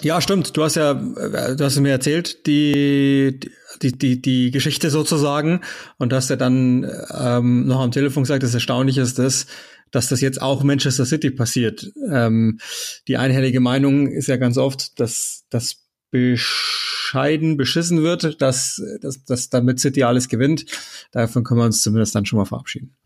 Ja, 0.00 0.20
stimmt. 0.20 0.56
Du 0.56 0.62
hast 0.62 0.76
ja, 0.76 0.94
du 0.94 1.64
hast 1.64 1.78
mir 1.80 1.90
erzählt, 1.90 2.46
die, 2.46 3.40
die, 3.82 3.92
die, 3.92 4.22
die 4.22 4.50
Geschichte 4.50 4.90
sozusagen. 4.90 5.60
Und 5.98 6.12
hast 6.12 6.30
ja 6.30 6.36
dann 6.36 6.88
ähm, 7.18 7.66
noch 7.66 7.80
am 7.80 7.90
Telefon 7.90 8.22
gesagt, 8.22 8.42
das 8.42 8.54
Erstaunliche 8.54 9.00
ist 9.00 9.18
das, 9.18 9.46
dass 9.90 10.08
das 10.08 10.20
jetzt 10.20 10.40
auch 10.40 10.62
Manchester 10.62 11.04
City 11.04 11.30
passiert. 11.30 11.90
Ähm, 12.10 12.58
die 13.08 13.16
einhellige 13.16 13.60
Meinung 13.60 14.06
ist 14.08 14.28
ja 14.28 14.36
ganz 14.36 14.56
oft, 14.56 15.00
dass 15.00 15.44
das 15.50 15.84
bescheiden 16.10 17.56
beschissen 17.56 18.02
wird, 18.02 18.40
dass, 18.40 18.82
dass, 19.00 19.24
dass 19.24 19.48
damit 19.50 19.80
City 19.80 20.04
alles 20.04 20.28
gewinnt. 20.28 20.66
Davon 21.12 21.44
können 21.44 21.60
wir 21.60 21.66
uns 21.66 21.82
zumindest 21.82 22.14
dann 22.14 22.24
schon 22.24 22.38
mal 22.38 22.44
verabschieden. 22.44 22.96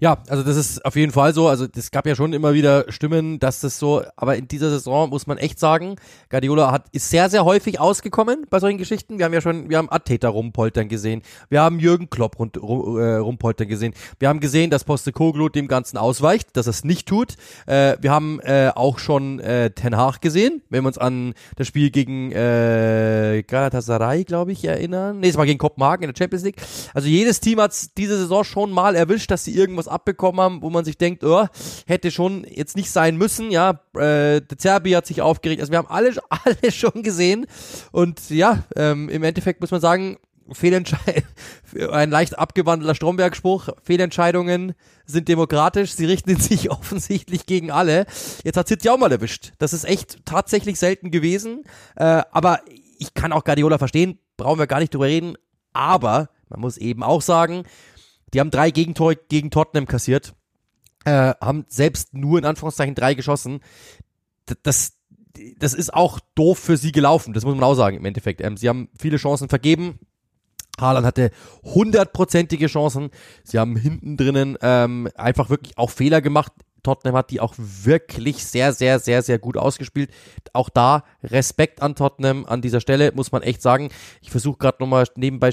Ja, 0.00 0.18
also 0.28 0.44
das 0.44 0.56
ist 0.56 0.84
auf 0.84 0.94
jeden 0.94 1.10
Fall 1.10 1.34
so. 1.34 1.48
Also 1.48 1.66
es 1.76 1.90
gab 1.90 2.06
ja 2.06 2.14
schon 2.14 2.32
immer 2.32 2.54
wieder 2.54 2.84
Stimmen, 2.88 3.40
dass 3.40 3.58
das 3.58 3.80
so, 3.80 4.04
aber 4.14 4.36
in 4.36 4.46
dieser 4.46 4.70
Saison 4.70 5.10
muss 5.10 5.26
man 5.26 5.38
echt 5.38 5.58
sagen, 5.58 5.96
Guardiola 6.30 6.70
hat 6.70 6.84
ist 6.92 7.10
sehr, 7.10 7.28
sehr 7.28 7.44
häufig 7.44 7.80
ausgekommen 7.80 8.46
bei 8.48 8.60
solchen 8.60 8.78
Geschichten. 8.78 9.18
Wir 9.18 9.24
haben 9.24 9.32
ja 9.32 9.40
schon, 9.40 9.68
wir 9.68 9.76
haben 9.76 9.90
Ateta 9.90 10.28
rumpoltern 10.28 10.88
gesehen, 10.88 11.22
wir 11.48 11.62
haben 11.62 11.80
Jürgen 11.80 12.10
Klopp 12.10 12.38
rund, 12.38 12.62
rum, 12.62 12.96
äh, 12.96 13.16
rumpoltern 13.16 13.66
gesehen, 13.66 13.92
wir 14.20 14.28
haben 14.28 14.38
gesehen, 14.38 14.70
dass 14.70 14.84
Postecoglou 14.84 15.48
dem 15.48 15.66
Ganzen 15.66 15.96
ausweicht, 15.96 16.56
dass 16.56 16.68
er 16.68 16.70
es 16.70 16.84
nicht 16.84 17.08
tut. 17.08 17.34
Äh, 17.66 17.96
wir 18.00 18.12
haben 18.12 18.38
äh, 18.44 18.70
auch 18.72 19.00
schon 19.00 19.40
äh, 19.40 19.72
Ten 19.72 19.96
Hag 19.96 20.20
gesehen, 20.20 20.62
wenn 20.70 20.84
wir 20.84 20.88
uns 20.88 20.98
an 20.98 21.34
das 21.56 21.66
Spiel 21.66 21.90
gegen 21.90 22.30
äh, 22.30 23.42
Galatasaray, 23.44 24.22
glaube 24.22 24.52
ich, 24.52 24.64
erinnern. 24.64 25.18
Nee, 25.18 25.30
es 25.30 25.36
war 25.36 25.44
gegen 25.44 25.58
Kopenhagen 25.58 26.04
in 26.04 26.12
der 26.12 26.16
Champions 26.16 26.44
League. 26.44 26.62
Also 26.94 27.08
jedes 27.08 27.40
Team 27.40 27.60
hat 27.60 27.74
diese 27.96 28.16
Saison 28.16 28.44
schon 28.44 28.70
mal 28.70 28.94
erwischt, 28.94 29.32
dass 29.32 29.42
sie 29.44 29.56
irgendwas 29.56 29.87
abbekommen 29.88 30.40
haben, 30.40 30.62
wo 30.62 30.70
man 30.70 30.84
sich 30.84 30.98
denkt, 30.98 31.24
oh, 31.24 31.46
hätte 31.86 32.10
schon 32.10 32.44
jetzt 32.48 32.76
nicht 32.76 32.90
sein 32.90 33.16
müssen, 33.16 33.50
ja, 33.50 33.80
äh, 33.94 34.40
der 34.40 34.58
Zerbi 34.58 34.92
hat 34.92 35.06
sich 35.06 35.22
aufgeregt, 35.22 35.60
also 35.60 35.72
wir 35.72 35.78
haben 35.78 35.88
alle, 35.88 36.14
alle 36.28 36.72
schon 36.72 37.02
gesehen 37.02 37.46
und 37.92 38.30
ja, 38.30 38.64
ähm, 38.76 39.08
im 39.08 39.22
Endeffekt 39.22 39.60
muss 39.60 39.70
man 39.70 39.80
sagen, 39.80 40.18
Fehlentscheid 40.52 41.24
ein 41.90 42.10
leicht 42.10 42.38
abgewandelter 42.38 42.94
Stromberg-Spruch, 42.94 43.68
Fehlentscheidungen 43.82 44.74
sind 45.04 45.28
demokratisch, 45.28 45.92
sie 45.92 46.06
richten 46.06 46.36
sich 46.40 46.70
offensichtlich 46.70 47.46
gegen 47.46 47.70
alle. 47.70 48.06
Jetzt 48.44 48.56
hat 48.56 48.68
City 48.68 48.88
auch 48.88 48.98
mal 48.98 49.12
erwischt. 49.12 49.52
Das 49.58 49.72
ist 49.72 49.84
echt 49.84 50.24
tatsächlich 50.24 50.78
selten 50.78 51.10
gewesen, 51.10 51.64
äh, 51.96 52.22
aber 52.30 52.60
ich 52.98 53.14
kann 53.14 53.32
auch 53.32 53.44
Guardiola 53.44 53.78
verstehen, 53.78 54.18
brauchen 54.36 54.58
wir 54.58 54.66
gar 54.66 54.80
nicht 54.80 54.94
drüber 54.94 55.06
reden, 55.06 55.36
aber 55.72 56.30
man 56.48 56.60
muss 56.60 56.78
eben 56.78 57.02
auch 57.02 57.22
sagen, 57.22 57.64
die 58.32 58.40
haben 58.40 58.50
drei 58.50 58.70
Gegentore 58.70 59.16
gegen 59.16 59.50
Tottenham 59.50 59.86
kassiert, 59.86 60.34
äh, 61.04 61.34
haben 61.40 61.64
selbst 61.68 62.14
nur 62.14 62.38
in 62.38 62.44
Anführungszeichen 62.44 62.94
drei 62.94 63.14
geschossen. 63.14 63.60
Das, 64.62 64.94
das 65.58 65.74
ist 65.74 65.92
auch 65.92 66.20
doof 66.34 66.58
für 66.58 66.76
sie 66.76 66.92
gelaufen, 66.92 67.34
das 67.34 67.44
muss 67.44 67.54
man 67.54 67.64
auch 67.64 67.74
sagen 67.74 67.96
im 67.96 68.04
Endeffekt. 68.04 68.40
Ähm, 68.40 68.56
sie 68.56 68.68
haben 68.68 68.88
viele 68.98 69.16
Chancen 69.16 69.48
vergeben. 69.48 69.98
Haaland 70.80 71.06
hatte 71.06 71.30
hundertprozentige 71.64 72.68
Chancen. 72.68 73.10
Sie 73.42 73.58
haben 73.58 73.76
hinten 73.76 74.16
drinnen 74.16 74.56
ähm, 74.62 75.08
einfach 75.16 75.50
wirklich 75.50 75.76
auch 75.76 75.90
Fehler 75.90 76.20
gemacht. 76.20 76.52
Tottenham 76.82 77.16
hat 77.16 77.30
die 77.30 77.40
auch 77.40 77.54
wirklich 77.56 78.44
sehr, 78.44 78.72
sehr, 78.72 78.98
sehr, 78.98 79.22
sehr 79.22 79.38
gut 79.38 79.56
ausgespielt. 79.56 80.10
Auch 80.52 80.68
da 80.68 81.04
Respekt 81.22 81.82
an 81.82 81.94
Tottenham 81.94 82.44
an 82.46 82.62
dieser 82.62 82.80
Stelle, 82.80 83.12
muss 83.14 83.32
man 83.32 83.42
echt 83.42 83.62
sagen. 83.62 83.90
Ich 84.20 84.30
versuche 84.30 84.58
gerade 84.58 84.78
nochmal 84.80 85.04
nebenbei 85.16 85.50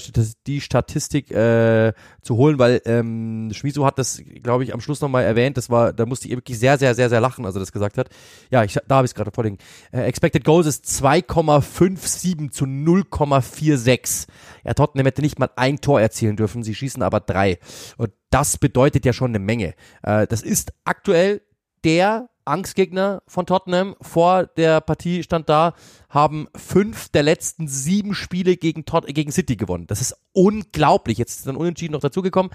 die 0.48 0.62
Statistik 0.62 1.32
äh, 1.32 1.94
zu 2.22 2.38
holen, 2.38 2.60
weil 2.60 2.82
ähm, 2.86 3.50
Schmiso 3.54 3.86
hat 3.86 4.00
das, 4.00 4.22
glaube 4.44 4.64
ich, 4.64 4.74
am 4.74 4.82
Schluss 4.82 5.02
nochmal 5.02 5.24
erwähnt. 5.24 5.58
Das 5.58 5.70
war, 5.70 5.94
da 5.94 6.06
musste 6.06 6.28
ich 6.28 6.36
wirklich 6.36 6.60
sehr, 6.60 6.78
sehr, 6.78 6.96
sehr, 6.96 7.10
sehr 7.10 7.22
lachen, 7.22 7.46
als 7.46 7.56
er 7.56 7.60
das 7.60 7.72
gesagt 7.72 7.98
hat. 7.98 8.10
Ja, 8.52 8.64
ich, 8.64 8.78
da 8.88 8.96
habe 8.96 9.06
ich 9.06 9.12
es 9.12 9.16
gerade 9.16 9.32
vorliegen. 9.32 9.58
Äh, 9.92 10.02
Expected 10.02 10.44
Goals 10.44 10.68
ist 10.68 10.86
2,57 10.86 12.52
zu 12.52 12.66
0,46. 12.66 14.28
Ja, 14.64 14.74
Tottenham 14.74 15.06
hätte 15.06 15.22
nicht 15.22 15.40
mal 15.40 15.50
ein 15.56 15.82
Tor 15.82 16.02
erzielen 16.02 16.36
dürfen, 16.36 16.64
sie 16.64 16.76
schießen 16.76 17.04
aber 17.04 17.20
drei. 17.20 17.60
Und 17.98 18.12
das 18.36 18.58
bedeutet 18.58 19.06
ja 19.06 19.14
schon 19.14 19.32
eine 19.32 19.40
Menge. 19.40 19.76
Äh, 20.04 20.28
das 20.28 20.42
ist 20.42 20.74
aktuell 20.84 21.42
der 21.86 22.28
Angstgegner 22.46 23.22
von 23.28 23.46
Tottenham. 23.46 23.96
Vor 24.02 24.46
der 24.46 24.82
Partie 24.82 25.24
stand 25.24 25.50
da, 25.50 25.74
haben 26.10 26.48
fünf 26.56 27.10
der 27.10 27.24
letzten 27.24 27.68
sieben 27.68 28.14
Spiele 28.14 28.56
gegen, 28.56 28.86
Tot 28.86 29.06
gegen 29.08 29.32
City 29.32 29.56
gewonnen. 29.56 29.88
Das 29.88 30.02
ist 30.02 30.16
unglaublich. 30.32 31.18
Jetzt 31.18 31.40
ist 31.40 31.48
dann 31.48 31.56
unentschieden 31.56 31.94
noch 31.94 32.02
dazugekommen. 32.02 32.52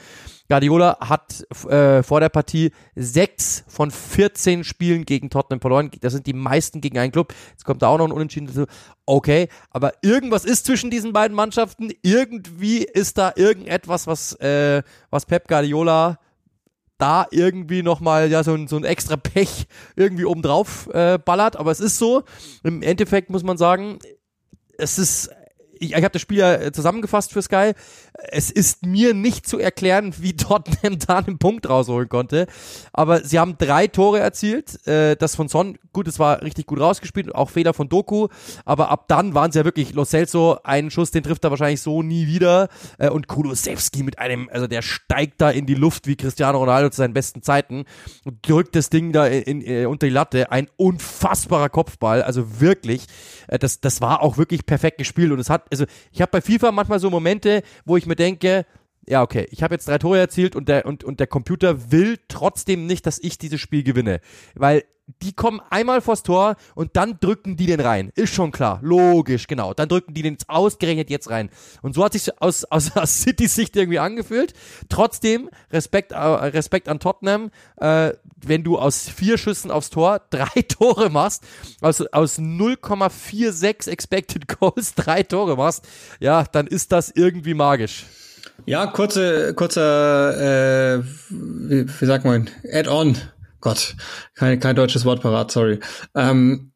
Guardiola 0.48 0.98
hat 1.00 1.44
äh, 1.68 2.02
vor 2.02 2.20
der 2.20 2.28
Partie 2.28 2.72
sechs 2.94 3.64
von 3.68 3.90
14 3.90 4.64
Spielen 4.64 5.04
gegen 5.04 5.30
Tottenham 5.30 5.60
verloren. 5.60 5.90
Das 6.00 6.12
sind 6.12 6.26
die 6.26 6.32
meisten 6.32 6.80
gegen 6.80 6.98
einen 6.98 7.12
Club. 7.12 7.34
Jetzt 7.50 7.64
kommt 7.64 7.82
da 7.82 7.88
auch 7.88 7.98
noch 7.98 8.06
ein 8.06 8.12
Unentschieden 8.12 8.46
dazu. 8.46 8.66
Okay, 9.06 9.48
aber 9.70 9.92
irgendwas 10.02 10.44
ist 10.44 10.66
zwischen 10.66 10.90
diesen 10.90 11.12
beiden 11.12 11.34
Mannschaften. 11.34 11.90
Irgendwie 12.02 12.84
ist 12.84 13.18
da 13.18 13.32
irgendetwas, 13.34 14.06
was, 14.06 14.34
äh, 14.40 14.82
was 15.10 15.26
Pep 15.26 15.48
Guardiola 15.48 16.18
da 17.00 17.26
irgendwie 17.30 17.82
nochmal 17.82 18.30
ja, 18.30 18.44
so, 18.44 18.54
ein, 18.54 18.68
so 18.68 18.76
ein 18.76 18.84
extra 18.84 19.16
Pech 19.16 19.66
irgendwie 19.96 20.24
obendrauf 20.24 20.88
äh, 20.92 21.18
ballert. 21.18 21.56
Aber 21.56 21.70
es 21.70 21.80
ist 21.80 21.98
so, 21.98 22.22
im 22.62 22.82
Endeffekt 22.82 23.30
muss 23.30 23.42
man 23.42 23.56
sagen, 23.56 23.98
es 24.78 24.98
ist 24.98 25.30
ich, 25.80 25.92
ich 25.92 25.96
habe 25.96 26.10
das 26.10 26.22
Spiel 26.22 26.38
ja 26.38 26.54
äh, 26.54 26.72
zusammengefasst 26.72 27.32
für 27.32 27.42
Sky. 27.42 27.72
Es 28.14 28.50
ist 28.50 28.84
mir 28.84 29.14
nicht 29.14 29.48
zu 29.48 29.58
erklären, 29.58 30.14
wie 30.20 30.36
Tottenham 30.36 30.98
da 30.98 31.18
einen 31.18 31.38
Punkt 31.38 31.68
rausholen 31.68 32.08
konnte. 32.08 32.46
Aber 32.92 33.24
sie 33.24 33.38
haben 33.38 33.56
drei 33.58 33.86
Tore 33.86 34.20
erzielt. 34.20 34.86
Äh, 34.86 35.16
das 35.16 35.34
von 35.34 35.48
Son, 35.48 35.78
gut, 35.92 36.06
es 36.06 36.18
war 36.18 36.42
richtig 36.42 36.66
gut 36.66 36.80
rausgespielt, 36.80 37.34
auch 37.34 37.50
Fehler 37.50 37.74
von 37.74 37.88
Doku. 37.88 38.28
Aber 38.64 38.90
ab 38.90 39.06
dann 39.08 39.34
waren 39.34 39.50
sie 39.50 39.58
ja 39.58 39.64
wirklich, 39.64 39.94
Lo 39.94 40.04
Celso, 40.04 40.58
einen 40.62 40.90
Schuss, 40.90 41.10
den 41.10 41.22
trifft 41.22 41.44
er 41.44 41.50
wahrscheinlich 41.50 41.80
so 41.80 42.02
nie 42.02 42.26
wieder. 42.26 42.68
Äh, 42.98 43.08
und 43.08 43.26
Kulosewski 43.26 44.02
mit 44.02 44.18
einem, 44.18 44.50
also 44.52 44.66
der 44.66 44.82
steigt 44.82 45.40
da 45.40 45.50
in 45.50 45.66
die 45.66 45.74
Luft 45.74 46.06
wie 46.06 46.16
Cristiano 46.16 46.58
Ronaldo 46.58 46.90
zu 46.90 46.98
seinen 46.98 47.14
besten 47.14 47.42
Zeiten 47.42 47.84
und 48.24 48.46
drückt 48.46 48.76
das 48.76 48.90
Ding 48.90 49.12
da 49.12 49.26
in, 49.26 49.62
in, 49.62 49.66
äh, 49.66 49.86
unter 49.86 50.06
die 50.06 50.12
Latte. 50.12 50.52
Ein 50.52 50.68
unfassbarer 50.76 51.70
Kopfball, 51.70 52.22
also 52.22 52.60
wirklich. 52.60 53.06
Äh, 53.48 53.58
das, 53.58 53.80
das 53.80 54.02
war 54.02 54.22
auch 54.22 54.36
wirklich 54.36 54.66
perfekt 54.66 54.98
gespielt 54.98 55.32
und 55.32 55.38
es 55.38 55.48
hat 55.48 55.69
also 55.70 55.84
ich 56.12 56.20
habe 56.20 56.30
bei 56.30 56.40
FIFA 56.40 56.72
manchmal 56.72 56.98
so 56.98 57.10
Momente, 57.10 57.62
wo 57.84 57.96
ich 57.96 58.06
mir 58.06 58.16
denke, 58.16 58.66
ja, 59.06 59.22
okay, 59.22 59.46
ich 59.50 59.62
habe 59.62 59.74
jetzt 59.74 59.88
drei 59.88 59.98
Tore 59.98 60.18
erzielt 60.18 60.54
und 60.54 60.68
der, 60.68 60.86
und, 60.86 61.04
und 61.04 61.20
der 61.20 61.26
Computer 61.26 61.90
will 61.90 62.18
trotzdem 62.28 62.86
nicht, 62.86 63.06
dass 63.06 63.18
ich 63.18 63.38
dieses 63.38 63.60
Spiel 63.60 63.82
gewinne. 63.82 64.20
Weil 64.54 64.84
die 65.22 65.32
kommen 65.32 65.60
einmal 65.70 66.00
vors 66.00 66.22
Tor 66.22 66.56
und 66.74 66.96
dann 66.96 67.18
drücken 67.20 67.56
die 67.56 67.66
den 67.66 67.80
rein. 67.80 68.12
Ist 68.14 68.34
schon 68.34 68.52
klar. 68.52 68.78
Logisch, 68.82 69.46
genau. 69.46 69.74
Dann 69.74 69.88
drücken 69.88 70.14
die 70.14 70.22
den 70.22 70.36
ausgerechnet 70.48 71.10
jetzt 71.10 71.30
rein. 71.30 71.50
Und 71.82 71.94
so 71.94 72.04
hat 72.04 72.12
sich 72.12 72.40
aus, 72.40 72.64
aus, 72.70 72.96
aus 72.96 73.20
Citys 73.20 73.54
Sicht 73.54 73.76
irgendwie 73.76 73.98
angefühlt. 73.98 74.54
Trotzdem, 74.88 75.50
Respekt, 75.72 76.12
äh, 76.12 76.16
Respekt 76.18 76.88
an 76.88 77.00
Tottenham, 77.00 77.50
äh, 77.76 78.12
wenn 78.36 78.62
du 78.62 78.78
aus 78.78 79.08
vier 79.08 79.38
Schüssen 79.38 79.70
aufs 79.70 79.90
Tor 79.90 80.20
drei 80.30 80.62
Tore 80.62 81.10
machst, 81.10 81.44
aus, 81.80 82.00
aus 82.00 82.38
0,46 82.38 83.90
Expected 83.90 84.48
Goals 84.48 84.94
drei 84.96 85.22
Tore 85.22 85.56
machst, 85.56 85.86
ja, 86.20 86.44
dann 86.44 86.66
ist 86.66 86.92
das 86.92 87.10
irgendwie 87.10 87.54
magisch. 87.54 88.06
Ja, 88.66 88.86
kurze, 88.86 89.54
kurzer, 89.54 90.98
äh, 90.98 91.02
wie, 91.30 91.86
wie 91.88 92.06
sagt 92.06 92.24
man, 92.24 92.48
Add-on 92.72 93.16
Gott, 93.60 93.94
kein, 94.34 94.58
kein 94.58 94.76
deutsches 94.76 95.04
Wort 95.04 95.20
parat, 95.20 95.50
sorry. 95.50 95.80
Ähm, 96.14 96.72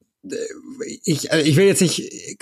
ich, 1.04 1.30
äh, 1.32 1.42
ich 1.42 1.56
will 1.56 1.66
jetzt 1.66 1.80
nicht 1.80 2.00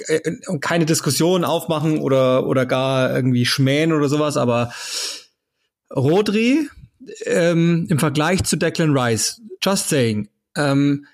äh, 0.09 0.21
keine 0.61 0.85
Diskussion 0.85 1.45
aufmachen 1.45 1.99
oder, 1.99 2.47
oder 2.47 2.67
gar 2.67 3.15
irgendwie 3.15 3.47
schmähen 3.47 3.93
oder 3.93 4.09
sowas, 4.09 4.37
aber 4.37 4.73
Rodri 5.95 6.69
ähm, 7.25 7.87
im 7.89 7.99
Vergleich 7.99 8.45
zu 8.45 8.57
Declan 8.57 8.97
Rice, 8.97 9.41
just 9.63 9.89
saying, 9.89 10.29
ähm, 10.57 11.07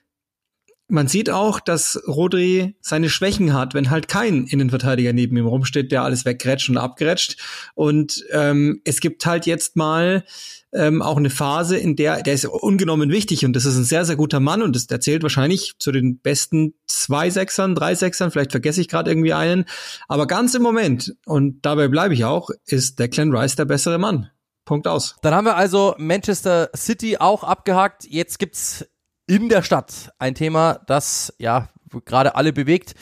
man 0.88 1.06
sieht 1.06 1.30
auch, 1.30 1.60
dass 1.60 2.00
Rodri 2.06 2.74
seine 2.80 3.10
Schwächen 3.10 3.52
hat, 3.52 3.74
wenn 3.74 3.90
halt 3.90 4.08
kein 4.08 4.46
Innenverteidiger 4.46 5.12
neben 5.12 5.36
ihm 5.36 5.46
rumsteht, 5.46 5.92
der 5.92 6.02
alles 6.02 6.24
weggrätscht 6.24 6.70
und 6.70 6.78
abgrätscht. 6.78 7.36
Und 7.74 8.24
ähm, 8.32 8.80
es 8.84 9.00
gibt 9.00 9.24
halt 9.26 9.46
jetzt 9.46 9.76
mal 9.76 10.24
ähm, 10.72 11.02
auch 11.02 11.16
eine 11.16 11.30
Phase, 11.30 11.76
in 11.76 11.96
der 11.96 12.22
der 12.22 12.34
ist 12.34 12.46
ungenommen 12.46 13.10
wichtig 13.10 13.44
und 13.44 13.54
das 13.54 13.64
ist 13.64 13.76
ein 13.76 13.84
sehr, 13.84 14.04
sehr 14.04 14.16
guter 14.16 14.40
Mann 14.40 14.62
und 14.62 14.76
das 14.76 14.86
der 14.86 15.00
zählt 15.00 15.22
wahrscheinlich 15.22 15.74
zu 15.78 15.92
den 15.92 16.18
besten 16.18 16.74
zwei 16.86 17.30
Sechsern, 17.30 17.74
drei 17.74 17.94
Sechsern, 17.94 18.30
vielleicht 18.30 18.50
vergesse 18.50 18.80
ich 18.80 18.88
gerade 18.88 19.10
irgendwie 19.10 19.32
einen. 19.32 19.64
Aber 20.08 20.26
ganz 20.26 20.54
im 20.54 20.62
Moment, 20.62 21.14
und 21.26 21.64
dabei 21.64 21.88
bleibe 21.88 22.14
ich 22.14 22.24
auch, 22.24 22.50
ist 22.66 22.98
Declan 22.98 23.34
Rice 23.34 23.56
der 23.56 23.64
bessere 23.64 23.98
Mann. 23.98 24.30
Punkt 24.64 24.86
aus. 24.86 25.16
Dann 25.22 25.34
haben 25.34 25.46
wir 25.46 25.56
also 25.56 25.94
Manchester 25.96 26.68
City 26.76 27.16
auch 27.16 27.42
abgehakt. 27.42 28.04
Jetzt 28.04 28.38
gibt's 28.38 28.84
in 29.28 29.48
der 29.48 29.62
Stadt 29.62 30.10
ein 30.18 30.34
Thema, 30.34 30.80
das 30.86 31.32
ja 31.38 31.68
gerade 32.04 32.34
alle 32.34 32.52
bewegt. 32.52 32.94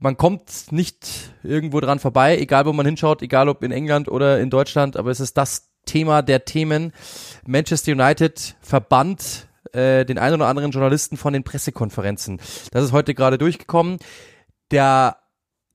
Man 0.00 0.16
kommt 0.16 0.72
nicht 0.72 1.32
irgendwo 1.42 1.80
dran 1.80 1.98
vorbei, 1.98 2.38
egal 2.38 2.66
wo 2.66 2.72
man 2.72 2.86
hinschaut, 2.86 3.22
egal 3.22 3.48
ob 3.48 3.62
in 3.62 3.70
England 3.70 4.08
oder 4.08 4.40
in 4.40 4.50
Deutschland, 4.50 4.96
aber 4.96 5.10
es 5.10 5.20
ist 5.20 5.36
das 5.36 5.70
Thema 5.84 6.22
der 6.22 6.44
Themen. 6.44 6.92
Manchester 7.46 7.92
United 7.92 8.56
verbannt 8.60 9.48
äh, 9.72 10.04
den 10.04 10.18
einen 10.18 10.36
oder 10.36 10.46
anderen 10.46 10.70
Journalisten 10.70 11.16
von 11.16 11.32
den 11.32 11.44
Pressekonferenzen. 11.44 12.40
Das 12.70 12.84
ist 12.84 12.92
heute 12.92 13.14
gerade 13.14 13.38
durchgekommen. 13.38 13.98
Der 14.70 15.16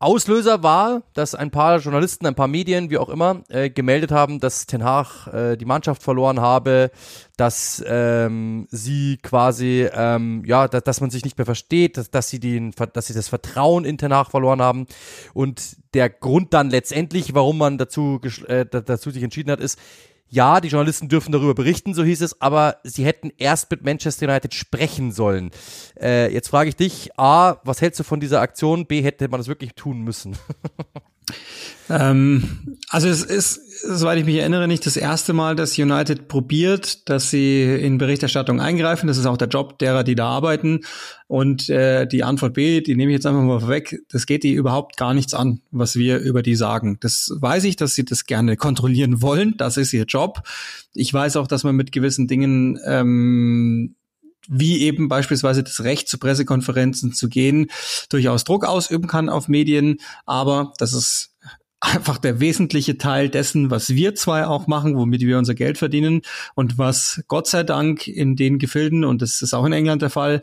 Auslöser 0.04 0.64
war, 0.64 1.04
dass 1.14 1.34
ein 1.34 1.50
paar 1.50 1.80
Journalisten, 1.80 2.28
ein 2.28 2.36
paar 2.36 2.48
Medien, 2.48 2.90
wie 2.90 2.98
auch 2.98 3.10
immer, 3.10 3.44
äh, 3.50 3.70
gemeldet 3.70 4.12
haben, 4.12 4.40
dass 4.40 4.66
Ten 4.66 4.84
Hag 4.84 5.28
äh, 5.28 5.56
die 5.56 5.66
Mannschaft 5.66 6.04
verloren 6.04 6.42
habe, 6.42 6.92
dass 7.38 7.84
ähm, 7.88 8.68
sie 8.70 9.18
quasi, 9.24 9.88
ähm, 9.94 10.44
ja, 10.46 10.68
dass, 10.68 10.84
dass 10.84 11.02
man 11.02 11.10
sich 11.10 11.24
nicht 11.24 11.38
mehr 11.38 11.46
versteht, 11.46 11.98
dass, 11.98 12.12
dass 12.12 12.30
sie 12.30 12.40
den, 12.40 12.72
dass 12.94 13.08
sie 13.08 13.14
das 13.14 13.30
Vertrauen 13.30 13.86
in 13.86 13.98
Ten 13.98 14.14
Hag 14.14 14.30
verloren 14.30 14.62
haben. 14.62 14.88
Und 15.34 15.78
der 15.94 16.10
Grund 16.10 16.54
dann 16.54 16.70
letztendlich, 16.70 17.34
warum 17.34 17.58
man 17.58 17.78
dazu, 17.78 18.20
äh, 18.48 18.66
dazu 18.66 19.10
sich 19.10 19.24
entschieden 19.24 19.52
hat, 19.52 19.62
ist, 19.62 19.80
ja, 20.34 20.62
die 20.62 20.70
Journalisten 20.70 21.10
dürfen 21.10 21.32
darüber 21.32 21.54
berichten, 21.54 21.94
so 21.94 22.04
hieß 22.04 22.22
es, 22.22 22.42
aber 22.42 22.78
sie 22.84 23.06
hätten 23.06 23.32
erst 23.38 23.70
mit 23.70 23.84
Manchester 23.84 24.28
United 24.28 24.56
sprechen 24.56 25.12
sollen. 25.12 25.52
Äh, 26.00 26.34
jetzt 26.34 26.48
frage 26.48 26.70
ich 26.70 26.76
dich, 26.76 27.12
A, 27.20 27.58
was 27.64 27.82
hältst 27.82 28.00
du 28.00 28.04
von 28.04 28.20
dieser 28.20 28.42
Aktion? 28.42 28.88
B, 28.88 29.04
hätte 29.04 29.28
man 29.28 29.40
das 29.40 29.48
wirklich 29.48 29.76
tun 29.76 30.02
müssen? 30.02 30.36
ähm, 31.90 32.80
also 32.90 33.10
es 33.10 33.22
ist, 33.22 33.60
soweit 33.86 34.18
ich 34.18 34.26
mich 34.26 34.38
erinnere, 34.38 34.68
nicht 34.68 34.86
das 34.86 34.96
erste 34.96 35.34
Mal, 35.34 35.56
dass 35.56 35.78
United 35.78 36.28
probiert, 36.28 37.10
dass 37.10 37.30
sie 37.30 37.64
in 37.64 37.98
Berichterstattung 37.98 38.62
eingreifen. 38.62 39.08
Das 39.08 39.18
ist 39.18 39.26
auch 39.26 39.38
der 39.38 39.50
Job 39.50 39.78
derer, 39.80 40.04
die 40.04 40.16
da 40.16 40.28
arbeiten. 40.28 40.82
Und 41.28 41.70
äh, 41.70 42.08
die 42.08 42.24
Antwort 42.24 42.54
B, 42.54 42.82
die 42.82 42.96
nehme 42.96 43.12
ich 43.12 43.18
jetzt 43.18 43.26
einfach 43.26 43.42
mal 43.42 43.60
vorweg, 43.60 44.02
das 44.10 44.26
geht 44.26 44.44
die 44.44 44.54
überhaupt 44.54 44.98
gar 44.98 45.14
nichts 45.14 45.34
an, 45.34 45.62
was 45.72 45.96
wir 45.96 46.20
über 46.20 46.42
die 46.42 46.56
sagen. 46.56 46.98
Das 47.02 47.32
weiß 47.36 47.66
ich, 47.66 47.76
dass 47.76 47.96
sie 47.96 48.06
das 48.06 48.26
gerne 48.26 48.56
kontrollieren 48.56 49.22
wollen. 49.22 49.56
Das 49.58 49.78
ist 49.78 49.94
ihr 49.94 50.06
Job. 50.06 50.44
Ich 50.94 51.14
weiß 51.14 51.36
auch, 51.38 51.48
dass 51.48 51.64
man 51.64 51.76
mit 51.76 51.92
gewissen 51.92 52.28
Dingen 52.28 52.80
ähm, 52.86 53.96
wie 54.50 54.82
eben 54.82 55.08
beispielsweise 55.08 55.64
das 55.64 55.84
Recht 55.84 56.10
zu 56.10 56.18
Pressekonferenzen 56.18 57.14
zu 57.14 57.30
gehen, 57.30 57.68
durchaus 58.10 58.44
Druck 58.44 58.66
ausüben 58.66 59.08
kann 59.08 59.30
auf 59.30 59.48
Medien. 59.48 59.98
Aber 60.26 60.74
das 60.78 60.94
ist 60.94 61.33
einfach 61.84 62.18
der 62.18 62.40
wesentliche 62.40 62.98
Teil 62.98 63.28
dessen, 63.28 63.70
was 63.70 63.90
wir 63.90 64.16
zwei 64.16 64.48
auch 64.48 64.68
machen, 64.68 64.96
womit 64.96 65.22
wir 65.22 65.38
unser 65.38 65.54
Geld 65.54 65.78
verdienen 65.78 66.22
und 66.56 66.78
was 66.78 67.22
Gott 67.28 67.48
sei 67.48 67.64
Dank 67.64 68.08
in 68.08 68.38
den 68.38 68.58
Gefilden, 68.58 69.04
und 69.04 69.22
das 69.22 69.42
ist 69.42 69.54
auch 69.54 69.66
in 69.66 69.74
England 69.74 70.02
der 70.02 70.10
Fall, 70.10 70.42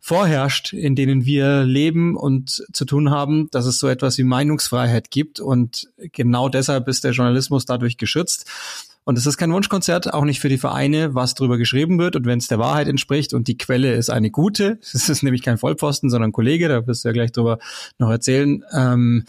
vorherrscht, 0.00 0.74
in 0.74 0.94
denen 0.94 1.24
wir 1.24 1.64
leben 1.64 2.14
und 2.16 2.62
zu 2.72 2.84
tun 2.84 3.10
haben, 3.10 3.48
dass 3.52 3.64
es 3.64 3.78
so 3.78 3.88
etwas 3.88 4.18
wie 4.18 4.24
Meinungsfreiheit 4.24 5.10
gibt. 5.10 5.40
Und 5.40 5.88
genau 5.96 6.50
deshalb 6.50 6.88
ist 6.88 7.04
der 7.04 7.12
Journalismus 7.12 7.64
dadurch 7.64 7.96
geschützt. 7.96 8.50
Und 9.04 9.18
es 9.18 9.26
ist 9.26 9.38
kein 9.38 9.52
Wunschkonzert, 9.52 10.12
auch 10.12 10.24
nicht 10.24 10.40
für 10.40 10.50
die 10.50 10.58
Vereine, 10.58 11.14
was 11.14 11.34
drüber 11.34 11.56
geschrieben 11.56 11.98
wird. 11.98 12.16
Und 12.16 12.26
wenn 12.26 12.38
es 12.38 12.48
der 12.48 12.58
Wahrheit 12.58 12.86
entspricht 12.86 13.32
und 13.32 13.48
die 13.48 13.56
Quelle 13.56 13.94
ist 13.94 14.10
eine 14.10 14.30
gute, 14.30 14.78
es 14.92 15.08
ist 15.08 15.22
nämlich 15.22 15.42
kein 15.42 15.56
Vollpfosten, 15.56 16.10
sondern 16.10 16.32
Kollege, 16.32 16.68
da 16.68 16.86
wirst 16.86 17.04
du 17.04 17.08
ja 17.08 17.12
gleich 17.12 17.32
drüber 17.32 17.58
noch 17.98 18.10
erzählen, 18.10 18.62
ähm, 18.74 19.24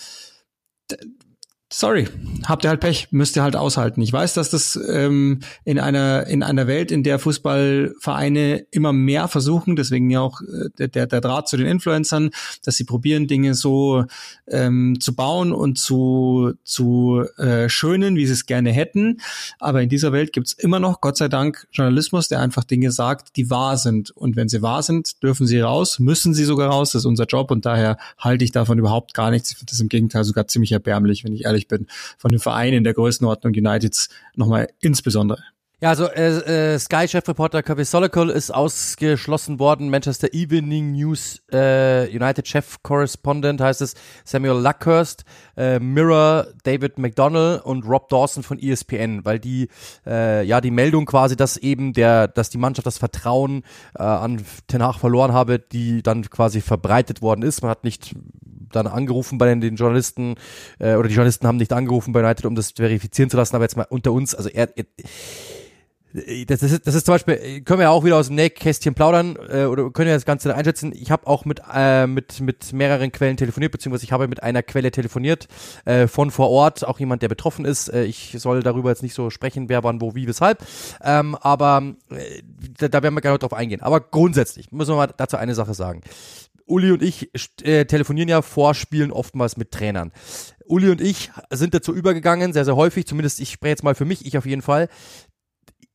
sorry, 1.74 2.07
habt 2.45 2.63
ihr 2.63 2.69
halt 2.69 2.80
Pech, 2.80 3.07
müsst 3.11 3.36
ihr 3.36 3.43
halt 3.43 3.55
aushalten. 3.55 4.01
Ich 4.01 4.13
weiß, 4.13 4.36
dass 4.36 4.51
das 4.51 4.80
ähm, 4.88 5.39
in 5.65 5.80
einer 5.80 6.28
in 6.28 6.43
einer 6.43 6.67
Welt, 6.67 6.91
in 6.91 7.03
der 7.03 7.17
Fußballvereine 7.17 8.65
immer 8.69 8.93
mehr 8.93 9.28
versuchen, 9.28 9.76
deswegen 9.76 10.09
ja 10.09 10.21
auch 10.21 10.41
äh, 10.78 10.88
der, 10.88 11.07
der 11.07 11.21
Draht 11.21 11.47
zu 11.47 11.57
den 11.57 11.65
Influencern, 11.65 12.30
dass 12.63 12.76
sie 12.76 12.84
probieren, 12.84 13.28
Dinge 13.28 13.55
so 13.55 14.05
ähm, 14.47 14.99
zu 14.99 15.15
bauen 15.15 15.51
und 15.51 15.80
zu 15.80 16.53
zu 16.63 17.26
äh, 17.38 17.67
schönen, 17.69 18.15
wie 18.15 18.28
sie 18.28 18.34
es 18.34 18.45
gerne 18.45 18.71
hätten. 18.71 19.19
Aber 19.59 19.82
in 19.82 19.89
dieser 19.89 20.11
Welt 20.11 20.32
gibt's 20.32 20.53
immer 20.53 20.80
noch, 20.80 21.01
Gott 21.01 21.17
sei 21.17 21.28
Dank, 21.28 21.67
Journalismus, 21.71 22.28
der 22.28 22.39
einfach 22.39 22.63
Dinge 22.63 22.91
sagt, 22.91 23.36
die 23.36 23.49
wahr 23.49 23.78
sind. 23.78 24.11
Und 24.11 24.36
wenn 24.36 24.47
sie 24.47 24.61
wahr 24.61 24.84
sind, 24.84 25.24
dürfen 25.24 25.47
sie 25.47 25.59
raus, 25.59 25.97
müssen 25.97 26.36
sie 26.36 26.43
sogar 26.43 26.69
raus. 26.69 26.91
Das 26.91 27.01
ist 27.01 27.05
unser 27.07 27.26
Job 27.26 27.49
und 27.49 27.65
daher 27.65 27.97
halte 28.19 28.45
ich 28.45 28.51
davon 28.51 28.78
überhaupt 28.78 29.15
gar 29.15 29.32
nichts. 29.32 29.49
Ich 29.51 29.57
finde 29.57 29.71
das 29.71 29.80
im 29.80 29.89
Gegenteil 29.89 30.24
sogar 30.24 30.47
ziemlich 30.47 30.71
erbärmlich, 30.71 31.24
wenn 31.24 31.34
ich 31.34 31.45
ehrlich 31.45 31.62
bin, 31.68 31.88
von 32.18 32.30
den 32.30 32.39
Vereinen 32.39 32.84
der 32.84 32.93
Größenordnung 32.93 33.53
Uniteds 33.53 34.09
nochmal 34.36 34.70
insbesondere. 34.82 35.43
Ja, 35.84 35.89
also 35.89 36.05
äh, 36.05 36.76
äh, 36.76 36.80
Sky-Chefreporter 36.80 37.61
Kevin 37.61 37.84
Solokol 37.84 38.30
ist 38.30 38.51
ausgeschlossen 38.51 39.59
worden. 39.59 39.89
Manchester 39.89 40.34
Evening 40.34 40.93
News 40.93 41.41
äh, 41.51 42.07
United 42.07 42.47
Chef 42.47 42.78
Correspondent 42.84 43.59
heißt 43.59 43.82
es 43.82 43.93
Samuel 44.24 44.64
Luckhurst, 44.64 45.26
äh, 45.57 45.80
Mirror 45.80 46.47
David 46.64 46.99
McDonnell 46.99 47.59
und 47.66 47.86
Rob 47.86 48.07
Dawson 48.07 48.43
von 48.43 48.59
ESPN, 48.59 49.26
weil 49.26 49.39
die 49.39 49.68
äh, 50.07 50.45
ja 50.45 50.61
die 50.61 50.72
Meldung 50.72 51.05
quasi, 51.05 51.36
dass 51.36 51.57
eben 51.57 51.91
der, 51.91 52.30
dass 52.30 52.49
die 52.49 52.57
Mannschaft 52.57 52.88
das 52.88 52.97
Vertrauen 52.97 53.64
äh, 53.99 54.03
an 54.03 54.41
Ten 54.68 54.84
Hag 54.84 54.99
verloren 54.99 55.34
habe, 55.34 55.59
die 55.59 56.01
dann 56.01 56.22
quasi 56.30 56.61
verbreitet 56.61 57.22
worden 57.22 57.41
ist. 57.41 57.61
Man 57.61 57.72
hat 57.72 57.84
nicht 57.84 58.16
dann 58.76 58.88
angerufen 58.88 59.38
bei 59.38 59.47
den, 59.47 59.61
den 59.61 59.76
Journalisten 59.76 60.36
äh, 60.80 60.95
oder 60.95 61.07
die 61.07 61.15
Journalisten 61.15 61.47
haben 61.47 61.57
nicht 61.57 61.74
angerufen 61.74 62.13
bei 62.13 62.21
United, 62.21 62.45
um 62.45 62.55
das 62.55 62.71
verifizieren 62.71 63.30
zu 63.30 63.38
lassen, 63.38 63.55
aber 63.55 63.65
jetzt 63.65 63.78
mal 63.78 63.88
unter 63.89 64.11
uns, 64.11 64.36
also 64.36 64.49
er, 64.49 64.69
er 64.78 64.86
das 66.14 66.61
ist, 66.61 66.86
das 66.86 66.93
ist 66.93 67.05
zum 67.05 67.16
Beispiel, 67.16 67.61
können 67.61 67.80
wir 67.80 67.86
ja 67.86 67.89
auch 67.89 68.03
wieder 68.03 68.18
aus 68.18 68.28
dem 68.28 68.36
Nähkästchen 68.36 68.93
plaudern 68.93 69.36
äh, 69.49 69.66
oder 69.66 69.89
können 69.89 70.07
wir 70.07 70.14
das 70.14 70.26
Ganze 70.26 70.53
einschätzen. 70.53 70.93
Ich 70.93 71.09
habe 71.09 71.26
auch 71.26 71.43
mit, 71.45 71.61
äh, 71.74 72.05
mit, 72.05 72.39
mit 72.39 72.72
mehreren 72.72 73.11
Quellen 73.11 73.36
telefoniert, 73.36 73.72
beziehungsweise 73.72 74.05
ich 74.05 74.11
habe 74.11 74.28
mit 74.28 74.43
einer 74.43 74.61
Quelle 74.61 74.91
telefoniert 74.91 75.47
äh, 75.86 76.07
von 76.07 76.30
vor 76.30 76.51
Ort, 76.51 76.86
auch 76.86 76.99
jemand, 76.99 77.24
der 77.24 77.30
betroffen 77.30 77.66
ist. 77.66 77.88
Äh, 77.88 78.03
ich 78.03 78.36
soll 78.38 78.61
darüber 78.61 78.89
jetzt 78.89 79.01
nicht 79.01 79.16
so 79.16 79.32
sprechen, 79.32 79.70
wer 79.70 79.84
wann, 79.84 80.01
wo, 80.01 80.14
wie, 80.14 80.28
weshalb. 80.28 80.64
Ähm, 81.01 81.36
aber 81.36 81.95
äh, 82.11 82.43
da, 82.78 82.88
da 82.89 83.01
werden 83.01 83.16
wir 83.16 83.22
gerne 83.22 83.39
drauf 83.39 83.53
eingehen. 83.53 83.82
Aber 83.82 83.99
grundsätzlich 83.99 84.72
müssen 84.72 84.91
wir 84.91 84.97
mal 84.97 85.14
dazu 85.18 85.38
eine 85.38 85.55
Sache 85.55 85.74
sagen. 85.74 86.01
Uli 86.66 86.91
und 86.91 87.01
ich 87.01 87.30
äh, 87.64 87.86
telefonieren 87.86 88.30
ja 88.30 88.41
vor 88.41 88.74
Spielen 88.74 89.11
oftmals 89.11 89.57
mit 89.57 89.72
Trainern. 89.72 90.11
Uli 90.66 90.89
und 90.89 91.01
ich 91.01 91.32
sind 91.49 91.74
dazu 91.74 91.93
übergegangen, 91.93 92.53
sehr, 92.53 92.66
sehr 92.66 92.76
häufig, 92.76 93.05
zumindest 93.05 93.39
ich 93.41 93.51
spreche 93.51 93.72
jetzt 93.72 93.84
mal 93.84 93.95
für 93.95 94.05
mich, 94.05 94.26
ich 94.26 94.38
auf 94.38 94.45
jeden 94.45 94.61
Fall, 94.61 94.88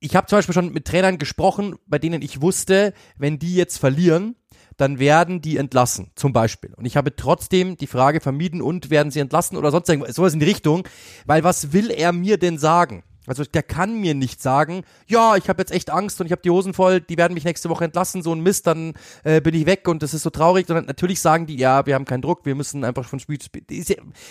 ich 0.01 0.17
habe 0.17 0.27
zum 0.27 0.39
Beispiel 0.39 0.55
schon 0.55 0.73
mit 0.73 0.87
Trainern 0.87 1.19
gesprochen, 1.19 1.77
bei 1.87 1.99
denen 1.99 2.23
ich 2.23 2.41
wusste, 2.41 2.93
wenn 3.17 3.39
die 3.39 3.55
jetzt 3.55 3.79
verlieren, 3.79 4.37
dann 4.77 4.99
werden 5.01 5.41
die 5.41 5.57
entlassen, 5.57 6.13
zum 6.15 6.33
Beispiel. 6.33 6.73
Und 6.75 6.87
ich 6.87 6.97
habe 6.97 7.15
trotzdem 7.15 7.77
die 7.77 7.89
Frage 7.89 8.21
vermieden 8.21 8.63
und 8.63 8.91
werden 8.91 9.11
sie 9.11 9.21
entlassen 9.21 9.57
oder 9.57 9.71
sonst 9.71 9.89
irgendwas, 9.89 10.15
sowas 10.15 10.35
in 10.35 10.41
die 10.41 10.47
Richtung, 10.47 10.87
weil 11.27 11.43
was 11.43 11.73
will 11.73 11.91
er 11.91 12.13
mir 12.13 12.39
denn 12.39 12.59
sagen? 12.59 13.03
Also 13.29 13.45
der 13.45 13.63
kann 13.63 14.01
mir 14.01 14.15
nicht 14.15 14.41
sagen, 14.41 14.85
ja, 15.07 15.37
ich 15.37 15.51
habe 15.51 15.61
jetzt 15.61 15.71
echt 15.71 15.91
Angst 15.91 16.19
und 16.21 16.27
ich 16.27 16.33
habe 16.33 16.41
die 16.41 16.51
Hosen 16.51 16.73
voll, 16.73 17.01
die 17.01 17.19
werden 17.19 17.35
mich 17.35 17.45
nächste 17.45 17.69
Woche 17.69 17.85
entlassen, 17.85 18.23
so 18.23 18.35
ein 18.35 18.41
Mist, 18.41 18.67
dann 18.67 18.95
äh, 19.23 19.43
bin 19.43 19.55
ich 19.55 19.67
weg 19.67 19.87
und 19.87 20.03
das 20.03 20.15
ist 20.15 20.23
so 20.23 20.31
traurig. 20.31 20.67
Sondern 20.67 20.87
natürlich 20.87 21.21
sagen 21.21 21.47
die, 21.47 21.57
ja, 21.57 21.85
wir 21.85 21.95
haben 21.95 22.07
keinen 22.07 22.23
Druck, 22.23 22.47
wir 22.47 22.55
müssen 22.55 22.85
einfach 22.85 23.07
von 23.07 23.21
Spiel 23.21 23.39
zu 23.39 23.47
Spiel. 23.47 23.65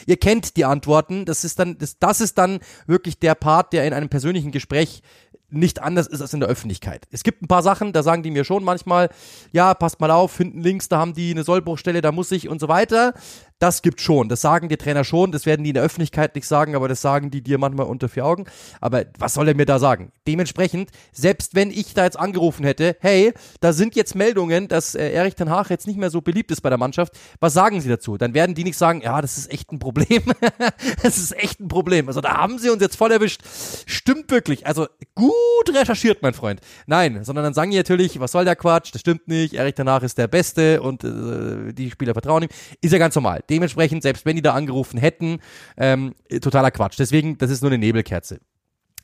Ihr 0.08 0.18
kennt 0.18 0.58
die 0.58 0.66
Antworten, 0.66 1.26
das 1.26 1.44
ist 1.44 1.60
dann, 1.60 1.78
das, 1.78 2.00
das 2.00 2.22
ist 2.22 2.40
dann 2.40 2.60
wirklich 2.88 3.20
der 3.20 3.36
Part, 3.36 3.72
der 3.72 3.86
in 3.86 3.94
einem 3.94 4.10
persönlichen 4.10 4.52
Gespräch 4.52 5.04
nicht 5.50 5.82
anders 5.82 6.08
ist 6.08 6.22
als 6.22 6.34
in 6.34 6.42
der 6.42 6.50
Öffentlichkeit. 6.50 7.08
Es 7.12 7.24
gibt 7.24 7.42
ein 7.42 7.48
paar 7.48 7.64
Sachen, 7.64 7.94
da 7.94 8.04
sagen 8.04 8.24
die 8.24 8.32
mir 8.32 8.44
schon 8.44 8.64
manchmal, 8.64 9.10
ja, 9.52 9.74
passt 9.74 10.00
mal 10.00 10.12
auf, 10.12 10.38
hinten 10.38 10.62
links, 10.62 10.90
da 10.90 10.98
haben 10.98 11.14
die 11.14 11.32
eine 11.32 11.44
Sollbruchstelle, 11.44 12.02
da 12.02 12.12
muss 12.12 12.32
ich 12.32 12.50
und 12.50 12.60
so 12.60 12.68
weiter. 12.68 13.14
Das 13.60 13.82
gibt 13.82 14.02
schon, 14.02 14.30
das 14.30 14.42
sagen 14.42 14.70
die 14.70 14.78
Trainer 14.78 15.04
schon, 15.04 15.32
das 15.32 15.48
werden 15.48 15.64
die 15.64 15.72
in 15.72 15.74
der 15.74 15.84
Öffentlichkeit 15.84 16.36
nicht 16.36 16.48
sagen, 16.48 16.76
aber 16.76 16.88
das 16.88 17.02
sagen 17.02 17.32
die 17.32 17.42
dir 17.42 17.58
manchmal 17.58 17.88
unter 17.88 18.08
vier 18.08 18.24
Augen. 18.24 18.46
Aber 18.82 19.06
was 19.18 19.34
soll 19.34 19.48
er 19.48 19.56
mir 19.56 19.66
da 19.66 19.80
sagen? 19.80 20.12
Dementsprechend, 20.28 20.92
selbst 21.12 21.56
wenn 21.56 21.72
ich 21.72 21.96
da 21.96 22.04
jetzt 22.04 22.20
angerufen 22.20 22.66
hätte, 22.66 22.96
hey, 23.00 23.34
da 23.60 23.74
sind 23.74 23.96
jetzt 23.96 24.14
Meldungen, 24.14 24.68
dass 24.68 24.94
äh, 24.94 25.10
Erich 25.12 25.34
Ten 25.34 25.50
Hag 25.50 25.72
jetzt 25.72 25.88
nicht 25.88 25.98
mehr 25.98 26.12
so 26.12 26.22
beliebt 26.22 26.52
ist 26.52 26.62
bei 26.62 26.70
der 26.70 26.78
Mannschaft, 26.78 27.14
was 27.40 27.54
sagen 27.54 27.82
sie 27.82 27.90
dazu? 27.90 28.18
Dann 28.18 28.36
werden 28.36 28.54
die 28.54 28.64
nicht 28.64 28.78
sagen, 28.78 29.02
ja, 29.02 29.22
das 29.22 29.40
ist 29.40 29.52
echt 29.52 29.72
ein 29.72 29.80
Problem. 29.80 30.22
das 31.02 31.18
ist 31.18 31.36
echt 31.36 31.60
ein 31.60 31.68
Problem. 31.68 32.08
Also 32.10 32.22
da 32.22 32.38
haben 32.38 32.60
sie 32.60 32.70
uns 32.70 32.82
jetzt 32.82 32.96
voll 32.96 33.12
erwischt. 33.12 33.42
Stimmt 33.88 34.30
wirklich. 34.30 34.68
Also 34.68 34.86
gut 35.16 35.74
recherchiert, 35.74 36.22
mein 36.22 36.36
Freund. 36.36 36.62
Nein, 36.86 37.24
sondern 37.24 37.44
dann 37.44 37.54
sagen 37.56 37.72
die 37.72 37.78
natürlich, 37.78 38.20
was 38.20 38.34
soll 38.34 38.46
der 38.46 38.56
Quatsch? 38.56 38.94
Das 38.94 39.02
stimmt 39.02 39.28
nicht. 39.28 39.56
Erich 39.56 39.74
Ten 39.74 39.90
Hag 39.90 40.04
ist 40.04 40.20
der 40.20 40.28
Beste 40.28 40.80
und 40.82 41.04
äh, 41.04 41.74
die 41.74 41.90
Spieler 41.90 42.14
vertrauen 42.14 42.44
ihm. 42.44 42.50
Ist 42.82 42.94
ja 42.94 43.00
ganz 43.00 43.16
normal. 43.16 43.44
Dementsprechend, 43.50 44.04
selbst 44.04 44.26
wenn 44.26 44.36
die 44.36 44.42
da 44.42 44.54
angerufen 44.54 44.98
hätten, 44.98 45.40
ähm, 45.78 46.16
totaler 46.42 46.72
Quatsch. 46.72 47.00
Deswegen, 47.00 47.38
das 47.38 47.50
ist 47.50 47.62
nur 47.62 47.72
eine 47.72 47.78
Nebelkerze. 47.78 48.40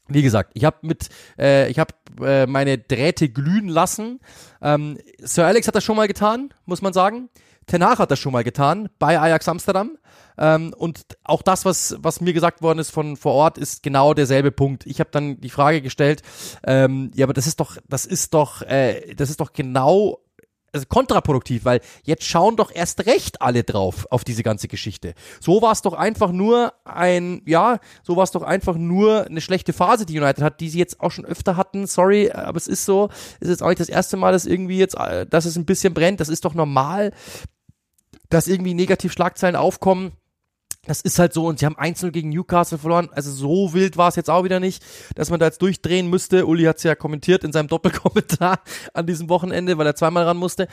Wie 0.09 0.21
gesagt, 0.21 0.51
ich 0.53 0.65
habe 0.65 0.77
mit, 0.81 1.07
äh, 1.39 1.69
ich 1.69 1.79
habe 1.79 1.93
äh, 2.21 2.45
meine 2.45 2.77
Drähte 2.77 3.29
glühen 3.29 3.69
lassen. 3.69 4.19
Ähm, 4.61 4.97
Sir 5.19 5.45
Alex 5.45 5.67
hat 5.67 5.75
das 5.75 5.83
schon 5.83 5.95
mal 5.95 6.07
getan, 6.07 6.53
muss 6.65 6.81
man 6.81 6.91
sagen. 6.91 7.29
Tenach 7.67 7.99
hat 7.99 8.11
das 8.11 8.19
schon 8.19 8.33
mal 8.33 8.43
getan 8.43 8.89
bei 8.99 9.17
Ajax 9.17 9.47
Amsterdam. 9.47 9.97
Ähm, 10.37 10.73
und 10.77 11.05
auch 11.23 11.41
das, 11.41 11.63
was, 11.63 11.95
was 11.99 12.19
mir 12.19 12.33
gesagt 12.33 12.61
worden 12.61 12.79
ist 12.79 12.89
von 12.89 13.15
vor 13.15 13.33
Ort, 13.33 13.57
ist 13.57 13.83
genau 13.83 14.13
derselbe 14.13 14.51
Punkt. 14.51 14.85
Ich 14.85 14.99
habe 14.99 15.11
dann 15.11 15.39
die 15.39 15.49
Frage 15.49 15.81
gestellt, 15.81 16.21
ähm, 16.65 17.11
ja, 17.15 17.25
aber 17.25 17.33
das 17.33 17.47
ist 17.47 17.59
doch, 17.59 17.77
das 17.87 18.05
ist 18.05 18.33
doch, 18.33 18.61
äh, 18.63 19.13
das 19.15 19.29
ist 19.29 19.39
doch 19.39 19.53
genau 19.53 20.19
also 20.74 20.88
kontraproduktiv, 20.88 21.65
weil 21.65 21.82
jetzt 22.03 22.26
schauen 22.26 22.55
doch 22.55 22.71
erst 22.74 23.05
recht 23.05 23.41
alle 23.41 23.63
drauf 23.63 24.07
auf 24.09 24.24
diese 24.24 24.43
ganze 24.43 24.67
Geschichte. 24.67 25.13
So 25.39 25.61
war 25.61 25.71
es 25.71 25.82
doch 25.82 25.93
einfach 25.93 26.32
nur 26.32 26.74
ein, 26.84 27.43
ja, 27.45 27.80
so 28.01 28.15
war 28.15 28.24
es 28.24 28.32
doch 28.32 28.41
einfach 28.41 28.76
nur 28.76 29.26
eine 29.26 29.41
schlechte 29.41 29.71
Phase, 29.71 30.05
die 30.05 30.19
United 30.19 30.43
hat, 30.43 30.59
die 30.59 30.69
sie 30.69 30.80
jetzt 30.80 30.99
auch 30.99 31.11
schon 31.11 31.26
öfter 31.26 31.55
hatten. 31.57 31.86
Sorry, 31.86 32.32
aber 32.32 32.57
es 32.57 32.67
ist 32.67 32.86
so, 32.86 33.09
es 33.39 33.47
ist 33.47 33.49
jetzt 33.49 33.63
auch 33.63 33.69
nicht 33.69 33.80
das 33.80 33.89
erste 33.89 34.17
Mal, 34.17 34.32
dass 34.32 34.45
irgendwie 34.45 34.80
jetzt, 34.80 34.95
äh, 34.95 35.28
dass 35.28 35.45
es 35.45 35.55
ein 35.55 35.65
bisschen 35.65 35.93
brennt. 35.93 36.19
Das 36.19 36.30
ist 36.30 36.43
doch 36.43 36.55
normal, 36.55 37.11
dass 38.30 38.47
irgendwie 38.47 38.74
negativ 38.74 39.13
Schlagzeilen 39.13 39.55
aufkommen 39.55 40.13
Das 40.86 40.99
ist 40.99 41.17
halt 41.17 41.34
so 41.34 41.47
und 41.47 41.59
sie 41.59 41.65
haben 41.65 41.77
einzeln 41.77 42.11
gegen 42.11 42.29
Newcastle 42.29 42.77
verloren. 42.77 43.09
Also 43.13 43.31
so 43.31 43.73
wild 43.73 43.95
war 43.95 44.09
es 44.09 44.17
jetzt 44.17 44.29
auch 44.29 44.43
wieder 44.43 44.59
nicht, 44.59 44.84
dass 45.15 45.29
man 45.29 45.39
da 45.39 45.45
jetzt 45.45 45.61
durchdrehen 45.61 46.09
müsste. 46.09 46.45
Uli 46.45 46.65
hat 46.65 46.77
es 46.77 46.84
ja 46.84 46.95
kommentiert 46.95 47.43
in 47.43 47.53
seinem 47.53 47.67
Doppelkommentar 47.69 48.59
an 48.93 49.07
diesem 49.07 49.29
Wochenende, 49.29 49.77
weil 49.77 49.88
er 49.88 49.95
zweimal 49.95 50.25
ran 50.25 50.38
musste. 50.38 50.67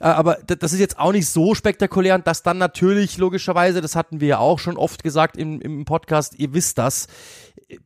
Äh, 0.00 0.06
aber 0.06 0.38
das 0.46 0.72
ist 0.72 0.80
jetzt 0.80 0.98
auch 0.98 1.12
nicht 1.12 1.28
so 1.28 1.54
spektakulär 1.54 2.16
und 2.16 2.26
das 2.26 2.42
dann 2.42 2.58
natürlich 2.58 3.16
logischerweise, 3.18 3.80
das 3.80 3.94
hatten 3.94 4.20
wir 4.20 4.28
ja 4.28 4.38
auch 4.38 4.58
schon 4.58 4.76
oft 4.76 5.04
gesagt 5.04 5.36
im, 5.36 5.60
im 5.60 5.84
Podcast, 5.84 6.34
ihr 6.38 6.52
wisst 6.52 6.78
das, 6.78 7.06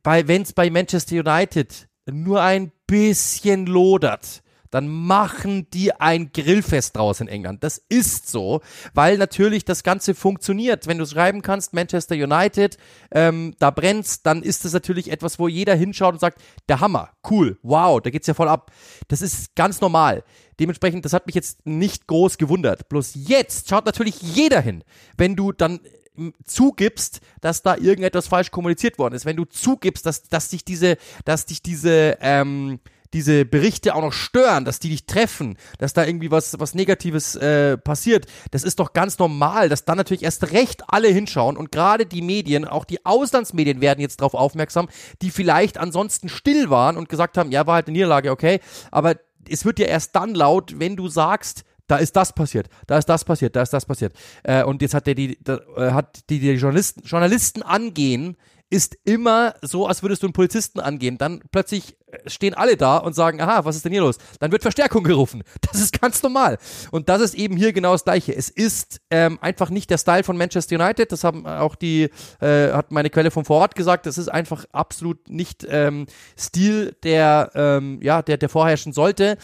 bei, 0.01 0.27
wenn 0.27 0.41
es 0.41 0.53
bei 0.53 0.69
Manchester 0.71 1.17
United 1.17 1.87
nur 2.09 2.41
ein 2.41 2.71
bisschen 2.87 3.67
lodert, 3.67 4.41
dann 4.71 4.87
machen 4.87 5.67
die 5.71 5.93
ein 5.93 6.31
Grillfest 6.31 6.95
draus 6.95 7.21
in 7.21 7.27
England. 7.27 7.63
Das 7.63 7.81
ist 7.89 8.29
so, 8.29 8.61
weil 8.93 9.17
natürlich 9.17 9.65
das 9.65 9.83
Ganze 9.83 10.15
funktioniert. 10.15 10.87
Wenn 10.87 10.97
du 10.97 11.05
schreiben 11.05 11.41
kannst, 11.41 11.73
Manchester 11.73 12.15
United, 12.15 12.77
ähm, 13.11 13.55
da 13.59 13.71
brennt's, 13.71 14.21
dann 14.21 14.43
ist 14.43 14.65
das 14.65 14.73
natürlich 14.73 15.11
etwas, 15.11 15.39
wo 15.39 15.47
jeder 15.47 15.75
hinschaut 15.75 16.13
und 16.13 16.19
sagt, 16.19 16.41
der 16.67 16.79
Hammer, 16.79 17.11
cool, 17.29 17.57
wow, 17.63 17.99
da 18.01 18.09
geht's 18.09 18.27
ja 18.27 18.33
voll 18.33 18.49
ab. 18.49 18.71
Das 19.07 19.21
ist 19.21 19.55
ganz 19.55 19.81
normal. 19.81 20.23
Dementsprechend, 20.59 21.05
das 21.05 21.13
hat 21.13 21.25
mich 21.25 21.35
jetzt 21.35 21.65
nicht 21.65 22.07
groß 22.07 22.37
gewundert. 22.37 22.89
Bloß 22.89 23.13
jetzt 23.15 23.69
schaut 23.69 23.85
natürlich 23.85 24.21
jeder 24.21 24.61
hin, 24.61 24.83
wenn 25.17 25.35
du 25.35 25.51
dann 25.51 25.79
ähm, 26.17 26.33
zugibst, 26.43 27.21
dass 27.41 27.63
da 27.63 27.77
irgendetwas 27.77 28.27
falsch 28.27 28.51
kommuniziert 28.51 28.99
worden 28.99 29.15
ist, 29.15 29.25
wenn 29.25 29.37
du 29.37 29.45
zugibst, 29.45 30.05
dass, 30.05 30.23
dass 30.23 30.49
dich 30.49 30.65
diese, 30.65 30.97
dass 31.23 31.45
dich 31.45 31.61
diese, 31.61 32.17
ähm, 32.21 32.79
diese 33.13 33.45
Berichte 33.45 33.95
auch 33.95 34.01
noch 34.01 34.13
stören, 34.13 34.65
dass 34.65 34.79
die 34.79 34.89
dich 34.89 35.05
treffen, 35.05 35.57
dass 35.77 35.93
da 35.93 36.05
irgendwie 36.05 36.31
was, 36.31 36.59
was 36.59 36.75
Negatives 36.75 37.35
äh, 37.35 37.77
passiert, 37.77 38.27
das 38.51 38.63
ist 38.63 38.79
doch 38.79 38.93
ganz 38.93 39.17
normal, 39.19 39.69
dass 39.69 39.85
dann 39.85 39.97
natürlich 39.97 40.23
erst 40.23 40.51
recht 40.51 40.83
alle 40.87 41.07
hinschauen 41.07 41.57
und 41.57 41.71
gerade 41.71 42.05
die 42.05 42.21
Medien, 42.21 42.65
auch 42.65 42.85
die 42.85 43.05
Auslandsmedien 43.05 43.81
werden 43.81 44.01
jetzt 44.01 44.21
darauf 44.21 44.33
aufmerksam, 44.33 44.89
die 45.21 45.31
vielleicht 45.31 45.77
ansonsten 45.77 46.29
still 46.29 46.69
waren 46.69 46.97
und 46.97 47.09
gesagt 47.09 47.37
haben, 47.37 47.51
ja, 47.51 47.65
war 47.65 47.75
halt 47.75 47.87
eine 47.87 47.93
Niederlage, 47.93 48.31
okay, 48.31 48.59
aber 48.91 49.15
es 49.49 49.65
wird 49.65 49.79
ja 49.79 49.87
erst 49.87 50.15
dann 50.15 50.35
laut, 50.35 50.79
wenn 50.79 50.95
du 50.95 51.07
sagst, 51.07 51.63
da 51.87 51.97
ist 51.97 52.15
das 52.15 52.33
passiert, 52.33 52.69
da 52.85 52.99
ist 52.99 53.09
das 53.09 53.25
passiert, 53.25 53.55
da 53.55 53.63
ist 53.63 53.73
das 53.73 53.85
passiert. 53.85 54.13
Äh, 54.43 54.63
und 54.63 54.81
jetzt 54.81 54.93
hat 54.93 55.07
der 55.07 55.15
die, 55.15 55.39
da, 55.43 55.59
äh, 55.75 55.91
hat 55.91 56.29
die, 56.29 56.39
die 56.39 56.51
Journalisten, 56.51 57.01
Journalisten 57.03 57.63
angehen, 57.63 58.37
ist 58.69 58.97
immer 59.03 59.55
so, 59.61 59.87
als 59.87 60.03
würdest 60.03 60.21
du 60.21 60.27
einen 60.27 60.33
Polizisten 60.33 60.79
angehen. 60.79 61.17
Dann 61.17 61.41
plötzlich 61.51 61.97
äh, 62.07 62.29
stehen 62.29 62.53
alle 62.53 62.77
da 62.77 62.97
und 62.97 63.13
sagen, 63.13 63.41
aha, 63.41 63.65
was 63.65 63.75
ist 63.75 63.85
denn 63.85 63.91
hier 63.91 64.01
los? 64.01 64.17
Dann 64.39 64.51
wird 64.51 64.61
Verstärkung 64.61 65.03
gerufen. 65.03 65.43
Das 65.71 65.81
ist 65.81 65.99
ganz 66.01 66.23
normal. 66.23 66.57
Und 66.91 67.09
das 67.09 67.21
ist 67.21 67.35
eben 67.35 67.55
hier 67.55 67.73
genau 67.73 67.91
das 67.91 68.03
Gleiche. 68.03 68.35
Es 68.35 68.49
ist 68.49 69.01
ähm, 69.11 69.37
einfach 69.41 69.69
nicht 69.69 69.89
der 69.89 69.97
Style 69.97 70.23
von 70.23 70.35
Manchester 70.37 70.75
United. 70.75 71.11
Das 71.11 71.23
haben 71.23 71.45
auch 71.45 71.75
die, 71.75 72.09
äh, 72.41 72.71
hat 72.71 72.91
meine 72.91 73.09
Quelle 73.09 73.29
vom 73.29 73.45
Vorort 73.45 73.75
gesagt. 73.75 74.05
Das 74.05 74.17
ist 74.17 74.29
einfach 74.29 74.65
absolut 74.71 75.29
nicht 75.29 75.65
ähm, 75.69 76.07
Stil, 76.37 76.95
der, 77.03 77.51
ähm, 77.53 77.99
ja, 78.01 78.21
der, 78.21 78.37
der 78.37 78.49
vorherrschen 78.49 78.93
sollte. 78.93 79.37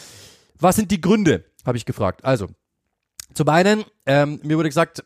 Was 0.60 0.76
sind 0.76 0.90
die 0.92 1.02
Gründe? 1.02 1.46
Habe 1.66 1.78
ich 1.78 1.86
gefragt. 1.86 2.24
Also, 2.24 2.48
zum 3.34 3.50
einen, 3.50 3.84
ähm, 4.06 4.40
mir 4.44 4.58
wurde 4.58 4.70
gesagt, 4.70 5.04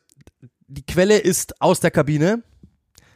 die 0.67 0.85
Quelle 0.85 1.17
ist 1.17 1.61
aus 1.61 1.79
der 1.79 1.91
Kabine. 1.91 2.43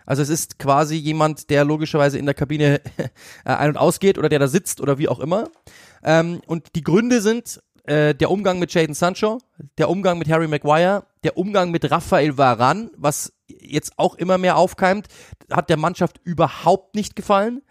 Also 0.05 0.21
es 0.21 0.29
ist 0.29 0.59
quasi 0.59 0.95
jemand, 0.95 1.49
der 1.49 1.65
logischerweise 1.65 2.17
in 2.17 2.25
der 2.25 2.35
Kabine 2.35 2.81
äh, 2.97 3.09
ein- 3.43 3.69
und 3.69 3.77
ausgeht 3.77 4.17
oder 4.17 4.29
der 4.29 4.39
da 4.39 4.47
sitzt 4.47 4.81
oder 4.81 4.97
wie 4.97 5.07
auch 5.07 5.19
immer. 5.19 5.49
Ähm, 6.03 6.41
und 6.47 6.75
die 6.75 6.83
Gründe 6.83 7.21
sind 7.21 7.61
äh, 7.85 8.15
der 8.15 8.31
Umgang 8.31 8.59
mit 8.59 8.73
Jaden 8.73 8.95
Sancho, 8.95 9.39
der 9.77 9.89
Umgang 9.89 10.17
mit 10.17 10.29
Harry 10.29 10.47
Maguire, 10.47 11.05
der 11.23 11.37
Umgang 11.37 11.71
mit 11.71 11.89
Rafael 11.89 12.37
Varan, 12.37 12.91
was 12.97 13.33
jetzt 13.47 13.93
auch 13.97 14.15
immer 14.15 14.37
mehr 14.37 14.57
aufkeimt, 14.57 15.07
hat 15.51 15.69
der 15.69 15.77
Mannschaft 15.77 16.19
überhaupt 16.23 16.95
nicht 16.95 17.15
gefallen 17.15 17.61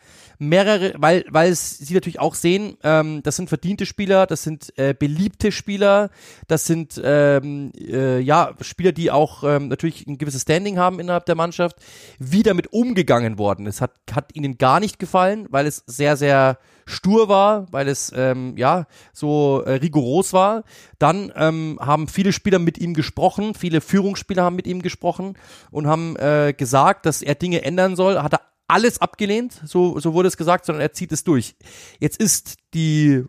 mehrere, 0.42 0.94
weil, 0.96 1.24
weil 1.30 1.50
es 1.52 1.78
sie 1.78 1.94
natürlich 1.94 2.20
auch 2.20 2.34
sehen, 2.34 2.76
ähm, 2.82 3.22
das 3.22 3.36
sind 3.36 3.48
verdiente 3.48 3.86
Spieler, 3.86 4.26
das 4.26 4.42
sind 4.42 4.76
äh, 4.76 4.94
beliebte 4.98 5.52
Spieler, 5.52 6.10
das 6.48 6.66
sind 6.66 7.00
ähm, 7.02 7.72
äh, 7.78 8.18
ja 8.18 8.52
Spieler, 8.60 8.92
die 8.92 9.10
auch 9.10 9.44
ähm, 9.44 9.68
natürlich 9.68 10.06
ein 10.06 10.18
gewisses 10.18 10.42
Standing 10.42 10.78
haben 10.78 10.98
innerhalb 10.98 11.26
der 11.26 11.36
Mannschaft, 11.36 11.76
wie 12.18 12.42
damit 12.42 12.72
umgegangen 12.72 13.38
worden 13.38 13.66
ist, 13.66 13.80
hat, 13.80 13.92
hat 14.12 14.34
ihnen 14.34 14.58
gar 14.58 14.80
nicht 14.80 14.98
gefallen, 14.98 15.46
weil 15.50 15.66
es 15.66 15.84
sehr, 15.86 16.16
sehr 16.16 16.58
stur 16.86 17.28
war, 17.28 17.66
weil 17.70 17.86
es 17.88 18.12
ähm, 18.14 18.56
ja 18.56 18.86
so 19.12 19.62
äh, 19.64 19.74
rigoros 19.74 20.32
war. 20.32 20.64
Dann 20.98 21.32
ähm, 21.36 21.78
haben 21.80 22.08
viele 22.08 22.32
Spieler 22.32 22.58
mit 22.58 22.78
ihm 22.78 22.94
gesprochen, 22.94 23.54
viele 23.54 23.80
Führungsspieler 23.80 24.42
haben 24.42 24.56
mit 24.56 24.66
ihm 24.66 24.82
gesprochen 24.82 25.36
und 25.70 25.86
haben 25.86 26.16
äh, 26.16 26.52
gesagt, 26.56 27.06
dass 27.06 27.22
er 27.22 27.36
Dinge 27.36 27.62
ändern 27.62 27.94
soll. 27.94 28.20
Hat 28.20 28.34
er 28.34 28.40
alles 28.68 29.00
abgelehnt, 29.00 29.60
so, 29.64 29.98
so 30.00 30.14
wurde 30.14 30.28
es 30.28 30.36
gesagt, 30.36 30.64
sondern 30.64 30.82
er 30.82 30.92
zieht 30.92 31.12
es 31.12 31.24
durch. 31.24 31.56
Jetzt 32.00 32.20
ist 32.20 32.56
die 32.74 33.24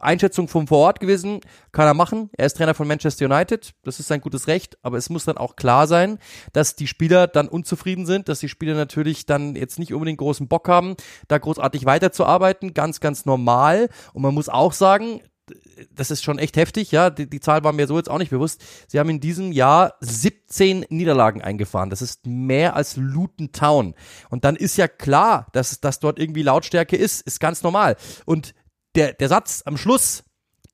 Einschätzung 0.00 0.48
vom 0.48 0.66
Vorort 0.66 1.00
gewesen, 1.00 1.40
kann 1.72 1.86
er 1.86 1.94
machen. 1.94 2.30
Er 2.36 2.46
ist 2.46 2.56
Trainer 2.56 2.74
von 2.74 2.88
Manchester 2.88 3.26
United, 3.26 3.74
das 3.84 4.00
ist 4.00 4.08
sein 4.08 4.20
gutes 4.20 4.48
Recht, 4.48 4.76
aber 4.82 4.96
es 4.96 5.08
muss 5.08 5.24
dann 5.24 5.36
auch 5.38 5.56
klar 5.56 5.86
sein, 5.86 6.18
dass 6.52 6.74
die 6.74 6.86
Spieler 6.86 7.26
dann 7.26 7.48
unzufrieden 7.48 8.06
sind, 8.06 8.28
dass 8.28 8.40
die 8.40 8.48
Spieler 8.48 8.74
natürlich 8.74 9.26
dann 9.26 9.54
jetzt 9.54 9.78
nicht 9.78 9.94
unbedingt 9.94 10.18
großen 10.18 10.48
Bock 10.48 10.68
haben, 10.68 10.96
da 11.28 11.38
großartig 11.38 11.84
weiterzuarbeiten, 11.84 12.74
ganz, 12.74 13.00
ganz 13.00 13.24
normal. 13.24 13.88
Und 14.12 14.22
man 14.22 14.34
muss 14.34 14.48
auch 14.48 14.72
sagen, 14.72 15.20
das 15.94 16.10
ist 16.10 16.22
schon 16.22 16.38
echt 16.38 16.56
heftig, 16.56 16.90
ja. 16.92 17.10
Die, 17.10 17.28
die, 17.28 17.40
Zahl 17.40 17.64
war 17.64 17.72
mir 17.72 17.86
so 17.86 17.96
jetzt 17.96 18.10
auch 18.10 18.18
nicht 18.18 18.30
bewusst. 18.30 18.62
Sie 18.86 18.98
haben 18.98 19.10
in 19.10 19.20
diesem 19.20 19.52
Jahr 19.52 19.94
17 20.00 20.86
Niederlagen 20.88 21.42
eingefahren. 21.42 21.90
Das 21.90 22.02
ist 22.02 22.26
mehr 22.26 22.76
als 22.76 22.96
Luton 22.96 23.52
Town. 23.52 23.94
Und 24.30 24.44
dann 24.44 24.56
ist 24.56 24.76
ja 24.76 24.88
klar, 24.88 25.46
dass, 25.52 25.80
dass 25.80 26.00
dort 26.00 26.18
irgendwie 26.18 26.42
Lautstärke 26.42 26.96
ist, 26.96 27.22
ist 27.22 27.40
ganz 27.40 27.62
normal. 27.62 27.96
Und 28.24 28.54
der, 28.94 29.12
der 29.12 29.28
Satz 29.28 29.62
am 29.64 29.76
Schluss, 29.76 30.24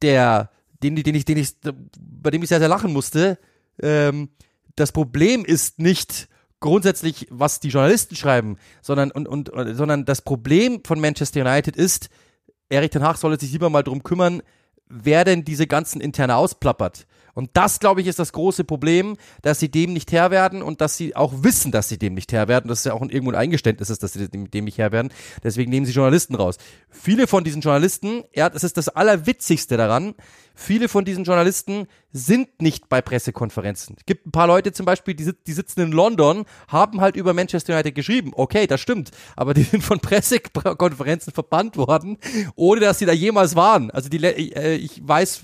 der, 0.03 0.51
den, 0.83 0.97
den 0.97 1.15
ich, 1.15 1.25
den 1.25 1.39
ich, 1.39 1.55
bei 1.63 2.31
dem 2.31 2.43
ich 2.43 2.49
sehr, 2.49 2.61
sehr 2.61 2.69
lachen 2.69 2.93
musste, 2.93 3.39
ähm, 3.81 4.31
das 4.77 4.93
Problem 4.93 5.45
ist 5.45 5.79
nicht, 5.79 6.29
grundsätzlich, 6.65 7.27
was 7.29 7.61
die 7.61 7.69
Journalisten 7.69 8.17
schreiben, 8.17 8.57
sondern, 8.81 9.11
und, 9.11 9.29
und, 9.29 9.51
sondern 9.77 10.07
das 10.07 10.23
Problem 10.23 10.81
von 10.83 10.99
Manchester 10.99 11.43
United 11.43 11.77
ist, 11.77 12.09
Erich 12.71 12.89
Ten 12.89 13.03
Hag 13.03 13.19
solle 13.19 13.39
sich 13.39 13.53
lieber 13.53 13.69
mal 13.69 13.83
drum 13.83 14.03
kümmern, 14.03 14.43
wer 14.89 15.25
denn 15.25 15.45
diese 15.45 15.67
ganzen 15.67 16.01
interne 16.01 16.37
ausplappert. 16.37 17.07
Und 17.35 17.51
das, 17.55 17.81
glaube 17.81 18.01
ich, 18.01 18.07
ist 18.07 18.21
das 18.21 18.33
große 18.33 18.65
Problem, 18.65 19.17
dass 19.43 19.59
sie 19.59 19.69
dem 19.69 19.93
nicht 19.93 20.13
Herr 20.13 20.31
werden 20.31 20.63
und 20.63 20.81
dass 20.81 20.97
sie 20.97 21.17
auch 21.17 21.33
wissen, 21.43 21.73
dass 21.73 21.89
sie 21.89 21.99
dem 21.99 22.15
nicht 22.15 22.33
Herr 22.33 22.47
werden. 22.47 22.69
Das 22.69 22.79
ist 22.79 22.85
ja 22.85 22.93
auch 22.93 23.03
ein, 23.03 23.11
irgendwo 23.11 23.33
ein 23.33 23.39
Eingeständnis 23.39 23.91
ist, 23.91 24.03
dass 24.03 24.13
sie 24.13 24.29
dem 24.29 24.65
nicht 24.65 24.79
Herr 24.79 24.93
werden. 24.93 25.13
Deswegen 25.43 25.71
nehmen 25.71 25.85
sie 25.85 25.93
Journalisten 25.93 26.37
raus. 26.37 26.59
Viele 26.91 27.27
von 27.27 27.43
diesen 27.43 27.61
Journalisten, 27.61 28.23
ja, 28.35 28.49
das 28.49 28.63
ist 28.63 28.77
das 28.77 28.89
Allerwitzigste 28.89 29.77
daran, 29.77 30.15
viele 30.55 30.89
von 30.89 31.05
diesen 31.05 31.25
Journalisten 31.25 31.89
sind 32.17 32.63
nicht 32.63 32.89
bei 32.89 33.03
Pressekonferenzen. 33.03 33.97
Es 33.99 34.07
gibt 34.07 34.25
ein 34.29 34.31
paar 34.31 34.47
Leute 34.47 34.73
zum 34.73 34.87
Beispiel, 34.87 35.15
die, 35.15 35.33
die 35.47 35.53
sitzen 35.53 35.81
in 35.81 35.91
London, 35.91 36.45
haben 36.69 37.01
halt 37.01 37.17
über 37.17 37.35
Manchester 37.35 37.75
United 37.75 37.97
geschrieben. 37.97 38.31
Okay, 38.37 38.69
das 38.69 38.81
stimmt. 38.81 39.11
Aber 39.35 39.53
die 39.53 39.63
sind 39.65 39.83
von 39.83 39.99
Pressekonferenzen 39.99 41.33
verbannt 41.33 41.77
worden, 41.77 42.19
ohne 42.55 42.81
dass 42.81 43.01
sie 43.01 43.07
da 43.07 43.13
jemals 43.13 43.57
waren. 43.57 43.91
Also 43.91 44.09
die, 44.09 44.25
äh, 44.25 44.77
ich 44.77 45.07
weiß, 45.07 45.43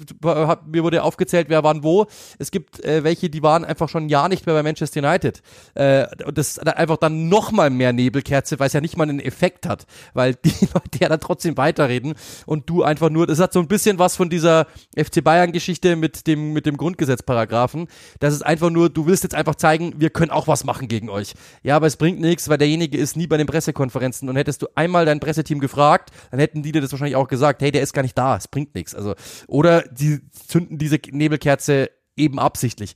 mir 0.66 0.85
wurde 0.85 1.03
aufgezählt, 1.03 1.49
wer 1.49 1.64
waren 1.64 1.83
wo. 1.83 2.07
Es 2.39 2.53
gibt 2.53 2.85
äh, 2.85 3.03
welche, 3.03 3.31
die 3.31 3.43
waren 3.43 3.64
einfach 3.64 3.89
schon 3.89 4.05
ein 4.07 4.09
Jahr 4.09 4.29
nicht 4.29 4.47
mehr 4.47 4.55
bei 4.55 4.62
Manchester 4.62 5.01
United. 5.01 5.43
Äh, 5.75 6.07
und 6.25 6.39
das 6.39 6.51
ist 6.51 6.66
einfach 6.68 6.99
dann 6.99 7.29
nochmal 7.29 7.71
mehr 7.71 7.93
Nebelkerze, 7.93 8.61
weil 8.61 8.68
es 8.68 8.75
ja 8.75 8.81
nicht 8.81 8.97
mal 8.97 9.09
einen 9.09 9.18
Effekt 9.18 9.66
hat. 9.66 9.87
Weil 10.14 10.35
die 10.45 10.68
Leute 10.73 11.01
ja 11.01 11.09
dann 11.09 11.21
trotzdem 11.21 11.57
weiterreden 11.57 12.14
und 12.47 12.71
du 12.71 12.85
einfach 12.85 13.11
nur, 13.11 13.27
das 13.27 13.41
hat 13.41 13.53
so 13.53 13.59
ein 13.59 13.66
bisschen 13.66 13.99
was 13.99 14.14
von 14.14 14.31
dieser 14.31 14.68
FC 14.97 15.25
Bayern 15.25 15.51
Geschichte 15.51 15.97
mit 15.97 16.29
dem, 16.29 16.53
mit 16.53 16.60
dem 16.67 16.77
Grundgesetzparagraphen. 16.77 17.89
Das 18.19 18.35
ist 18.35 18.43
einfach 18.43 18.71
nur, 18.71 18.91
du 18.91 19.07
willst 19.07 19.23
jetzt 19.23 19.35
einfach 19.35 19.55
zeigen, 19.55 19.95
wir 19.99 20.11
können 20.11 20.31
auch 20.31 20.49
was 20.49 20.65
machen 20.65 20.89
gegen 20.89 21.09
euch. 21.09 21.35
Ja, 21.63 21.77
aber 21.77 21.87
es 21.87 21.97
bringt 21.97 22.21
nichts, 22.21 22.49
weil 22.49 22.59
derjenige 22.59 22.99
ist 22.99 23.17
nie 23.17 23.27
bei 23.27 23.37
den 23.37 23.47
Pressekonferenzen 23.47 24.29
und 24.29 24.37
hättest 24.37 24.63
du 24.63 24.69
einmal 24.75 25.05
dein 25.07 25.21
Presseteam 25.21 25.61
gefragt, 25.61 26.11
dann 26.31 26.41
hätten 26.41 26.63
die 26.63 26.73
dir 26.73 26.81
das 26.81 26.93
wahrscheinlich 26.93 27.17
auch 27.17 27.29
gesagt, 27.29 27.63
hey, 27.63 27.71
der 27.71 27.83
ist 27.83 27.93
gar 27.93 28.03
nicht 28.03 28.17
da, 28.17 28.37
es 28.37 28.49
bringt 28.49 28.75
nichts. 28.75 28.95
Also, 28.95 29.15
oder 29.47 29.83
die 29.83 30.21
zünden 30.31 30.79
diese 30.79 30.99
Nebelkerze 31.11 31.91
eben 32.17 32.39
absichtlich. 32.39 32.95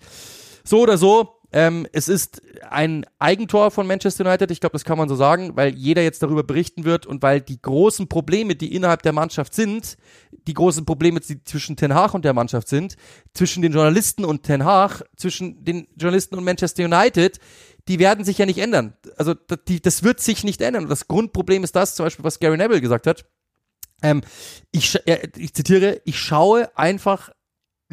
So 0.65 0.81
oder 0.81 0.97
so, 0.97 1.41
ähm, 1.55 1.86
es 1.92 2.09
ist 2.09 2.42
ein 2.68 3.07
Eigentor 3.20 3.70
von 3.70 3.86
Manchester 3.86 4.26
United, 4.26 4.50
ich 4.50 4.59
glaube, 4.59 4.72
das 4.72 4.84
kann 4.84 4.98
man 4.98 5.09
so 5.09 5.14
sagen, 5.14 5.52
weil 5.55 5.72
jeder 5.72 6.02
jetzt 6.02 6.20
darüber 6.20 6.42
berichten 6.42 6.84
wird 6.84 7.07
und 7.07 7.22
weil 7.22 7.40
die 7.40 7.62
großen 7.62 8.09
Probleme, 8.09 8.57
die 8.57 8.74
innerhalb 8.74 9.02
der 9.02 9.12
Mannschaft 9.12 9.55
sind, 9.55 9.96
die 10.48 10.55
großen 10.55 10.84
Probleme, 10.84 11.20
die 11.20 11.44
zwischen 11.44 11.76
Ten 11.76 11.94
Hag 11.94 12.12
und 12.12 12.24
der 12.24 12.32
Mannschaft 12.32 12.66
sind, 12.66 12.96
zwischen 13.34 13.62
den 13.62 13.72
Journalisten 13.72 14.24
und 14.24 14.42
Ten 14.42 14.64
Hag, 14.64 15.05
zwischen 15.16 15.64
den 15.64 15.86
Journalisten 15.96 16.34
und 16.34 16.42
Manchester 16.42 16.86
United, 16.86 17.38
die 17.86 18.00
werden 18.00 18.24
sich 18.24 18.38
ja 18.38 18.46
nicht 18.46 18.59
ändern. 18.59 18.94
Also 19.16 19.34
die, 19.68 19.80
das 19.80 20.02
wird 20.02 20.18
sich 20.18 20.42
nicht 20.42 20.61
ändern. 20.61 20.82
Und 20.84 20.90
das 20.90 21.07
Grundproblem 21.07 21.62
ist 21.62 21.76
das, 21.76 21.94
zum 21.94 22.05
Beispiel, 22.05 22.24
was 22.24 22.40
Gary 22.40 22.57
Neville 22.57 22.80
gesagt 22.80 23.07
hat. 23.07 23.26
Ähm, 24.02 24.22
ich, 24.72 24.98
ich 25.36 25.55
zitiere, 25.55 26.00
ich 26.05 26.18
schaue 26.18 26.76
einfach 26.76 27.30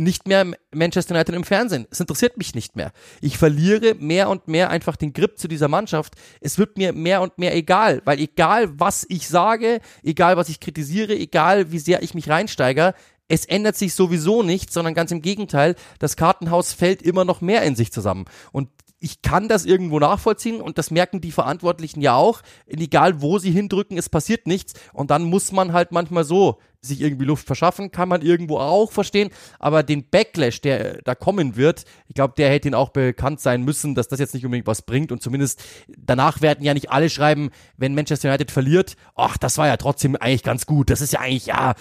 nicht 0.03 0.27
mehr 0.27 0.45
Manchester 0.73 1.15
United 1.15 1.35
im 1.35 1.43
Fernsehen. 1.43 1.87
Es 1.91 1.99
interessiert 1.99 2.37
mich 2.37 2.55
nicht 2.55 2.75
mehr. 2.75 2.91
Ich 3.21 3.37
verliere 3.37 3.95
mehr 3.95 4.29
und 4.29 4.47
mehr 4.47 4.69
einfach 4.69 4.95
den 4.95 5.13
Grip 5.13 5.37
zu 5.37 5.47
dieser 5.47 5.67
Mannschaft. 5.67 6.15
Es 6.41 6.57
wird 6.57 6.77
mir 6.77 6.93
mehr 6.93 7.21
und 7.21 7.37
mehr 7.37 7.55
egal, 7.55 8.01
weil 8.05 8.19
egal 8.19 8.79
was 8.79 9.05
ich 9.09 9.27
sage, 9.27 9.79
egal 10.03 10.37
was 10.37 10.49
ich 10.49 10.59
kritisiere, 10.59 11.13
egal 11.13 11.71
wie 11.71 11.79
sehr 11.79 12.03
ich 12.03 12.13
mich 12.13 12.29
reinsteige, 12.29 12.93
es 13.27 13.45
ändert 13.45 13.77
sich 13.77 13.93
sowieso 13.95 14.43
nichts, 14.43 14.73
sondern 14.73 14.93
ganz 14.93 15.11
im 15.11 15.21
Gegenteil, 15.21 15.75
das 15.99 16.17
Kartenhaus 16.17 16.73
fällt 16.73 17.01
immer 17.01 17.23
noch 17.23 17.39
mehr 17.39 17.63
in 17.63 17.77
sich 17.77 17.93
zusammen. 17.93 18.25
Und 18.51 18.67
ich 19.01 19.23
kann 19.23 19.47
das 19.47 19.65
irgendwo 19.65 19.99
nachvollziehen 19.99 20.61
und 20.61 20.77
das 20.77 20.91
merken 20.91 21.21
die 21.21 21.31
Verantwortlichen 21.31 22.01
ja 22.01 22.15
auch. 22.15 22.41
Egal 22.67 23.21
wo 23.21 23.39
sie 23.39 23.51
hindrücken, 23.51 23.97
es 23.97 24.09
passiert 24.09 24.45
nichts. 24.45 24.73
Und 24.93 25.09
dann 25.09 25.23
muss 25.23 25.51
man 25.51 25.73
halt 25.73 25.91
manchmal 25.91 26.23
so 26.23 26.59
sich 26.81 27.01
irgendwie 27.01 27.25
Luft 27.25 27.47
verschaffen, 27.47 27.91
kann 27.91 28.09
man 28.09 28.21
irgendwo 28.21 28.59
auch 28.59 28.91
verstehen. 28.91 29.31
Aber 29.57 29.81
den 29.81 30.07
Backlash, 30.07 30.61
der 30.61 31.01
da 31.01 31.15
kommen 31.15 31.55
wird, 31.55 31.85
ich 32.07 32.13
glaube, 32.13 32.35
der 32.37 32.51
hätte 32.51 32.67
ihnen 32.67 32.75
auch 32.75 32.89
bekannt 32.89 33.39
sein 33.39 33.63
müssen, 33.63 33.95
dass 33.95 34.07
das 34.07 34.19
jetzt 34.19 34.35
nicht 34.35 34.45
unbedingt 34.45 34.67
was 34.67 34.83
bringt. 34.83 35.11
Und 35.11 35.23
zumindest 35.23 35.63
danach 35.87 36.41
werden 36.41 36.63
ja 36.63 36.75
nicht 36.75 36.91
alle 36.91 37.09
schreiben, 37.09 37.49
wenn 37.77 37.95
Manchester 37.95 38.29
United 38.29 38.51
verliert, 38.51 38.95
ach, 39.15 39.37
das 39.37 39.57
war 39.57 39.65
ja 39.65 39.77
trotzdem 39.77 40.15
eigentlich 40.15 40.43
ganz 40.43 40.67
gut. 40.67 40.91
Das 40.91 41.01
ist 41.01 41.13
ja 41.13 41.21
eigentlich, 41.21 41.47
ja, 41.47 41.73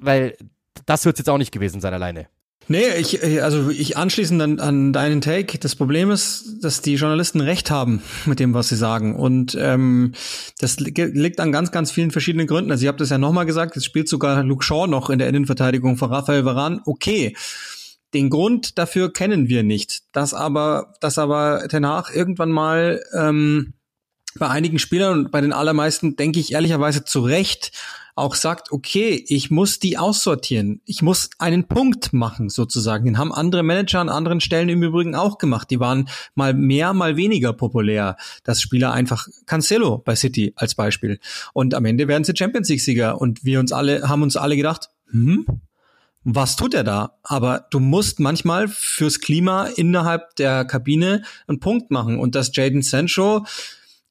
weil 0.00 0.36
das 0.86 1.04
wird 1.04 1.14
es 1.14 1.20
jetzt 1.20 1.30
auch 1.30 1.38
nicht 1.38 1.52
gewesen 1.52 1.80
sein 1.80 1.94
alleine. 1.94 2.26
Nee, 2.66 2.94
ich, 2.98 3.22
also 3.42 3.68
ich 3.68 3.96
anschließend 3.96 4.40
an, 4.40 4.60
an 4.60 4.92
deinen 4.92 5.20
Take. 5.20 5.58
Das 5.58 5.74
Problem 5.74 6.10
ist, 6.10 6.62
dass 6.62 6.80
die 6.80 6.94
Journalisten 6.94 7.40
recht 7.40 7.70
haben 7.70 8.02
mit 8.24 8.40
dem, 8.40 8.54
was 8.54 8.68
sie 8.68 8.76
sagen. 8.76 9.16
Und 9.16 9.56
ähm, 9.60 10.12
das 10.58 10.80
liegt 10.80 11.40
an 11.40 11.52
ganz, 11.52 11.72
ganz 11.72 11.90
vielen 11.90 12.10
verschiedenen 12.10 12.46
Gründen. 12.46 12.70
Also 12.70 12.82
ich 12.82 12.88
habe 12.88 12.98
das 12.98 13.10
ja 13.10 13.18
nochmal 13.18 13.46
gesagt, 13.46 13.76
es 13.76 13.84
spielt 13.84 14.08
sogar 14.08 14.42
Luke 14.42 14.64
Shaw 14.64 14.86
noch 14.86 15.10
in 15.10 15.18
der 15.18 15.28
Innenverteidigung 15.28 15.96
von 15.96 16.10
Rafael 16.10 16.44
Varan. 16.44 16.80
Okay. 16.86 17.36
Den 18.14 18.30
Grund 18.30 18.78
dafür 18.78 19.12
kennen 19.12 19.48
wir 19.48 19.62
nicht. 19.62 20.02
Dass 20.12 20.32
aber, 20.32 20.94
dass 21.00 21.18
aber 21.18 21.66
Hag 21.70 22.14
irgendwann 22.14 22.50
mal 22.50 23.02
ähm, 23.12 23.74
bei 24.38 24.48
einigen 24.48 24.78
Spielern 24.78 25.18
und 25.18 25.30
bei 25.30 25.40
den 25.40 25.52
allermeisten, 25.52 26.16
denke 26.16 26.40
ich 26.40 26.52
ehrlicherweise 26.52 27.04
zu 27.04 27.20
Recht, 27.20 27.72
auch 28.16 28.36
sagt, 28.36 28.70
okay, 28.70 29.24
ich 29.26 29.50
muss 29.50 29.80
die 29.80 29.98
aussortieren. 29.98 30.80
Ich 30.84 31.02
muss 31.02 31.30
einen 31.38 31.66
Punkt 31.66 32.12
machen, 32.12 32.48
sozusagen. 32.48 33.04
Den 33.04 33.18
haben 33.18 33.32
andere 33.32 33.62
Manager 33.62 34.00
an 34.00 34.08
anderen 34.08 34.40
Stellen 34.40 34.68
im 34.68 34.82
Übrigen 34.82 35.16
auch 35.16 35.38
gemacht. 35.38 35.70
Die 35.70 35.80
waren 35.80 36.08
mal 36.34 36.54
mehr, 36.54 36.92
mal 36.92 37.16
weniger 37.16 37.52
populär. 37.52 38.16
Das 38.44 38.60
Spieler 38.60 38.92
einfach 38.92 39.26
Cancelo 39.46 39.98
bei 39.98 40.14
City 40.14 40.52
als 40.56 40.76
Beispiel. 40.76 41.18
Und 41.52 41.74
am 41.74 41.84
Ende 41.84 42.06
werden 42.06 42.24
sie 42.24 42.36
Champions 42.36 42.68
League-Sieger. 42.68 43.20
Und 43.20 43.44
wir 43.44 43.58
uns 43.58 43.72
alle, 43.72 44.08
haben 44.08 44.22
uns 44.22 44.36
alle 44.36 44.56
gedacht, 44.56 44.90
hm, 45.10 45.46
was 46.22 46.56
tut 46.56 46.72
er 46.72 46.84
da? 46.84 47.18
Aber 47.22 47.66
du 47.70 47.80
musst 47.80 48.20
manchmal 48.20 48.68
fürs 48.68 49.20
Klima 49.20 49.66
innerhalb 49.66 50.36
der 50.36 50.64
Kabine 50.64 51.22
einen 51.48 51.58
Punkt 51.58 51.90
machen. 51.90 52.18
Und 52.20 52.36
dass 52.36 52.54
Jaden 52.54 52.82
Sancho 52.82 53.44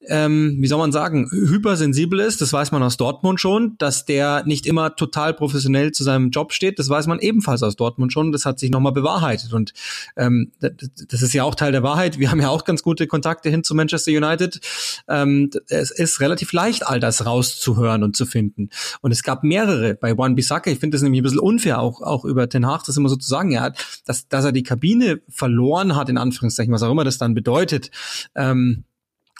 ähm, 0.08 0.56
wie 0.60 0.66
soll 0.66 0.78
man 0.78 0.92
sagen, 0.92 1.28
hypersensibel 1.30 2.20
ist. 2.20 2.40
Das 2.40 2.52
weiß 2.52 2.72
man 2.72 2.82
aus 2.82 2.96
Dortmund 2.96 3.40
schon, 3.40 3.76
dass 3.78 4.04
der 4.04 4.44
nicht 4.46 4.66
immer 4.66 4.96
total 4.96 5.34
professionell 5.34 5.92
zu 5.92 6.04
seinem 6.04 6.30
Job 6.30 6.52
steht. 6.52 6.78
Das 6.78 6.88
weiß 6.88 7.06
man 7.06 7.18
ebenfalls 7.18 7.62
aus 7.62 7.76
Dortmund 7.76 8.12
schon. 8.12 8.32
Das 8.32 8.46
hat 8.46 8.58
sich 8.58 8.70
nochmal 8.70 8.92
bewahrheitet. 8.92 9.52
Und 9.52 9.72
ähm, 10.16 10.52
das 10.60 11.22
ist 11.22 11.32
ja 11.32 11.44
auch 11.44 11.54
Teil 11.54 11.72
der 11.72 11.82
Wahrheit. 11.82 12.18
Wir 12.18 12.30
haben 12.30 12.40
ja 12.40 12.48
auch 12.48 12.64
ganz 12.64 12.82
gute 12.82 13.06
Kontakte 13.06 13.50
hin 13.50 13.64
zu 13.64 13.74
Manchester 13.74 14.12
United. 14.12 14.60
Ähm, 15.08 15.50
es 15.68 15.90
ist 15.90 16.20
relativ 16.20 16.52
leicht, 16.52 16.86
all 16.86 17.00
das 17.00 17.26
rauszuhören 17.26 18.02
und 18.02 18.16
zu 18.16 18.26
finden. 18.26 18.70
Und 19.00 19.12
es 19.12 19.22
gab 19.22 19.44
mehrere 19.44 19.94
bei 19.94 20.10
Juan 20.10 20.34
Bissaka. 20.34 20.70
Ich 20.70 20.78
finde 20.78 20.96
das 20.96 21.02
nämlich 21.02 21.20
ein 21.20 21.24
bisschen 21.24 21.40
unfair, 21.40 21.80
auch, 21.80 22.02
auch 22.02 22.24
über 22.24 22.48
Ten 22.48 22.66
Hag, 22.66 22.84
das 22.84 22.96
immer 22.96 23.08
so 23.08 23.16
zu 23.16 23.28
sagen. 23.28 23.52
Er 23.52 23.62
hat, 23.62 24.02
dass, 24.06 24.28
dass 24.28 24.44
er 24.44 24.52
die 24.52 24.62
Kabine 24.62 25.20
verloren 25.28 25.96
hat, 25.96 26.08
in 26.08 26.18
Anführungszeichen, 26.18 26.72
was 26.72 26.82
auch 26.82 26.90
immer 26.90 27.04
das 27.04 27.18
dann 27.18 27.34
bedeutet. 27.34 27.90
Ähm, 28.34 28.84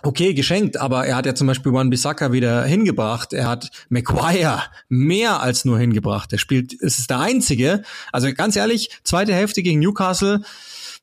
okay, 0.05 0.35
geschenkt, 0.35 0.77
aber 0.77 1.07
er 1.07 1.17
hat 1.17 1.27
ja 1.27 1.35
zum 1.35 1.47
Beispiel 1.47 1.73
Juan 1.73 1.91
Bissaka 1.91 2.33
wieder 2.33 2.65
hingebracht. 2.65 3.33
Er 3.33 3.49
hat 3.49 3.71
Maguire 3.89 4.63
mehr 4.89 5.41
als 5.41 5.65
nur 5.65 5.79
hingebracht. 5.79 6.33
Er 6.33 6.39
spielt, 6.39 6.75
es 6.75 6.99
ist 6.99 7.11
der 7.11 7.21
einzige. 7.21 7.83
Also 8.13 8.33
ganz 8.33 8.57
ehrlich, 8.57 8.91
zweite 9.03 9.35
Hälfte 9.35 9.63
gegen 9.63 9.81
Newcastle, 9.81 10.43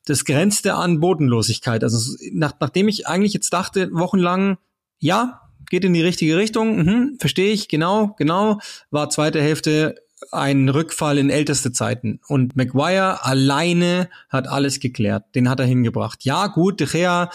das 0.06 0.26
grenzte 0.26 0.76
an 0.76 0.99
Bodenlosigkeit. 0.99 1.84
Also 1.84 2.16
nach, 2.32 2.54
nachdem 2.60 2.88
ich 2.88 3.08
eigentlich 3.08 3.34
jetzt 3.34 3.52
dachte, 3.52 3.89
wochenlang, 3.91 4.58
ja, 4.99 5.41
geht 5.70 5.84
in 5.86 5.93
die 5.93 6.02
richtige 6.02 6.38
Richtung, 6.38 6.78
mhm, 6.78 7.18
verstehe 7.20 7.52
ich, 7.52 7.68
genau, 7.70 8.16
genau, 8.18 8.60
war 8.91 9.10
zweite 9.10 9.41
Hälfte 9.41 9.95
ein 10.32 10.69
Rückfall 10.69 11.17
in 11.17 11.30
älteste 11.30 11.72
Zeiten. 11.72 12.19
Und 12.28 12.55
Maguire 12.55 13.26
alleine 13.26 14.09
hat 14.30 14.47
alles 14.47 14.80
geklärt. 14.80 15.24
Den 15.36 15.49
hat 15.49 15.59
er 15.59 15.65
hingebracht. 15.65 16.24
Ja, 16.24 16.47
gut, 16.47 16.80
De 16.80 16.88
Gea 16.88 17.30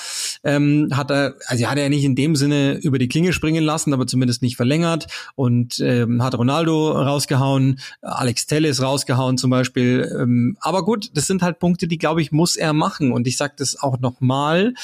ähm, 0.44 0.90
hat 0.92 1.10
er, 1.10 1.34
also 1.46 1.66
hat 1.66 1.78
er 1.78 1.88
nicht 1.88 2.04
in 2.04 2.14
dem 2.14 2.36
Sinne 2.36 2.78
über 2.78 2.98
die 2.98 3.08
Klinge 3.08 3.32
springen 3.32 3.64
lassen, 3.64 3.92
aber 3.92 4.06
zumindest 4.06 4.42
nicht 4.42 4.56
verlängert 4.56 5.06
und 5.34 5.80
ähm, 5.80 6.22
hat 6.22 6.36
Ronaldo 6.36 6.92
rausgehauen, 6.92 7.80
Alex 8.02 8.46
Telles 8.46 8.80
rausgehauen 8.80 9.36
zum 9.36 9.50
Beispiel. 9.50 10.10
Ähm, 10.18 10.56
aber 10.60 10.84
gut, 10.84 11.10
das 11.14 11.26
sind 11.26 11.42
halt 11.42 11.58
Punkte, 11.58 11.88
die, 11.88 11.98
glaube 11.98 12.22
ich, 12.22 12.32
muss 12.32 12.56
er 12.56 12.72
machen. 12.72 13.12
Und 13.12 13.26
ich 13.26 13.36
sage 13.36 13.54
das 13.56 13.80
auch 13.80 13.98
nochmal. 13.98 14.74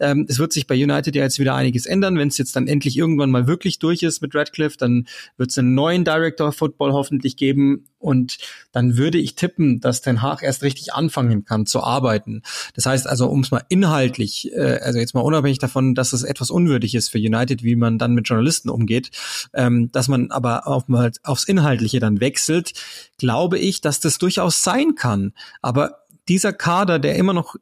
Ähm, 0.00 0.26
es 0.28 0.38
wird 0.38 0.52
sich 0.52 0.66
bei 0.66 0.74
United 0.74 1.14
ja 1.14 1.22
jetzt 1.22 1.38
wieder 1.38 1.54
einiges 1.54 1.86
ändern. 1.86 2.18
Wenn 2.18 2.28
es 2.28 2.38
jetzt 2.38 2.56
dann 2.56 2.66
endlich 2.66 2.96
irgendwann 2.96 3.30
mal 3.30 3.46
wirklich 3.46 3.78
durch 3.78 4.02
ist 4.02 4.22
mit 4.22 4.34
Radcliffe, 4.34 4.76
dann 4.78 5.06
wird 5.36 5.50
es 5.50 5.58
einen 5.58 5.74
neuen 5.74 6.04
Director 6.04 6.48
of 6.48 6.56
Football 6.56 6.92
hoffentlich 6.92 7.36
geben 7.36 7.49
geben 7.50 7.86
und 7.98 8.38
dann 8.72 8.96
würde 8.96 9.18
ich 9.18 9.34
tippen, 9.34 9.80
dass 9.80 10.00
Ten 10.00 10.22
Haag 10.22 10.42
erst 10.42 10.62
richtig 10.62 10.94
anfangen 10.94 11.44
kann 11.44 11.66
zu 11.66 11.82
arbeiten. 11.82 12.42
Das 12.74 12.86
heißt 12.86 13.06
also, 13.06 13.28
um 13.28 13.40
es 13.40 13.50
mal 13.50 13.64
inhaltlich, 13.68 14.52
äh, 14.52 14.78
also 14.82 14.98
jetzt 14.98 15.14
mal 15.14 15.20
unabhängig 15.20 15.58
davon, 15.58 15.94
dass 15.94 16.12
es 16.12 16.22
etwas 16.22 16.50
unwürdig 16.50 16.94
ist 16.94 17.10
für 17.10 17.18
United, 17.18 17.62
wie 17.62 17.76
man 17.76 17.98
dann 17.98 18.14
mit 18.14 18.28
Journalisten 18.28 18.70
umgeht, 18.70 19.10
ähm, 19.52 19.90
dass 19.92 20.08
man 20.08 20.30
aber 20.30 20.66
auf, 20.66 20.88
mal 20.88 21.10
aufs 21.24 21.44
Inhaltliche 21.44 22.00
dann 22.00 22.20
wechselt, 22.20 22.72
glaube 23.18 23.58
ich, 23.58 23.80
dass 23.80 24.00
das 24.00 24.18
durchaus 24.18 24.62
sein 24.62 24.94
kann. 24.94 25.32
Aber 25.60 26.04
dieser 26.28 26.52
Kader, 26.52 26.98
der 26.98 27.16
immer 27.16 27.32
noch 27.32 27.56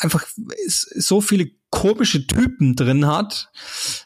einfach 0.00 0.24
so 0.66 1.20
viele 1.20 1.50
komische 1.70 2.26
Typen 2.26 2.74
drin 2.74 3.06
hat. 3.06 3.50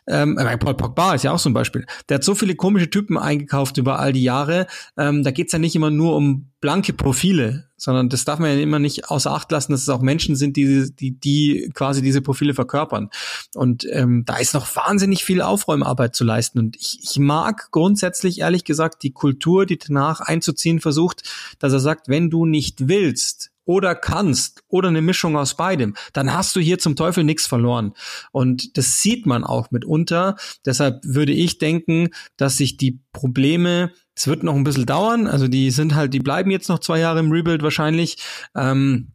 Ähm, 0.06 0.38
Paul 0.60 0.74
Pogba 0.74 1.14
ist 1.14 1.24
ja 1.24 1.32
auch 1.32 1.38
so 1.38 1.48
ein 1.48 1.54
Beispiel. 1.54 1.86
Der 2.08 2.16
hat 2.16 2.24
so 2.24 2.34
viele 2.34 2.56
komische 2.56 2.90
Typen 2.90 3.16
eingekauft 3.16 3.78
über 3.78 3.98
all 3.98 4.12
die 4.12 4.22
Jahre. 4.22 4.66
Ähm, 4.98 5.22
da 5.22 5.30
geht's 5.30 5.52
ja 5.52 5.58
nicht 5.58 5.74
immer 5.74 5.90
nur 5.90 6.14
um 6.14 6.50
blanke 6.60 6.92
Profile, 6.92 7.70
sondern 7.76 8.10
das 8.10 8.24
darf 8.24 8.38
man 8.38 8.50
ja 8.50 8.62
immer 8.62 8.78
nicht 8.78 9.10
außer 9.10 9.32
Acht 9.32 9.50
lassen, 9.50 9.72
dass 9.72 9.82
es 9.82 9.88
auch 9.88 10.02
Menschen 10.02 10.36
sind, 10.36 10.56
die, 10.56 10.94
die, 10.94 11.18
die 11.18 11.70
quasi 11.74 12.02
diese 12.02 12.20
Profile 12.20 12.52
verkörpern. 12.52 13.08
Und 13.54 13.86
ähm, 13.90 14.24
da 14.26 14.36
ist 14.36 14.52
noch 14.52 14.76
wahnsinnig 14.76 15.24
viel 15.24 15.40
Aufräumarbeit 15.40 16.14
zu 16.14 16.24
leisten. 16.24 16.58
Und 16.58 16.76
ich, 16.76 17.00
ich 17.02 17.18
mag 17.18 17.70
grundsätzlich, 17.70 18.40
ehrlich 18.40 18.64
gesagt, 18.64 19.02
die 19.02 19.12
Kultur, 19.12 19.64
die 19.64 19.78
danach 19.78 20.20
einzuziehen 20.20 20.80
versucht, 20.80 21.22
dass 21.58 21.72
er 21.72 21.80
sagt, 21.80 22.08
wenn 22.08 22.28
du 22.28 22.44
nicht 22.44 22.88
willst, 22.88 23.53
oder 23.64 23.94
kannst 23.94 24.62
oder 24.68 24.88
eine 24.88 25.02
Mischung 25.02 25.36
aus 25.36 25.56
beidem, 25.56 25.94
dann 26.12 26.32
hast 26.32 26.54
du 26.56 26.60
hier 26.60 26.78
zum 26.78 26.96
Teufel 26.96 27.24
nichts 27.24 27.46
verloren. 27.46 27.94
Und 28.32 28.76
das 28.76 29.02
sieht 29.02 29.26
man 29.26 29.44
auch 29.44 29.70
mitunter. 29.70 30.36
Deshalb 30.64 31.00
würde 31.04 31.32
ich 31.32 31.58
denken, 31.58 32.10
dass 32.36 32.56
sich 32.56 32.76
die 32.76 33.00
Probleme, 33.12 33.92
es 34.14 34.26
wird 34.26 34.42
noch 34.42 34.54
ein 34.54 34.64
bisschen 34.64 34.86
dauern, 34.86 35.26
also 35.26 35.48
die 35.48 35.70
sind 35.70 35.94
halt, 35.94 36.14
die 36.14 36.20
bleiben 36.20 36.50
jetzt 36.50 36.68
noch 36.68 36.78
zwei 36.78 36.98
Jahre 36.98 37.20
im 37.20 37.30
Rebuild 37.30 37.62
wahrscheinlich. 37.62 38.18
Ähm, 38.54 39.12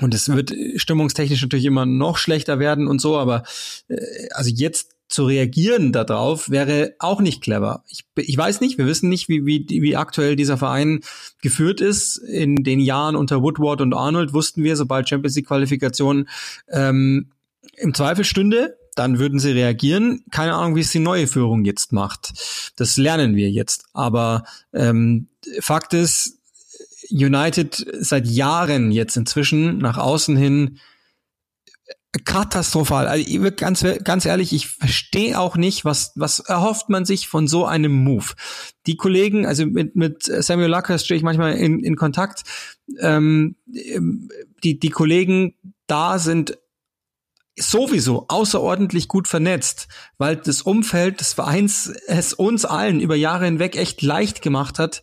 und 0.00 0.12
es 0.12 0.28
wird 0.28 0.52
stimmungstechnisch 0.76 1.42
natürlich 1.42 1.66
immer 1.66 1.86
noch 1.86 2.18
schlechter 2.18 2.58
werden 2.58 2.88
und 2.88 3.00
so, 3.00 3.16
aber 3.16 3.44
äh, 3.88 4.28
also 4.32 4.50
jetzt 4.50 4.93
zu 5.14 5.24
reagieren 5.24 5.92
darauf 5.92 6.50
wäre 6.50 6.94
auch 6.98 7.20
nicht 7.20 7.42
clever. 7.42 7.84
Ich, 7.88 8.04
ich 8.16 8.36
weiß 8.36 8.60
nicht, 8.60 8.78
wir 8.78 8.86
wissen 8.86 9.08
nicht, 9.08 9.28
wie, 9.28 9.46
wie, 9.46 9.66
wie 9.68 9.96
aktuell 9.96 10.36
dieser 10.36 10.58
Verein 10.58 11.00
geführt 11.40 11.80
ist. 11.80 12.16
In 12.18 12.56
den 12.56 12.80
Jahren 12.80 13.16
unter 13.16 13.40
Woodward 13.40 13.80
und 13.80 13.94
Arnold 13.94 14.32
wussten 14.32 14.62
wir, 14.62 14.76
sobald 14.76 15.08
Champions 15.08 15.36
League 15.36 15.46
Qualifikation 15.46 16.28
ähm, 16.68 17.30
im 17.76 17.94
Zweifel 17.94 18.24
stünde, 18.24 18.76
dann 18.94 19.18
würden 19.18 19.38
sie 19.38 19.52
reagieren. 19.52 20.24
Keine 20.30 20.54
Ahnung, 20.54 20.76
wie 20.76 20.80
es 20.80 20.90
die 20.90 20.98
neue 20.98 21.26
Führung 21.26 21.64
jetzt 21.64 21.92
macht. 21.92 22.32
Das 22.76 22.96
lernen 22.96 23.36
wir 23.36 23.50
jetzt. 23.50 23.86
Aber 23.92 24.44
ähm, 24.72 25.28
Fakt 25.60 25.94
ist, 25.94 26.38
United 27.10 27.86
seit 28.00 28.26
Jahren 28.26 28.90
jetzt 28.90 29.16
inzwischen 29.16 29.78
nach 29.78 29.98
außen 29.98 30.36
hin 30.36 30.78
katastrophal. 32.24 33.06
Also 33.06 33.50
ganz, 33.56 33.84
ganz 34.04 34.24
ehrlich, 34.24 34.52
ich 34.52 34.68
verstehe 34.68 35.38
auch 35.38 35.56
nicht, 35.56 35.84
was, 35.84 36.12
was 36.14 36.40
erhofft 36.40 36.88
man 36.88 37.04
sich 37.04 37.28
von 37.28 37.48
so 37.48 37.66
einem 37.66 37.92
Move. 37.92 38.34
Die 38.86 38.96
Kollegen, 38.96 39.46
also 39.46 39.66
mit, 39.66 39.96
mit 39.96 40.22
Samuel 40.22 40.70
Luckhurst 40.70 41.04
stehe 41.04 41.18
ich 41.18 41.24
manchmal 41.24 41.54
in, 41.54 41.82
in 41.82 41.96
Kontakt. 41.96 42.42
Ähm, 43.00 43.56
die, 43.66 44.78
die 44.78 44.90
Kollegen 44.90 45.54
da 45.86 46.18
sind 46.18 46.58
sowieso 47.56 48.26
außerordentlich 48.28 49.08
gut 49.08 49.28
vernetzt, 49.28 49.88
weil 50.18 50.36
das 50.36 50.62
Umfeld 50.62 51.20
des 51.20 51.34
Vereins 51.34 51.92
es 52.06 52.32
uns 52.32 52.64
allen 52.64 53.00
über 53.00 53.14
Jahre 53.14 53.44
hinweg 53.44 53.76
echt 53.76 54.02
leicht 54.02 54.42
gemacht 54.42 54.78
hat, 54.78 55.02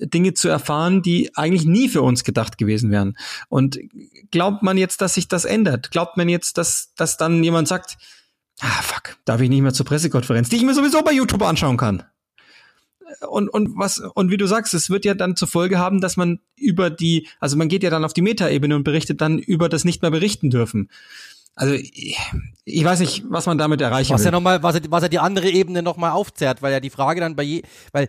Dinge 0.00 0.34
zu 0.34 0.48
erfahren, 0.48 1.02
die 1.02 1.34
eigentlich 1.36 1.66
nie 1.66 1.88
für 1.88 2.02
uns 2.02 2.24
gedacht 2.24 2.58
gewesen 2.58 2.90
wären. 2.90 3.16
Und 3.48 3.78
glaubt 4.30 4.62
man 4.62 4.78
jetzt, 4.78 5.00
dass 5.00 5.14
sich 5.14 5.28
das 5.28 5.44
ändert? 5.44 5.90
Glaubt 5.90 6.16
man 6.16 6.28
jetzt, 6.28 6.58
dass, 6.58 6.92
dass 6.96 7.16
dann 7.16 7.42
jemand 7.42 7.68
sagt, 7.68 7.96
ah, 8.60 8.82
fuck, 8.82 9.16
darf 9.24 9.40
ich 9.40 9.48
nicht 9.48 9.62
mehr 9.62 9.72
zur 9.72 9.86
Pressekonferenz, 9.86 10.48
die 10.48 10.56
ich 10.56 10.62
mir 10.62 10.74
sowieso 10.74 11.02
bei 11.02 11.12
YouTube 11.12 11.42
anschauen 11.42 11.76
kann? 11.76 12.04
Und, 13.26 13.48
und 13.48 13.76
was, 13.76 14.00
und 14.14 14.30
wie 14.30 14.36
du 14.36 14.46
sagst, 14.46 14.74
es 14.74 14.90
wird 14.90 15.04
ja 15.04 15.14
dann 15.14 15.34
zur 15.34 15.48
Folge 15.48 15.78
haben, 15.78 16.00
dass 16.00 16.16
man 16.16 16.40
über 16.56 16.90
die, 16.90 17.26
also 17.40 17.56
man 17.56 17.68
geht 17.68 17.82
ja 17.82 17.90
dann 17.90 18.04
auf 18.04 18.12
die 18.12 18.22
Metaebene 18.22 18.76
und 18.76 18.84
berichtet 18.84 19.20
dann 19.20 19.38
über 19.38 19.68
das 19.68 19.84
nicht 19.84 20.02
mehr 20.02 20.10
berichten 20.10 20.50
dürfen. 20.50 20.90
Also 21.58 21.74
ich, 21.74 22.16
weiß 22.84 23.00
nicht, 23.00 23.24
was 23.28 23.46
man 23.46 23.58
damit 23.58 23.80
erreichen 23.80 24.12
was 24.14 24.20
will. 24.20 24.26
ja 24.26 24.30
noch 24.30 24.40
mal, 24.40 24.62
was, 24.62 24.76
er- 24.76 24.90
was 24.90 25.02
er 25.02 25.08
die 25.08 25.18
andere 25.18 25.50
Ebene 25.50 25.82
nochmal 25.82 26.12
aufzerrt, 26.12 26.62
weil 26.62 26.72
ja 26.72 26.78
die 26.78 26.88
Frage 26.90 27.20
dann 27.20 27.34
bei 27.34 27.42
je, 27.42 27.62
weil 27.90 28.08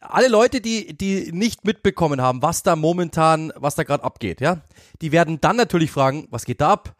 alle 0.00 0.26
Leute, 0.26 0.60
die, 0.60 0.98
die 0.98 1.30
nicht 1.30 1.64
mitbekommen 1.64 2.20
haben, 2.20 2.42
was 2.42 2.64
da 2.64 2.74
momentan, 2.74 3.52
was 3.54 3.76
da 3.76 3.84
gerade 3.84 4.02
abgeht, 4.02 4.40
ja, 4.40 4.62
die 5.00 5.12
werden 5.12 5.40
dann 5.40 5.54
natürlich 5.56 5.92
fragen, 5.92 6.26
was 6.30 6.44
geht 6.44 6.60
da 6.60 6.70
ab? 6.72 6.96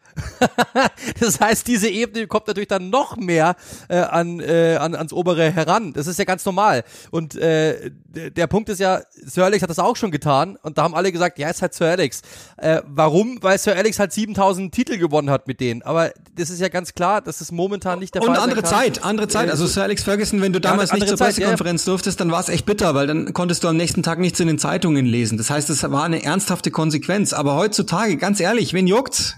das 1.19 1.39
heißt, 1.39 1.67
diese 1.67 1.89
Ebene 1.89 2.27
kommt 2.27 2.47
natürlich 2.47 2.67
dann 2.67 2.89
noch 2.89 3.17
mehr 3.17 3.55
äh, 3.87 3.97
an, 3.97 4.39
äh, 4.39 4.77
an, 4.79 4.95
ans 4.95 5.13
obere 5.13 5.51
heran. 5.51 5.93
Das 5.93 6.07
ist 6.07 6.19
ja 6.19 6.25
ganz 6.25 6.45
normal. 6.45 6.83
Und 7.11 7.35
äh, 7.35 7.91
der 8.09 8.47
Punkt 8.47 8.69
ist 8.69 8.79
ja, 8.79 9.01
Sir 9.11 9.45
Alex 9.45 9.61
hat 9.61 9.69
das 9.69 9.79
auch 9.79 9.95
schon 9.95 10.11
getan 10.11 10.57
und 10.61 10.77
da 10.77 10.83
haben 10.83 10.95
alle 10.95 11.11
gesagt, 11.11 11.39
ja, 11.39 11.49
ist 11.49 11.61
halt 11.61 11.73
Sir 11.73 11.87
Alex. 11.87 12.21
Äh, 12.57 12.81
warum? 12.85 13.37
Weil 13.41 13.57
Sir 13.57 13.75
Alex 13.75 13.99
halt 13.99 14.13
7000 14.13 14.73
Titel 14.73 14.97
gewonnen 14.97 15.29
hat 15.29 15.47
mit 15.47 15.59
denen. 15.59 15.81
Aber 15.81 16.11
das 16.35 16.49
ist 16.49 16.59
ja 16.59 16.69
ganz 16.69 16.93
klar, 16.93 17.21
dass 17.21 17.41
es 17.41 17.51
momentan 17.51 17.99
nicht 17.99 18.15
der 18.15 18.21
Und 18.21 18.29
Fall 18.29 18.37
andere 18.37 18.61
sein 18.61 18.69
kann. 18.69 18.93
Zeit, 18.93 19.03
andere 19.03 19.27
Zeit. 19.27 19.49
Also 19.49 19.67
Sir 19.67 19.83
Alex 19.83 20.03
Ferguson, 20.03 20.41
wenn 20.41 20.53
du 20.53 20.59
damals 20.59 20.91
andere 20.91 21.05
nicht 21.05 21.09
zur 21.09 21.17
Zeit, 21.17 21.37
ja, 21.37 21.41
ja. 21.41 21.47
Pressekonferenz 21.47 21.85
durftest, 21.85 22.19
dann 22.19 22.31
war 22.31 22.39
es 22.39 22.49
echt 22.49 22.65
bitter, 22.65 22.95
weil 22.95 23.07
dann 23.07 23.33
konntest 23.33 23.63
du 23.63 23.67
am 23.67 23.77
nächsten 23.77 24.03
Tag 24.03 24.19
nichts 24.19 24.39
in 24.39 24.47
den 24.47 24.59
Zeitungen 24.59 25.05
lesen. 25.05 25.37
Das 25.37 25.49
heißt, 25.49 25.69
es 25.69 25.83
war 25.83 26.03
eine 26.03 26.23
ernsthafte 26.23 26.71
Konsequenz. 26.71 27.33
Aber 27.33 27.55
heutzutage, 27.55 28.17
ganz 28.17 28.39
ehrlich, 28.39 28.73
wen 28.73 28.87
juckt's? 28.87 29.35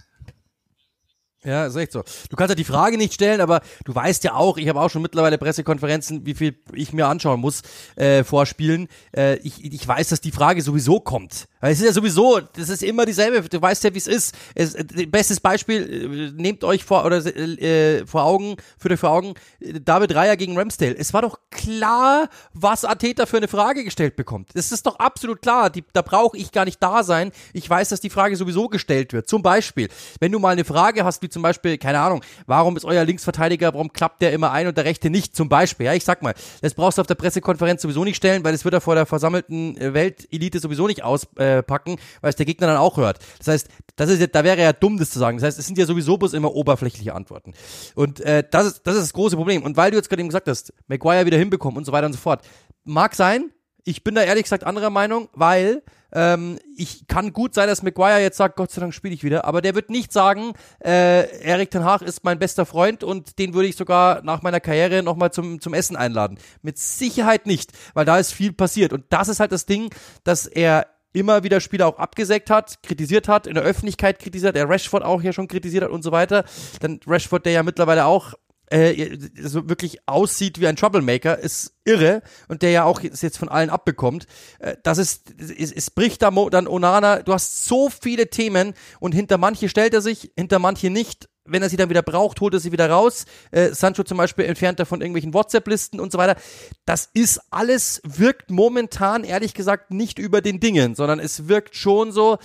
Ja, 1.43 1.65
ist 1.65 1.75
echt 1.75 1.91
so. 1.91 2.03
Du 2.29 2.35
kannst 2.35 2.49
ja 2.49 2.55
die 2.55 2.63
Frage 2.63 2.97
nicht 2.97 3.13
stellen, 3.13 3.41
aber 3.41 3.61
du 3.83 3.95
weißt 3.95 4.23
ja 4.23 4.35
auch, 4.35 4.57
ich 4.57 4.69
habe 4.69 4.79
auch 4.79 4.89
schon 4.89 5.01
mittlerweile 5.01 5.39
Pressekonferenzen, 5.39 6.23
wie 6.25 6.35
viel 6.35 6.55
ich 6.73 6.93
mir 6.93 7.07
anschauen 7.07 7.39
muss 7.39 7.63
äh, 7.95 8.23
vorspielen. 8.23 8.87
Äh, 9.15 9.37
ich, 9.37 9.63
ich 9.63 9.87
weiß, 9.87 10.09
dass 10.09 10.21
die 10.21 10.31
Frage 10.31 10.61
sowieso 10.61 10.99
kommt. 10.99 11.47
Es 11.59 11.79
ist 11.79 11.85
ja 11.85 11.93
sowieso, 11.93 12.39
das 12.39 12.69
ist 12.69 12.83
immer 12.83 13.07
dieselbe. 13.07 13.41
Du 13.49 13.59
weißt 13.59 13.83
ja, 13.83 13.93
wie 13.93 13.97
es 13.97 14.05
ist. 14.05 14.35
Es, 14.53 14.75
äh, 14.75 15.07
bestes 15.07 15.39
Beispiel, 15.39 16.31
äh, 16.37 16.41
nehmt 16.41 16.63
euch 16.63 16.83
vor 16.83 17.05
oder 17.05 17.25
äh, 17.25 18.05
vor 18.05 18.23
Augen, 18.23 18.57
führt 18.77 18.93
euch 18.93 18.99
vor 18.99 19.09
Augen, 19.09 19.33
David 19.59 20.13
Reier 20.13 20.37
gegen 20.37 20.55
Ramsdale. 20.55 20.95
Es 20.95 21.11
war 21.11 21.23
doch 21.23 21.39
klar, 21.49 22.29
was 22.53 22.85
Ateta 22.85 23.25
für 23.25 23.37
eine 23.37 23.47
Frage 23.47 23.83
gestellt 23.83 24.15
bekommt. 24.15 24.51
Das 24.53 24.71
ist 24.71 24.85
doch 24.85 24.99
absolut 24.99 25.41
klar. 25.41 25.71
Die, 25.71 25.83
da 25.93 26.03
brauche 26.03 26.37
ich 26.37 26.51
gar 26.51 26.65
nicht 26.65 26.81
da 26.83 27.03
sein. 27.03 27.31
Ich 27.53 27.67
weiß, 27.67 27.89
dass 27.89 27.99
die 27.99 28.11
Frage 28.11 28.35
sowieso 28.35 28.67
gestellt 28.67 29.11
wird. 29.11 29.27
Zum 29.27 29.41
Beispiel, 29.41 29.89
wenn 30.19 30.31
du 30.31 30.37
mal 30.37 30.49
eine 30.49 30.65
Frage 30.65 31.03
hast, 31.03 31.23
wie 31.23 31.30
zum 31.31 31.41
Beispiel, 31.41 31.77
keine 31.77 31.99
Ahnung, 31.99 32.23
warum 32.45 32.77
ist 32.77 32.85
euer 32.85 33.03
Linksverteidiger, 33.03 33.73
warum 33.73 33.93
klappt 33.93 34.21
der 34.21 34.33
immer 34.33 34.51
ein 34.51 34.67
und 34.67 34.77
der 34.77 34.85
rechte 34.85 35.09
nicht? 35.09 35.35
Zum 35.35 35.49
Beispiel, 35.49 35.85
ja, 35.85 35.93
ich 35.93 36.03
sag 36.03 36.21
mal, 36.21 36.33
das 36.61 36.73
brauchst 36.73 36.97
du 36.97 37.01
auf 37.01 37.07
der 37.07 37.15
Pressekonferenz 37.15 37.81
sowieso 37.81 38.03
nicht 38.03 38.17
stellen, 38.17 38.43
weil 38.43 38.51
das 38.51 38.63
wird 38.63 38.73
er 38.73 38.81
vor 38.81 38.95
der 38.95 39.05
versammelten 39.05 39.77
äh, 39.77 39.93
Weltelite 39.93 40.59
sowieso 40.59 40.87
nicht 40.87 41.03
auspacken, 41.03 41.97
weil 42.21 42.29
es 42.29 42.35
der 42.35 42.45
Gegner 42.45 42.67
dann 42.67 42.77
auch 42.77 42.97
hört. 42.97 43.19
Das 43.39 43.47
heißt, 43.47 43.67
das 43.95 44.09
ist 44.09 44.35
da 44.35 44.43
wäre 44.43 44.61
ja 44.61 44.73
dumm, 44.73 44.97
das 44.97 45.11
zu 45.11 45.19
sagen. 45.19 45.37
Das 45.37 45.45
heißt, 45.45 45.59
es 45.59 45.65
sind 45.65 45.77
ja 45.77 45.85
sowieso 45.85 46.17
bloß 46.17 46.33
immer 46.33 46.53
oberflächliche 46.53 47.13
Antworten. 47.13 47.53
Und 47.95 48.19
äh, 48.21 48.43
das, 48.49 48.67
ist, 48.67 48.87
das 48.87 48.95
ist 48.95 49.03
das 49.03 49.13
große 49.13 49.35
Problem. 49.35 49.63
Und 49.63 49.77
weil 49.77 49.91
du 49.91 49.97
jetzt 49.97 50.09
gerade 50.09 50.21
eben 50.21 50.29
gesagt 50.29 50.47
hast, 50.47 50.73
Maguire 50.87 51.25
wieder 51.25 51.37
hinbekommen 51.37 51.77
und 51.77 51.85
so 51.85 51.91
weiter 51.91 52.07
und 52.07 52.13
so 52.13 52.19
fort, 52.19 52.41
mag 52.83 53.15
sein, 53.15 53.51
ich 53.83 54.03
bin 54.03 54.15
da 54.15 54.21
ehrlich 54.21 54.43
gesagt 54.43 54.63
anderer 54.63 54.89
Meinung, 54.89 55.29
weil 55.33 55.83
ähm, 56.13 56.59
ich 56.75 57.07
kann 57.07 57.33
gut 57.33 57.53
sein, 57.53 57.67
dass 57.67 57.83
Maguire 57.83 58.21
jetzt 58.21 58.37
sagt, 58.37 58.55
Gott 58.55 58.71
sei 58.71 58.81
Dank 58.81 58.93
spiele 58.93 59.13
ich 59.13 59.23
wieder, 59.23 59.45
aber 59.45 59.61
der 59.61 59.75
wird 59.75 59.89
nicht 59.89 60.11
sagen, 60.11 60.53
äh, 60.83 61.41
Erik 61.41 61.71
Ten 61.71 61.83
Hag 61.83 62.01
ist 62.01 62.23
mein 62.23 62.39
bester 62.39 62.65
Freund 62.65 63.03
und 63.03 63.39
den 63.39 63.53
würde 63.53 63.67
ich 63.67 63.75
sogar 63.75 64.21
nach 64.23 64.41
meiner 64.41 64.59
Karriere 64.59 65.03
nochmal 65.03 65.31
zum, 65.31 65.61
zum 65.61 65.73
Essen 65.73 65.95
einladen. 65.95 66.37
Mit 66.61 66.77
Sicherheit 66.77 67.45
nicht, 67.45 67.71
weil 67.93 68.05
da 68.05 68.17
ist 68.17 68.33
viel 68.33 68.53
passiert. 68.53 68.93
Und 68.93 69.05
das 69.09 69.27
ist 69.27 69.39
halt 69.39 69.51
das 69.51 69.65
Ding, 69.65 69.93
dass 70.23 70.45
er 70.45 70.87
immer 71.13 71.43
wieder 71.43 71.59
Spieler 71.59 71.87
auch 71.87 71.97
abgesägt 71.97 72.49
hat, 72.49 72.81
kritisiert 72.83 73.27
hat, 73.27 73.47
in 73.47 73.55
der 73.55 73.63
Öffentlichkeit 73.63 74.19
kritisiert, 74.19 74.55
der 74.55 74.69
Rashford 74.69 75.03
auch 75.03 75.21
hier 75.21 75.33
schon 75.33 75.47
kritisiert 75.47 75.83
hat 75.83 75.91
und 75.91 76.03
so 76.03 76.11
weiter. 76.11 76.45
Dann 76.79 76.99
Rashford, 77.05 77.45
der 77.45 77.53
ja 77.53 77.63
mittlerweile 77.63 78.05
auch 78.05 78.33
äh, 78.71 79.17
so 79.41 79.67
wirklich 79.69 80.07
aussieht 80.07 80.59
wie 80.59 80.67
ein 80.67 80.75
Troublemaker, 80.75 81.37
ist 81.37 81.73
irre 81.83 82.21
und 82.47 82.61
der 82.61 82.71
ja 82.71 82.83
auch 82.85 83.01
jetzt 83.01 83.37
von 83.37 83.49
allen 83.49 83.69
abbekommt. 83.69 84.27
Äh, 84.59 84.77
das 84.83 84.97
ist, 84.97 85.33
es, 85.39 85.71
es 85.71 85.91
bricht 85.91 86.21
da 86.21 86.31
mo- 86.31 86.49
dann 86.49 86.67
Onana, 86.67 87.21
du 87.21 87.33
hast 87.33 87.65
so 87.65 87.89
viele 87.89 88.29
Themen 88.29 88.73
und 88.99 89.13
hinter 89.13 89.37
manche 89.37 89.69
stellt 89.69 89.93
er 89.93 90.01
sich, 90.01 90.31
hinter 90.37 90.59
manche 90.59 90.89
nicht. 90.89 91.27
Wenn 91.43 91.63
er 91.63 91.69
sie 91.69 91.75
dann 91.75 91.89
wieder 91.89 92.03
braucht, 92.03 92.39
holt 92.39 92.53
er 92.53 92.59
sie 92.59 92.71
wieder 92.71 92.87
raus. 92.87 93.25
Äh, 93.49 93.73
Sancho 93.73 94.03
zum 94.03 94.17
Beispiel 94.17 94.45
entfernt 94.45 94.79
er 94.79 94.85
von 94.85 95.01
irgendwelchen 95.01 95.33
WhatsApp-Listen 95.33 95.99
und 95.99 96.11
so 96.11 96.19
weiter. 96.19 96.39
Das 96.85 97.09
ist 97.15 97.41
alles, 97.49 97.99
wirkt 98.03 98.51
momentan 98.51 99.23
ehrlich 99.23 99.55
gesagt 99.55 99.89
nicht 99.89 100.19
über 100.19 100.41
den 100.41 100.59
Dingen, 100.59 100.93
sondern 100.93 101.19
es 101.19 101.47
wirkt 101.47 101.75
schon 101.75 102.11
so, 102.11 102.37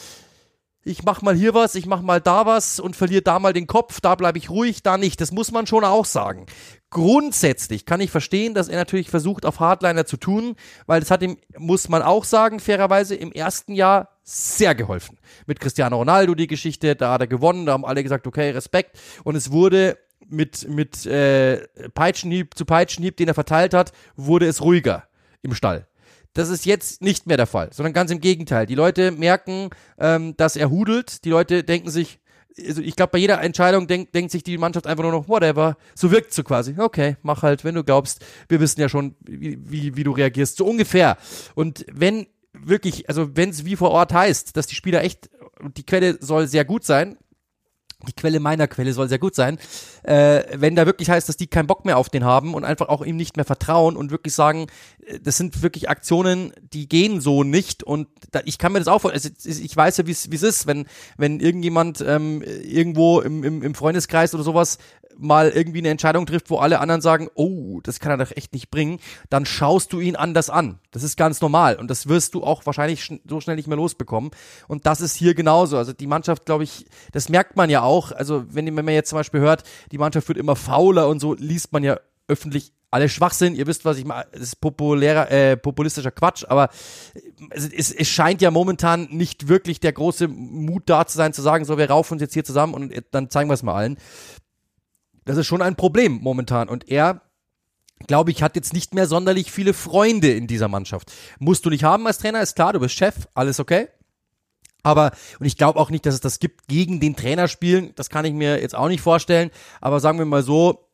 ich 0.87 1.03
mach 1.03 1.21
mal 1.21 1.35
hier 1.35 1.53
was, 1.53 1.75
ich 1.75 1.87
mach 1.87 2.01
mal 2.01 2.21
da 2.21 2.47
was 2.47 2.79
und 2.79 2.95
verliere 2.95 3.23
da 3.23 3.41
mal 3.41 3.53
den 3.53 3.67
Kopf, 3.67 4.01
da 4.01 4.15
bleibe 4.15 4.39
ich 4.39 4.51
ruhig, 4.51 4.85
da 4.85 4.97
nicht. 4.97 5.21
Das 5.21 5.33
muss 5.33 5.51
man 5.51 5.67
schon 5.67 5.85
auch 5.85 6.05
sagen. 6.05 6.47
Grundsätzlich 6.91 7.87
kann 7.87 8.01
ich 8.01 8.13
verstehen, 8.13 8.55
dass 8.55 8.69
er 8.69 8.79
natürlich 8.79 9.11
versucht, 9.11 9.45
auf 9.45 9.59
Hardliner 9.59 10.07
zu 10.07 10.17
tun, 10.17 10.55
weil 10.87 11.01
das 11.01 11.11
hat 11.11 11.23
ihm, 11.23 11.39
muss 11.59 11.89
man 11.89 12.03
auch 12.03 12.23
sagen, 12.23 12.61
fairerweise 12.61 13.17
im 13.17 13.33
ersten 13.33 13.75
Jahr 13.75 14.11
sehr 14.23 14.77
geholfen. 14.77 15.19
Mit 15.47 15.59
Cristiano 15.59 15.97
Ronaldo 15.97 16.37
die 16.37 16.47
Geschichte, 16.47 16.95
da 16.95 17.15
hat 17.15 17.21
er 17.21 17.27
gewonnen, 17.27 17.67
da 17.67 17.73
haben 17.73 17.85
alle 17.85 18.05
gesagt, 18.05 18.29
okay, 18.29 18.51
Respekt. 18.51 18.97
Und 19.25 19.35
es 19.35 19.51
wurde 19.51 19.99
mit, 20.29 20.69
mit 20.69 21.05
äh, 21.05 21.67
Peitschenhieb 21.95 22.57
zu 22.57 22.65
Peitschenhieb, 22.65 23.17
den 23.17 23.27
er 23.27 23.35
verteilt 23.35 23.75
hat, 23.75 23.91
wurde 24.15 24.47
es 24.47 24.63
ruhiger 24.63 25.09
im 25.43 25.53
Stall. 25.53 25.89
Das 26.37 26.51
ist 26.51 26.67
jetzt 26.67 27.01
nicht 27.01 27.27
mehr 27.27 27.39
der 27.39 27.47
Fall, 27.47 27.71
sondern 27.73 27.95
ganz 27.95 28.11
im 28.11 28.21
Gegenteil. 28.21 28.67
Die 28.67 28.75
Leute 28.75 29.11
merken, 29.11 29.71
ähm, 29.99 30.37
dass 30.37 30.55
er 30.57 30.69
hudelt. 30.69 31.25
Die 31.25 31.31
Leute 31.31 31.65
denken 31.65 31.89
sich, 31.89 32.21
also 32.59 32.83
ich 32.83 32.95
glaube, 32.95 33.13
bei 33.13 33.19
jeder 33.19 33.41
Entscheidung 33.41 33.87
denkt, 33.87 34.15
denkt 34.15 34.33
sich 34.33 34.43
die 34.43 34.59
Mannschaft 34.59 34.87
einfach 34.87 35.03
nur 35.03 35.13
noch, 35.13 35.29
whatever. 35.29 35.79
So 35.95 36.11
wirkt 36.11 36.35
so 36.35 36.43
quasi. 36.43 36.75
Okay, 36.77 37.17
mach 37.23 37.43
halt, 37.43 37.65
wenn 37.65 37.75
du 37.75 37.85
glaubst. 37.85 38.23
Wir 38.51 38.61
wissen 38.61 38.83
ja 38.83 38.91
schon, 38.91 39.15
wie, 39.23 39.59
wie, 39.63 39.97
wie 39.97 40.05
du 40.05 40.13
reagierst. 40.13 40.59
So 40.59 40.67
ungefähr. 40.67 41.17
Und 41.55 41.87
wenn 41.91 42.27
wirklich, 42.53 43.09
also 43.09 43.35
wenn 43.35 43.49
es 43.49 43.65
wie 43.65 43.77
vor 43.77 43.91
Ort 43.91 44.13
heißt, 44.13 44.59
dass 44.59 44.67
die 44.67 44.75
Spieler 44.75 45.05
echt, 45.05 45.31
die 45.75 45.87
Quelle 45.87 46.19
soll 46.21 46.49
sehr 46.49 46.67
gut 46.67 46.85
sein, 46.85 47.17
die 48.07 48.13
Quelle 48.13 48.41
meiner 48.41 48.69
Quelle 48.69 48.93
soll 48.93 49.09
sehr 49.09 49.19
gut 49.19 49.35
sein, 49.35 49.59
äh, 50.03 50.43
wenn 50.55 50.77
da 50.77 50.87
wirklich 50.87 51.09
heißt, 51.09 51.29
dass 51.29 51.37
die 51.37 51.47
keinen 51.47 51.67
Bock 51.67 51.85
mehr 51.85 51.97
auf 51.97 52.09
den 52.09 52.25
haben 52.25 52.55
und 52.55 52.65
einfach 52.65 52.89
auch 52.89 53.05
ihm 53.05 53.17
nicht 53.17 53.37
mehr 53.37 53.45
vertrauen 53.45 53.97
und 53.97 54.11
wirklich 54.11 54.35
sagen, 54.35 54.67
äh, 55.07 55.19
das 55.21 55.37
sind 55.37 55.63
wirklich 55.63 55.89
Aktionen, 55.89 56.53
die 56.73 56.89
gehen 56.89 57.21
so 57.21 57.43
nicht 57.43 57.83
und 57.83 58.09
da, 58.33 58.41
ich 58.45 58.59
kann 58.59 58.73
mir 58.73 58.81
das 58.81 58.89
auch 58.89 59.01
vorstellen, 59.01 59.35
also 59.35 59.63
ich 59.63 59.77
weiß 59.77 59.97
ja, 59.97 60.07
wie 60.07 60.11
es 60.11 60.43
ist, 60.43 60.67
wenn, 60.67 60.87
wenn 61.17 61.41
irgendjemand 61.41 62.05
ähm, 62.07 62.43
irgendwo 62.43 63.21
im, 63.21 63.43
im, 63.45 63.63
im 63.63 63.75
Freundeskreis 63.75 64.35
oder 64.35 64.45
sowas 64.45 64.79
mal 65.19 65.51
irgendwie 65.51 65.79
eine 65.79 65.91
Entscheidung 65.91 66.27
trifft, 66.27 66.51
wo 66.51 66.59
alle 66.59 66.81
anderen 66.81 67.01
sagen, 67.01 67.29
oh, 67.35 67.81
das 67.83 68.01
kann 68.01 68.13
er 68.13 68.25
doch 68.25 68.37
echt 68.37 68.53
nicht 68.53 68.71
bringen, 68.71 68.99
dann 69.31 69.47
schaust 69.47 69.93
du 69.93 70.01
ihn 70.01 70.17
anders 70.17 70.51
an. 70.51 70.79
Das 70.91 71.03
ist 71.03 71.17
ganz 71.17 71.41
normal 71.41 71.77
und 71.77 71.89
das 71.91 72.09
wirst 72.09 72.35
du 72.35 72.45
auch 72.45 72.67
wahrscheinlich 72.67 73.05
schn 73.05 73.21
so 73.29 73.41
schnell 73.41 73.57
nicht 73.57 73.69
mehr 73.69 73.77
losbekommen. 73.77 74.31
Und 74.69 74.87
das 74.87 75.01
ist 75.01 75.17
hier 75.17 75.35
genauso. 75.35 75.77
Also 75.79 75.93
die 75.93 76.07
Mannschaft, 76.07 76.47
glaube 76.47 76.65
ich, 76.65 76.87
das 77.13 77.29
merkt 77.29 77.57
man 77.57 77.71
ja 77.71 77.83
auch. 77.83 78.13
Also 78.13 78.45
wenn, 78.49 78.67
wenn 78.77 78.85
man 78.85 78.95
jetzt 78.95 79.11
zum 79.11 79.19
Beispiel 79.19 79.41
hört, 79.41 79.65
die 79.93 79.99
Mannschaft 79.99 80.29
wird 80.29 80.39
immer 80.39 80.57
fauler 80.57 81.09
und 81.09 81.21
so, 81.21 81.35
liest 81.35 81.73
man 81.73 81.83
ja 81.83 81.99
öffentlich 82.29 82.73
alle 82.91 83.09
Schwachsinn. 83.09 83.55
Ihr 83.55 83.67
wisst, 83.67 83.85
was 83.85 83.99
ich 83.99 84.05
meine. 84.05 84.27
Das 84.33 84.43
ist 84.43 84.61
populärer, 84.61 85.31
äh, 85.31 85.57
populistischer 85.57 86.11
Quatsch, 86.11 86.45
aber 86.49 86.69
es, 87.51 87.69
es, 87.69 87.93
es 87.93 88.09
scheint 88.09 88.41
ja 88.41 88.51
momentan 88.51 89.09
nicht 89.11 89.49
wirklich 89.49 89.81
der 89.81 89.93
große 89.93 90.29
Mut 90.29 90.85
da 90.87 91.07
zu 91.07 91.17
sein, 91.17 91.33
zu 91.33 91.43
sagen, 91.43 91.65
so, 91.65 91.79
wir 91.79 91.91
raufen 91.91 92.15
uns 92.15 92.23
jetzt 92.23 92.35
hier 92.35 92.45
zusammen 92.45 92.75
und 92.75 92.95
dann 93.11 93.31
zeigen 93.31 93.51
wir 93.51 93.55
es 93.55 93.63
mal 93.63 93.75
allen. 93.75 93.99
Das 95.27 95.37
ist 95.37 95.47
schon 95.47 95.61
ein 95.61 95.77
Problem 95.77 96.21
momentan. 96.23 96.69
Und 96.69 96.89
er, 96.89 97.21
glaube 98.07 98.31
ich, 98.31 98.43
hat 98.43 98.57
jetzt 98.57 98.73
nicht 98.73 98.95
mehr 98.95 99.07
sonderlich 99.07 99.53
viele 99.53 99.75
Freunde 99.75 100.33
in 100.33 100.47
dieser 100.47 100.69
Mannschaft. 100.69 101.13
Musst 101.39 101.67
du 101.67 101.71
nicht 101.71 101.85
haben 101.85 102.07
als 102.07 102.19
Trainer, 102.19 102.41
ist 102.41 102.57
klar, 102.57 102.73
du 102.73 102.81
bist 102.81 102.95
Chef, 102.95 103.29
alles 103.35 103.61
okay. 103.61 103.89
Aber, 104.83 105.11
und 105.41 105.47
ich 105.47 105.57
glaube 105.57 105.81
auch 105.81 105.91
nicht, 105.91 106.07
dass 106.07 106.15
es 106.15 106.21
das 106.21 106.39
gibt 106.39 106.69
gegen 106.69 107.01
den 107.01 107.17
Trainer 107.17 107.49
spielen. 107.49 107.93
Das 107.97 108.09
kann 108.09 108.25
ich 108.25 108.33
mir 108.33 108.61
jetzt 108.61 108.77
auch 108.77 108.87
nicht 108.87 109.01
vorstellen. 109.01 109.51
Aber 109.81 109.99
sagen 109.99 110.19
wir 110.19 110.27
mal 110.27 110.45
so, 110.45 110.86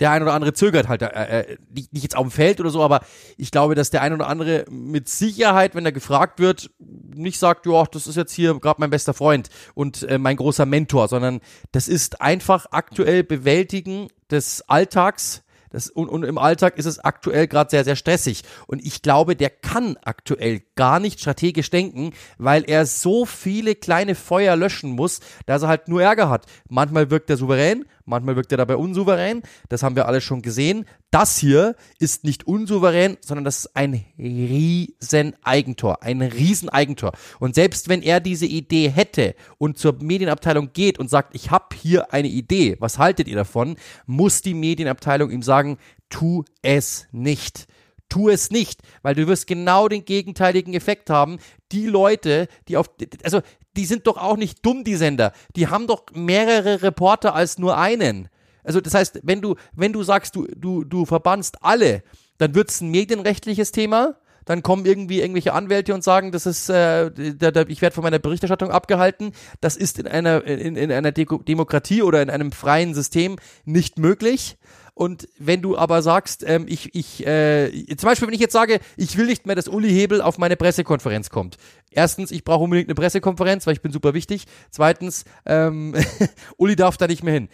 der 0.00 0.12
ein 0.12 0.22
oder 0.22 0.32
andere 0.32 0.52
zögert 0.52 0.88
halt, 0.88 1.02
äh, 1.02 1.06
äh, 1.06 1.56
nicht, 1.74 1.92
nicht 1.92 2.02
jetzt 2.02 2.16
auf 2.16 2.26
dem 2.26 2.30
Feld 2.30 2.60
oder 2.60 2.70
so, 2.70 2.82
aber 2.82 3.00
ich 3.36 3.50
glaube, 3.50 3.74
dass 3.74 3.90
der 3.90 4.02
ein 4.02 4.12
oder 4.12 4.28
andere 4.28 4.64
mit 4.70 5.08
Sicherheit, 5.08 5.74
wenn 5.74 5.84
er 5.84 5.92
gefragt 5.92 6.38
wird, 6.38 6.70
nicht 6.78 7.38
sagt, 7.38 7.66
ja, 7.66 7.84
das 7.84 8.06
ist 8.06 8.16
jetzt 8.16 8.32
hier 8.32 8.58
gerade 8.60 8.80
mein 8.80 8.90
bester 8.90 9.14
Freund 9.14 9.48
und 9.74 10.04
äh, 10.04 10.18
mein 10.18 10.36
großer 10.36 10.66
Mentor, 10.66 11.08
sondern 11.08 11.40
das 11.72 11.88
ist 11.88 12.20
einfach 12.20 12.66
aktuell 12.70 13.24
Bewältigen 13.24 14.08
des 14.30 14.62
Alltags 14.68 15.42
Das, 15.70 15.90
und, 15.90 16.08
und 16.08 16.22
im 16.24 16.38
Alltag 16.38 16.78
ist 16.78 16.86
es 16.86 16.98
aktuell 16.98 17.46
gerade 17.46 17.70
sehr, 17.70 17.84
sehr 17.84 17.96
stressig. 17.96 18.42
Und 18.66 18.84
ich 18.84 19.02
glaube, 19.02 19.36
der 19.36 19.50
kann 19.50 19.96
aktuell 20.02 20.62
gar 20.76 20.98
nicht 20.98 21.20
strategisch 21.20 21.70
denken, 21.70 22.12
weil 22.38 22.64
er 22.66 22.86
so 22.86 23.26
viele 23.26 23.74
kleine 23.74 24.14
Feuer 24.14 24.56
löschen 24.56 24.92
muss, 24.92 25.20
dass 25.46 25.62
er 25.62 25.68
halt 25.68 25.88
nur 25.88 26.02
Ärger 26.02 26.30
hat. 26.30 26.46
Manchmal 26.68 27.10
wirkt 27.10 27.28
er 27.30 27.36
souverän, 27.36 27.84
manchmal 28.08 28.36
wirkt 28.36 28.52
er 28.52 28.58
dabei 28.58 28.76
unsouverän. 28.76 29.42
Das 29.68 29.82
haben 29.82 29.96
wir 29.96 30.06
alle 30.06 30.20
schon 30.20 30.42
gesehen. 30.42 30.84
Das 31.10 31.38
hier 31.38 31.76
ist 31.98 32.24
nicht 32.24 32.46
unsouverän, 32.46 33.16
sondern 33.20 33.44
das 33.44 33.58
ist 33.58 33.76
ein 33.76 34.04
riesen 34.18 35.34
Eigentor, 35.42 36.02
ein 36.02 36.20
riesen 36.22 36.68
Eigentor. 36.68 37.12
Und 37.38 37.54
selbst 37.54 37.88
wenn 37.88 38.02
er 38.02 38.20
diese 38.20 38.46
Idee 38.46 38.88
hätte 38.88 39.34
und 39.58 39.78
zur 39.78 39.96
Medienabteilung 40.02 40.72
geht 40.72 40.98
und 40.98 41.08
sagt, 41.08 41.34
ich 41.34 41.50
habe 41.50 41.76
hier 41.76 42.12
eine 42.12 42.28
Idee, 42.28 42.76
was 42.80 42.98
haltet 42.98 43.28
ihr 43.28 43.36
davon, 43.36 43.76
muss 44.06 44.42
die 44.42 44.54
Medienabteilung 44.54 45.30
ihm 45.30 45.42
sagen, 45.42 45.78
tu 46.10 46.44
es 46.62 47.06
nicht. 47.12 47.68
Tu 48.08 48.28
es 48.28 48.50
nicht, 48.50 48.80
weil 49.02 49.14
du 49.14 49.26
wirst 49.26 49.46
genau 49.46 49.88
den 49.88 50.04
gegenteiligen 50.04 50.74
Effekt 50.74 51.10
haben. 51.10 51.38
Die 51.72 51.86
Leute, 51.86 52.48
die 52.68 52.76
auf, 52.76 52.90
also 53.22 53.40
die 53.76 53.84
sind 53.84 54.06
doch 54.06 54.16
auch 54.16 54.36
nicht 54.36 54.64
dumm, 54.64 54.82
die 54.82 54.96
Sender. 54.96 55.32
Die 55.56 55.68
haben 55.68 55.86
doch 55.86 56.04
mehrere 56.12 56.82
Reporter 56.82 57.34
als 57.34 57.58
nur 57.58 57.76
einen. 57.76 58.28
Also 58.64 58.80
das 58.80 58.94
heißt, 58.94 59.20
wenn 59.22 59.40
du, 59.40 59.56
wenn 59.74 59.92
du 59.92 60.02
sagst, 60.02 60.36
du, 60.36 60.46
du, 60.54 60.84
du 60.84 61.04
verbannst 61.04 61.62
alle, 61.62 62.02
dann 62.38 62.54
wird 62.54 62.70
es 62.70 62.80
ein 62.80 62.90
medienrechtliches 62.90 63.72
Thema. 63.72 64.16
Dann 64.44 64.62
kommen 64.62 64.86
irgendwie 64.86 65.20
irgendwelche 65.20 65.52
Anwälte 65.52 65.92
und 65.92 66.02
sagen, 66.02 66.32
das 66.32 66.46
ist, 66.46 66.70
äh, 66.70 67.10
da, 67.10 67.50
da, 67.50 67.64
ich 67.68 67.82
werde 67.82 67.94
von 67.94 68.02
meiner 68.02 68.18
Berichterstattung 68.18 68.70
abgehalten. 68.70 69.32
Das 69.60 69.76
ist 69.76 69.98
in 69.98 70.06
einer, 70.06 70.42
in, 70.44 70.74
in 70.74 70.90
einer 70.90 71.12
De 71.12 71.26
Demokratie 71.46 72.00
oder 72.02 72.22
in 72.22 72.30
einem 72.30 72.52
freien 72.52 72.94
System 72.94 73.36
nicht 73.66 73.98
möglich. 73.98 74.56
Und 74.98 75.28
wenn 75.38 75.62
du 75.62 75.78
aber 75.78 76.02
sagst, 76.02 76.42
ähm, 76.44 76.66
ich, 76.68 76.92
ich, 76.92 77.24
äh, 77.24 77.70
zum 77.96 78.08
Beispiel, 78.08 78.26
wenn 78.26 78.34
ich 78.34 78.40
jetzt 78.40 78.52
sage, 78.52 78.80
ich 78.96 79.16
will 79.16 79.26
nicht 79.26 79.46
mehr, 79.46 79.54
dass 79.54 79.68
Uli 79.68 79.90
Hebel 79.90 80.20
auf 80.20 80.38
meine 80.38 80.56
Pressekonferenz 80.56 81.30
kommt. 81.30 81.56
Erstens, 81.92 82.32
ich 82.32 82.42
brauche 82.42 82.64
unbedingt 82.64 82.88
eine 82.88 82.96
Pressekonferenz, 82.96 83.64
weil 83.64 83.74
ich 83.74 83.80
bin 83.80 83.92
super 83.92 84.12
wichtig. 84.12 84.46
Zweitens, 84.72 85.24
ähm, 85.46 85.94
Uli 86.56 86.74
darf 86.74 86.96
da 86.96 87.06
nicht 87.06 87.22
mehr 87.22 87.34
hin. 87.34 87.48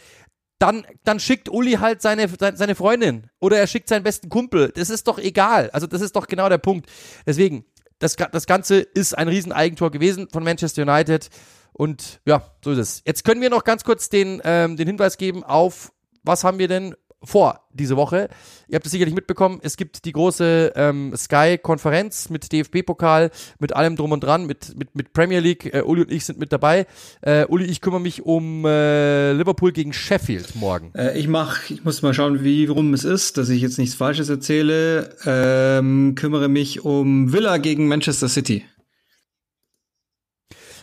Dann, 0.59 0.87
dann 1.05 1.21
schickt 1.21 1.51
Uli 1.51 1.73
halt 1.73 2.01
seine, 2.01 2.31
seine 2.55 2.75
Freundin 2.75 3.29
oder 3.41 3.59
er 3.59 3.67
schickt 3.67 3.91
seinen 3.91 4.05
besten 4.05 4.31
Kumpel. 4.31 4.73
Das 4.75 4.89
ist 4.89 5.07
doch 5.07 5.19
egal. 5.19 5.69
Also 5.75 5.87
das 5.87 6.01
ist 6.01 6.17
doch 6.17 6.29
genau 6.29 6.49
der 6.49 6.57
Punkt. 6.57 6.91
Deswegen, 7.27 7.67
das, 7.99 8.17
das 8.17 8.47
Ganze 8.47 8.77
ist 8.81 9.19
ein 9.19 9.29
Rieseneigentor 9.29 9.91
gewesen 9.91 10.29
von 10.33 10.45
Manchester 10.45 10.81
United. 10.81 11.29
Und 11.75 12.23
ja, 12.25 12.43
so 12.65 12.71
ist 12.71 12.79
es. 12.79 13.03
Jetzt 13.05 13.23
können 13.23 13.43
wir 13.43 13.51
noch 13.51 13.65
ganz 13.65 13.85
kurz 13.85 14.09
den, 14.09 14.41
ähm, 14.45 14.79
den 14.79 14.87
Hinweis 14.87 15.19
geben 15.19 15.45
auf, 15.45 15.93
was 16.23 16.43
haben 16.43 16.59
wir 16.59 16.69
denn 16.69 16.95
vor 17.25 17.61
diese 17.73 17.97
Woche. 17.97 18.29
Ihr 18.69 18.77
habt 18.77 18.87
es 18.87 18.93
sicherlich 18.93 19.15
mitbekommen, 19.15 19.59
es 19.63 19.77
gibt 19.77 20.05
die 20.05 20.13
große 20.13 20.73
ähm, 20.77 21.13
Sky-Konferenz 21.17 22.31
mit 22.31 22.53
DFB-Pokal, 22.53 23.31
mit 23.59 23.75
allem 23.75 23.97
drum 23.97 24.13
und 24.13 24.23
dran, 24.23 24.47
mit, 24.47 24.77
mit, 24.79 24.95
mit 24.95 25.13
Premier 25.13 25.41
League. 25.41 25.73
Äh, 25.75 25.83
Uli 25.83 26.03
und 26.03 26.13
ich 26.13 26.25
sind 26.25 26.39
mit 26.39 26.53
dabei. 26.53 26.87
Äh, 27.21 27.47
Uli, 27.47 27.65
ich 27.65 27.81
kümmere 27.81 28.01
mich 28.01 28.23
um 28.23 28.65
äh, 28.65 29.33
Liverpool 29.33 29.73
gegen 29.73 29.93
Sheffield 29.93 30.55
morgen. 30.55 30.93
Äh, 30.95 31.19
ich 31.19 31.29
mach, 31.29 31.71
ich 31.71 31.85
muss 31.85 32.03
mal 32.03 32.15
schauen, 32.15 32.45
wie 32.45 32.67
rum 32.67 32.95
es 32.95 33.05
ist, 33.05 33.39
dass 33.39 33.49
ich 33.49 33.61
jetzt 33.61 33.79
nichts 33.79 33.95
Falsches 33.95 34.29
erzähle. 34.29 35.17
Ähm, 35.25 36.15
kümmere 36.15 36.49
mich 36.49 36.85
um 36.85 37.33
Villa 37.33 37.59
gegen 37.59 37.89
Manchester 37.89 38.29
City. 38.29 38.65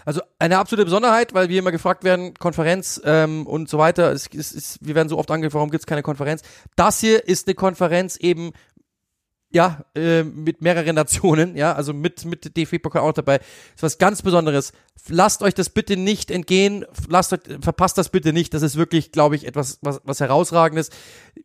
Also 0.06 0.22
eine 0.40 0.58
absolute 0.58 0.86
Besonderheit, 0.86 1.34
weil 1.34 1.50
wir 1.50 1.60
immer 1.60 1.72
gefragt 1.72 2.04
werden, 2.04 2.34
Konferenz 2.34 3.02
ähm, 3.04 3.46
und 3.46 3.70
so 3.70 3.78
weiter. 3.78 4.12
Es, 4.12 4.28
es, 4.34 4.54
es, 4.54 4.78
wir 4.82 4.96
werden 4.96 5.10
so 5.10 5.18
oft 5.18 5.30
angefragt, 5.32 5.56
warum 5.56 5.72
gibt 5.72 5.84
es 5.84 5.88
keine 5.88 6.04
Konferenz? 6.04 6.42
Das 6.76 7.00
hier 7.00 7.28
ist 7.28 7.48
eine 7.48 7.56
Konferenz 7.56 8.16
eben 8.18 8.52
ja, 9.54 9.84
äh, 9.96 10.24
mit 10.24 10.62
mehreren 10.62 10.96
Nationen, 10.96 11.56
ja, 11.56 11.74
also 11.74 11.94
mit, 11.94 12.26
mit 12.26 12.56
DFB-Pokal 12.56 13.02
auch 13.02 13.12
dabei. 13.12 13.40
Das 13.40 13.48
ist 13.78 13.84
was 13.84 13.98
ganz 13.98 14.22
Besonderes. 14.22 14.72
Lasst 15.10 15.42
euch 15.42 15.54
das 15.54 15.70
bitte 15.70 15.98
nicht 15.98 16.32
entgehen, 16.32 16.86
lasst 17.08 17.34
euch, 17.34 17.40
verpasst 17.60 17.98
das 17.98 18.10
bitte 18.10 18.34
nicht. 18.34 18.54
Das 18.54 18.62
ist 18.62 18.78
wirklich, 18.78 19.12
glaube 19.12 19.36
ich, 19.36 19.46
etwas, 19.46 19.80
was, 19.82 20.02
was 20.06 20.20
herausragendes. 20.20 20.90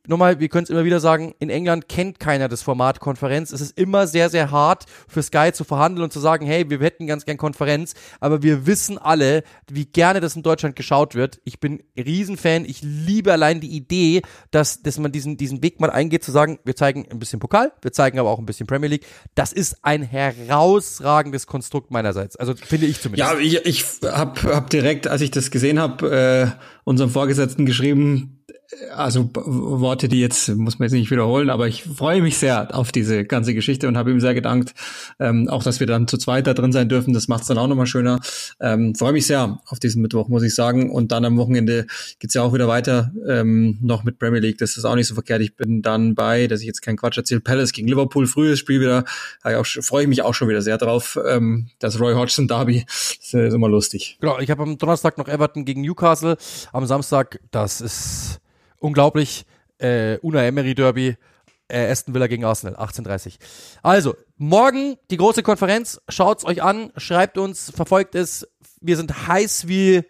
Nochmal, 0.07 0.41
wir 0.41 0.49
können 0.49 0.65
es 0.65 0.71
immer 0.71 0.85
wieder 0.85 1.01
sagen, 1.01 1.35
in 1.39 1.51
England 1.51 1.89
kennt 1.89 2.21
keiner 2.21 2.49
das 2.49 2.63
Format 2.63 3.01
Konferenz. 3.01 3.51
Es 3.53 3.61
ist 3.61 3.77
immer 3.79 4.07
sehr, 4.07 4.31
sehr 4.31 4.51
hart 4.51 4.85
für 5.09 5.23
Sky 5.23 5.51
zu 5.53 5.65
verhandeln 5.65 6.05
und 6.05 6.13
zu 6.13 6.21
sagen, 6.21 6.47
hey, 6.47 6.69
wir 6.71 6.79
hätten 6.81 7.07
ganz 7.07 7.25
gern 7.25 7.39
Konferenz, 7.39 7.95
aber 8.21 8.43
wir 8.43 8.67
wissen 8.67 8.99
alle, 8.99 9.43
wie 9.69 9.87
gerne 9.87 10.21
das 10.21 10.37
in 10.37 10.43
Deutschland 10.43 10.77
geschaut 10.77 11.15
wird. 11.15 11.41
Ich 11.45 11.59
bin 11.59 11.83
Riesenfan, 11.97 12.65
ich 12.65 12.83
liebe 12.83 13.33
allein 13.33 13.61
die 13.61 13.71
Idee, 13.71 14.23
dass, 14.51 14.83
dass 14.83 14.99
man 14.99 15.13
diesen, 15.13 15.37
diesen 15.37 15.63
Weg 15.63 15.81
mal 15.81 15.91
eingeht, 15.91 16.23
zu 16.23 16.31
sagen, 16.31 16.59
wir 16.65 16.77
zeigen 16.77 17.07
ein 17.11 17.19
bisschen 17.19 17.41
Pokal, 17.41 17.73
wir 17.81 17.93
zeigen 17.97 18.19
aber 18.19 18.31
auch 18.31 18.39
ein 18.39 18.47
bisschen 18.47 18.67
Premier 18.67 18.89
League. 18.89 19.07
Das 19.35 19.53
ist 19.53 19.77
ein 19.83 20.03
herausragendes 20.03 21.47
Konstrukt 21.47 21.91
meinerseits. 21.91 22.37
Also 22.37 22.55
finde 22.55 22.87
ich 22.87 23.01
zumindest. 23.01 23.33
Ja, 23.33 23.39
ich, 23.39 23.67
ich 23.67 23.85
habe 24.05 24.55
hab 24.55 24.71
direkt, 24.71 25.09
als 25.09 25.21
ich 25.21 25.33
das 25.33 25.51
gesehen 25.51 25.81
habe, 25.81 26.55
äh, 26.55 26.61
unserem 26.85 27.11
Vorgesetzten 27.11 27.67
geschrieben, 27.67 28.45
also 28.95 29.31
Worte, 29.35 30.09
die 30.09 30.21
jetzt 30.21 30.49
muss 30.49 30.79
man 30.79 30.87
jetzt 30.87 30.93
nicht 30.93 31.11
wiederholen, 31.11 31.51
aber 31.51 31.69
ich 31.69 31.83
freue 31.85 32.23
mich 32.23 32.39
sehr 32.39 32.75
auf 32.77 32.93
diese 32.93 33.25
ganze 33.25 33.55
Geschichte 33.55 33.89
und 33.89 33.97
habe 33.97 34.11
ihm 34.11 34.21
sehr 34.21 34.35
gedankt, 34.35 34.75
ähm, 35.19 35.49
auch 35.49 35.63
dass 35.63 35.81
wir 35.81 35.87
dann 35.87 36.09
zu 36.09 36.19
zweit 36.19 36.47
da 36.47 36.55
drin 36.55 36.73
sein 36.73 36.89
dürfen. 36.89 37.15
Das 37.15 37.29
macht 37.29 37.43
es 37.43 37.49
dann 37.49 37.59
auch 37.59 37.69
nochmal 37.69 37.87
schöner. 37.87 38.21
Ähm, 38.61 38.95
freue 38.95 39.13
mich 39.13 39.27
sehr 39.27 39.61
auf 39.67 39.79
diesen 39.79 40.03
Mittwoch, 40.03 40.29
muss 40.29 40.43
ich 40.43 40.55
sagen. 40.55 40.91
Und 40.91 41.13
dann 41.13 41.25
am 41.25 41.37
Wochenende 41.39 41.87
geht's 42.19 42.35
ja 42.35 42.43
auch 42.43 42.53
wieder 42.53 42.69
weiter 42.69 43.13
ähm, 43.27 43.79
noch 43.81 44.05
mit 44.05 44.19
Premier 44.19 44.41
League. 44.41 44.59
Das 44.59 44.77
ist 44.77 44.85
auch 44.85 44.95
nicht 44.95 45.09
so 45.09 45.15
verkehrt. 45.15 45.43
Ich 45.43 45.57
bin 45.57 45.83
dann 45.83 46.15
bei, 46.15 46.47
dass 46.47 46.61
ich 46.61 46.67
jetzt 46.67 46.83
keinen 46.83 46.97
Quatsch 46.97 47.17
erzähle, 47.17 47.41
Palace 47.41 47.73
gegen 47.73 47.89
Liverpool, 47.89 48.27
frühes 48.27 48.59
Spiel 48.59 48.81
wieder. 48.81 49.05
Freue 49.43 50.03
ich 50.03 50.09
mich 50.09 50.23
auch 50.23 50.35
schon 50.35 50.49
wieder 50.49 50.63
sehr 50.63 50.79
drauf. 50.79 51.19
Ähm, 51.27 51.69
das 51.79 52.01
Roy 52.01 52.15
Hodgson 52.15 52.49
Derby, 52.49 52.85
das 52.87 53.35
ist 53.35 53.55
immer 53.55 53.69
lustig. 53.69 54.19
Genau, 54.21 54.39
ich 54.39 54.51
habe 54.51 54.63
am 54.63 54.79
Donnerstag 54.79 55.19
noch 55.19 55.29
Everton 55.29 55.65
gegen 55.65 55.83
Newcastle. 55.83 56.37
Am 56.73 56.87
Samstag, 56.87 57.41
das 57.51 57.81
ist 57.81 58.41
unglaublich. 58.79 59.47
Äh, 59.79 60.19
Una 60.23 60.43
Emery 60.43 60.75
Derby, 60.75 61.17
äh, 61.69 61.91
Aston 61.91 62.15
Villa 62.15 62.27
gegen 62.27 62.45
Arsenal, 62.45 62.77
18:30. 62.77 63.39
Also, 63.83 64.17
morgen 64.37 64.97
die 65.11 65.17
große 65.17 65.43
Konferenz. 65.43 66.01
Schaut's 66.09 66.45
euch 66.45 66.63
an, 66.63 66.93
schreibt 66.97 67.39
uns, 67.39 67.71
verfolgt 67.71 68.15
es. 68.15 68.49
Wir 68.81 68.97
sind 68.97 69.29
heiß 69.29 69.69
wie 69.69 70.05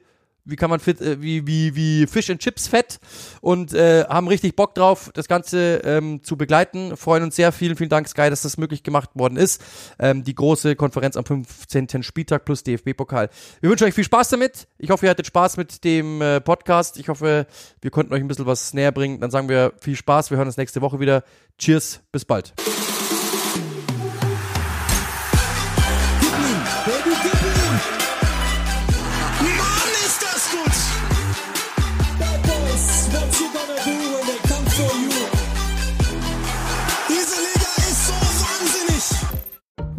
wie 0.46 0.56
kann 0.56 0.70
man 0.70 0.80
fit, 0.80 1.00
äh, 1.00 1.20
wie, 1.20 1.46
wie, 1.46 1.74
wie 1.74 2.06
Fish 2.06 2.30
and 2.30 2.40
Chips 2.40 2.68
fett 2.68 2.98
und 3.40 3.74
äh, 3.74 4.04
haben 4.04 4.28
richtig 4.28 4.56
Bock 4.56 4.74
drauf, 4.74 5.10
das 5.14 5.28
Ganze 5.28 5.82
ähm, 5.84 6.22
zu 6.22 6.36
begleiten. 6.36 6.96
Freuen 6.96 7.24
uns 7.24 7.36
sehr. 7.36 7.52
Vielen, 7.52 7.76
vielen 7.76 7.90
Dank, 7.90 8.08
Sky, 8.08 8.30
dass 8.30 8.42
das 8.42 8.56
möglich 8.56 8.82
gemacht 8.82 9.10
worden 9.14 9.36
ist. 9.36 9.62
Ähm, 9.98 10.24
die 10.24 10.34
große 10.34 10.76
Konferenz 10.76 11.16
am 11.16 11.24
15. 11.24 12.02
Spieltag 12.02 12.44
plus 12.44 12.62
DFB-Pokal. 12.62 13.28
Wir 13.60 13.70
wünschen 13.70 13.84
euch 13.84 13.94
viel 13.94 14.04
Spaß 14.04 14.30
damit. 14.30 14.68
Ich 14.78 14.90
hoffe, 14.90 15.06
ihr 15.06 15.10
hattet 15.10 15.26
Spaß 15.26 15.56
mit 15.56 15.84
dem 15.84 16.22
äh, 16.22 16.40
Podcast. 16.40 16.98
Ich 16.98 17.08
hoffe, 17.08 17.46
wir 17.80 17.90
konnten 17.90 18.12
euch 18.14 18.20
ein 18.20 18.28
bisschen 18.28 18.46
was 18.46 18.72
näher 18.72 18.92
bringen. 18.92 19.20
Dann 19.20 19.30
sagen 19.30 19.48
wir 19.48 19.72
viel 19.80 19.96
Spaß. 19.96 20.30
Wir 20.30 20.38
hören 20.38 20.46
uns 20.46 20.56
nächste 20.56 20.80
Woche 20.80 21.00
wieder. 21.00 21.24
Cheers, 21.58 22.00
bis 22.12 22.24
bald. 22.24 22.54